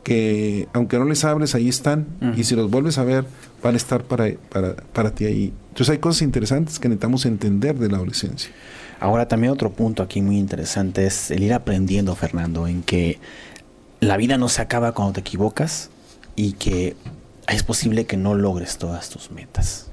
que 0.04 0.68
aunque 0.74 0.99
no 0.99 1.06
les 1.06 1.24
hables, 1.24 1.56
ahí 1.56 1.70
están, 1.70 2.08
y 2.36 2.43
si 2.43 2.56
los 2.56 2.70
vuelves 2.70 2.97
a 2.97 3.04
ver, 3.06 3.26
van 3.64 3.74
a 3.74 3.78
estar 3.78 4.04
para, 4.04 4.34
para, 4.49 4.76
para 4.76 5.12
ti 5.12 5.26
ahí. 5.26 5.54
Entonces 5.70 5.93
hay 5.93 5.99
cosas 5.99 6.24
interesantes 6.24 6.78
que 6.78 6.89
necesitamos 6.89 7.26
entender 7.26 7.80
de 7.80 7.89
la 7.89 7.97
adolescencia. 7.97 8.51
Ahora 8.99 9.28
también 9.28 9.51
otro 9.54 9.72
punto 9.72 10.04
aquí 10.04 10.22
muy 10.22 10.38
interesante 10.38 11.06
es 11.06 11.32
el 11.32 11.43
ir 11.43 11.54
aprendiendo, 11.54 12.16
Fernando, 12.16 12.68
en 12.68 12.84
que 12.84 13.20
la 14.01 14.18
vida 14.18 14.38
no 14.38 14.49
se 14.49 14.62
acaba 14.62 14.91
cuando 14.91 15.14
te 15.14 15.20
equivocas 15.22 15.89
y 16.36 16.54
que 16.54 16.95
es 17.48 17.64
posible 17.64 18.06
que 18.06 18.18
no 18.18 18.36
logres 18.36 18.78
todas 18.78 19.10
tus 19.10 19.32
metas. 19.32 19.88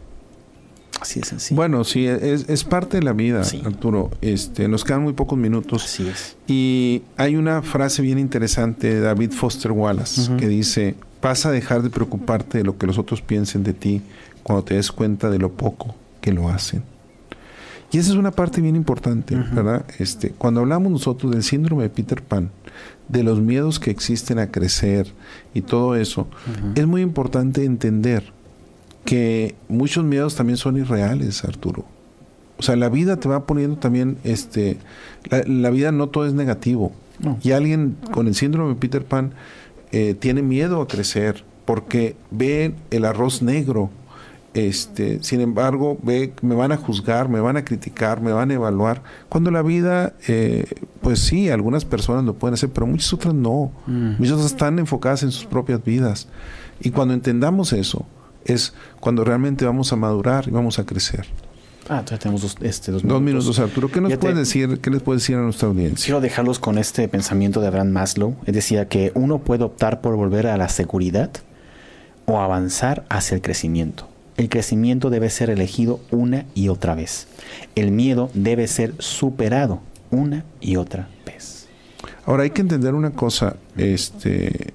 Así 1.01 1.21
de 1.21 1.27
sencillo. 1.27 1.57
Bueno, 1.57 1.83
sí, 1.85 2.07
es, 2.07 2.65
parte 2.65 2.99
de 2.99 3.03
la 3.03 3.15
vida, 3.15 3.43
Arturo. 3.65 4.11
Este, 4.21 4.69
nos 4.69 4.85
quedan 4.85 5.03
muy 5.03 5.15
pocos 5.15 5.39
minutos. 5.39 5.85
Así 5.85 6.07
es. 6.07 6.37
Y 6.47 7.03
hay 7.17 7.37
una 7.37 7.63
frase 7.63 8.03
bien 8.03 8.19
interesante 8.19 8.95
de 8.95 9.01
David 9.01 9.33
Foster 9.33 9.73
Wallace 9.73 10.37
que 10.37 10.47
dice, 10.47 10.97
pasa 11.21 11.49
a 11.49 11.53
dejar 11.53 11.83
de 11.83 11.89
preocuparte 11.89 12.59
de 12.59 12.65
lo 12.65 12.77
que 12.77 12.87
los 12.87 12.99
otros 12.99 13.23
piensen 13.23 13.63
de 13.63 13.73
ti 13.73 14.03
cuando 14.43 14.65
te 14.65 14.75
des 14.75 14.93
cuenta 14.93 15.31
de 15.31 15.39
lo 15.39 15.53
poco 15.53 15.95
que 16.21 16.33
lo 16.33 16.51
hacen. 16.51 16.83
Y 17.93 17.99
esa 17.99 18.11
es 18.11 18.17
una 18.17 18.31
parte 18.31 18.61
bien 18.61 18.77
importante, 18.77 19.35
¿verdad? 19.35 19.85
Este, 19.99 20.31
cuando 20.31 20.61
hablamos 20.61 20.93
nosotros 20.93 21.33
del 21.33 21.43
síndrome 21.43 21.83
de 21.85 21.89
Peter 21.89 22.23
Pan, 22.23 22.51
de 23.09 23.23
los 23.23 23.41
miedos 23.41 23.81
que 23.81 23.91
existen 23.91 24.39
a 24.39 24.51
crecer 24.51 25.13
y 25.55 25.63
todo 25.63 25.97
eso, 25.97 26.29
es 26.75 26.87
muy 26.87 27.03
importante 27.03 27.65
entender 27.65 28.33
que 29.05 29.55
muchos 29.69 30.05
miedos 30.05 30.37
también 30.37 30.57
son 30.57 30.77
irreales, 30.77 31.45
Arturo. 31.45 31.85
O 32.59 32.63
sea, 32.63 32.77
la 32.77 32.89
vida 32.89 33.17
te 33.17 33.29
va 33.29 33.47
poniendo 33.47 33.77
también, 33.79 34.19
este, 34.23 34.77
la, 35.31 35.71
vida 35.71 35.93
no 35.93 36.09
todo 36.09 36.27
es 36.27 36.35
negativo. 36.35 36.93
Y 37.43 37.53
alguien 37.53 37.97
con 38.13 38.29
el 38.29 38.35
síndrome 38.35 38.71
de 38.71 38.77
Peter 38.77 39.05
Pan 39.05 39.33
eh, 39.93 40.15
tiene 40.19 40.43
miedo 40.43 40.81
a 40.81 40.89
crecer 40.89 41.45
porque 41.65 42.17
ve 42.31 42.75
el 42.91 43.05
arroz 43.05 43.43
negro 43.43 43.91
Este, 44.53 45.23
sin 45.23 45.41
embargo, 45.41 45.97
ve, 46.03 46.33
me 46.43 46.57
van 46.57 46.73
a 46.73 46.77
juzgar, 46.77 47.29
me 47.29 47.41
van 47.41 47.57
a 47.57 47.65
criticar, 47.65 48.21
me 48.21 48.33
van 48.33 48.51
a 48.51 48.55
evaluar. 48.55 49.03
Cuando 49.29 49.51
la 49.51 49.63
vida, 49.63 50.15
eh, 50.27 50.67
pues 51.01 51.21
sí, 51.21 51.51
algunas 51.51 51.85
personas 51.85 52.25
lo 52.25 52.35
pueden 52.35 52.55
hacer, 52.55 52.71
pero 52.71 52.87
muchas 52.87 53.13
otras 53.13 53.33
no. 53.33 53.71
Mm. 53.87 54.17
Muchas 54.19 54.33
otras 54.33 54.51
están 54.51 54.79
enfocadas 54.79 55.23
en 55.23 55.31
sus 55.31 55.47
propias 55.47 55.85
vidas. 55.85 56.27
Y 56.81 56.91
cuando 56.91 57.15
entendamos 57.15 57.73
eso, 57.73 58.07
es 58.45 58.75
cuando 58.99 59.25
realmente 59.25 59.65
vamos 59.65 59.93
a 59.93 59.97
madurar 59.97 60.49
y 60.49 60.51
vamos 60.51 60.79
a 60.79 60.85
crecer. 60.85 61.27
Ah, 61.89 62.01
entonces 62.01 62.21
tenemos 62.21 62.43
dos, 62.43 62.57
este, 62.61 62.93
dos, 62.93 63.05
minutos. 63.05 63.59
Arturo. 63.59 63.91
¿Qué 63.91 64.01
nos 64.01 64.17
puedes 64.17 64.37
decir? 64.37 64.81
¿Qué 64.81 64.91
les 64.91 65.03
puedes 65.03 65.23
decir 65.23 65.37
a 65.37 65.41
nuestra 65.41 65.69
audiencia? 65.69 66.05
Quiero 66.05 66.21
dejarlos 66.21 66.59
con 66.59 66.79
este 66.79 67.09
pensamiento 67.09 67.61
de 67.61 67.67
Abraham 67.67 67.91
Maslow. 67.91 68.37
Es 68.47 68.55
decía 68.55 68.89
que 68.89 69.13
uno 69.15 69.39
puede 69.39 69.65
optar 69.65 70.01
por 70.01 70.15
volver 70.15 70.47
a 70.47 70.57
la 70.57 70.69
seguridad 70.69 71.31
o 72.27 72.41
avanzar 72.41 73.05
hacia 73.09 73.35
el 73.35 73.43
crecimiento. 73.43 74.10
El 74.41 74.49
crecimiento 74.49 75.11
debe 75.11 75.29
ser 75.29 75.51
elegido 75.51 76.01
una 76.11 76.47
y 76.55 76.69
otra 76.71 76.95
vez. 76.95 77.29
El 77.75 77.91
miedo 77.91 78.31
debe 78.33 78.69
ser 78.69 78.95
superado 78.99 79.83
una 80.11 80.47
y 80.63 80.77
otra 80.77 81.11
vez. 81.27 81.69
Ahora 82.25 82.45
hay 82.45 82.51
que 82.51 82.63
entender 82.63 82.95
una 82.95 83.11
cosa, 83.11 83.57
este, 83.77 84.73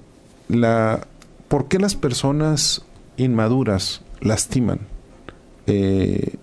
la, 0.48 1.08
¿por 1.48 1.66
qué 1.66 1.80
las 1.80 1.96
personas 1.96 2.82
inmaduras 3.16 4.02
lastiman? 4.20 4.78
Eh, 5.66 6.36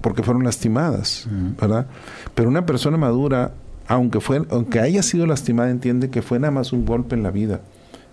porque 0.00 0.24
fueron 0.24 0.42
lastimadas, 0.42 1.28
¿verdad? 1.60 1.86
Pero 2.34 2.48
una 2.48 2.66
persona 2.66 2.96
madura, 2.96 3.52
aunque, 3.86 4.18
fue, 4.18 4.44
aunque 4.50 4.80
haya 4.80 5.04
sido 5.04 5.24
lastimada, 5.28 5.70
entiende 5.70 6.10
que 6.10 6.20
fue 6.20 6.40
nada 6.40 6.50
más 6.50 6.72
un 6.72 6.84
golpe 6.84 7.14
en 7.14 7.22
la 7.22 7.30
vida 7.30 7.60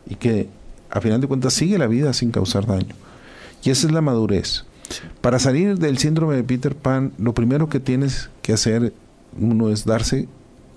y 0.07 0.13
que 0.13 0.47
a 0.91 1.01
final 1.01 1.21
de 1.21 1.27
cuentas 1.27 1.53
sigue 1.53 1.79
la 1.79 1.87
vida 1.87 2.13
sin 2.13 2.29
causar 2.29 2.67
daño. 2.67 2.93
Y 3.63 3.69
esa 3.69 3.87
es 3.87 3.93
la 3.93 4.01
madurez. 4.01 4.65
Para 5.21 5.39
salir 5.39 5.77
del 5.77 5.97
síndrome 5.97 6.35
de 6.35 6.43
Peter 6.43 6.75
Pan, 6.75 7.13
lo 7.17 7.33
primero 7.33 7.69
que 7.69 7.79
tienes 7.79 8.29
que 8.41 8.53
hacer 8.53 8.93
uno 9.39 9.69
es 9.69 9.85
darse 9.85 10.27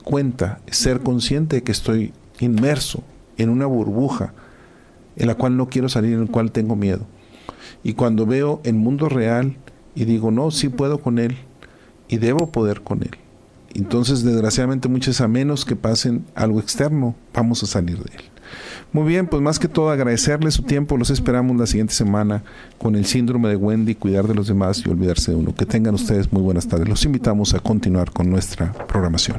cuenta, 0.04 0.60
ser 0.70 1.00
consciente 1.00 1.56
de 1.56 1.62
que 1.62 1.72
estoy 1.72 2.12
inmerso 2.38 3.02
en 3.36 3.50
una 3.50 3.66
burbuja 3.66 4.32
en 5.16 5.26
la 5.26 5.34
cual 5.34 5.56
no 5.56 5.68
quiero 5.68 5.88
salir, 5.88 6.14
en 6.14 6.26
la 6.26 6.30
cual 6.30 6.52
tengo 6.52 6.76
miedo. 6.76 7.06
Y 7.82 7.94
cuando 7.94 8.26
veo 8.26 8.60
el 8.64 8.74
mundo 8.74 9.08
real 9.08 9.56
y 9.94 10.04
digo, 10.04 10.30
no, 10.30 10.50
sí 10.50 10.68
puedo 10.68 10.98
con 10.98 11.18
él 11.18 11.36
y 12.08 12.18
debo 12.18 12.50
poder 12.52 12.82
con 12.82 13.02
él. 13.02 13.16
Entonces, 13.74 14.22
desgraciadamente, 14.22 14.88
muchas 14.88 15.20
a 15.20 15.28
menos 15.28 15.64
que 15.64 15.76
pasen 15.76 16.24
algo 16.34 16.60
externo, 16.60 17.14
vamos 17.34 17.62
a 17.62 17.66
salir 17.66 17.98
de 17.98 18.16
él. 18.16 18.22
Muy 18.92 19.04
bien, 19.04 19.26
pues 19.26 19.42
más 19.42 19.58
que 19.58 19.68
todo 19.68 19.90
agradecerle 19.90 20.50
su 20.50 20.62
tiempo. 20.62 20.96
Los 20.96 21.10
esperamos 21.10 21.56
la 21.56 21.66
siguiente 21.66 21.92
semana 21.92 22.42
con 22.78 22.96
el 22.96 23.04
síndrome 23.04 23.48
de 23.48 23.56
Wendy, 23.56 23.94
cuidar 23.94 24.26
de 24.26 24.34
los 24.34 24.48
demás 24.48 24.82
y 24.84 24.88
olvidarse 24.88 25.32
de 25.32 25.36
uno. 25.36 25.54
Que 25.54 25.66
tengan 25.66 25.94
ustedes 25.94 26.32
muy 26.32 26.42
buenas 26.42 26.66
tardes. 26.66 26.88
Los 26.88 27.04
invitamos 27.04 27.52
a 27.54 27.60
continuar 27.60 28.10
con 28.10 28.30
nuestra 28.30 28.72
programación. 28.72 29.38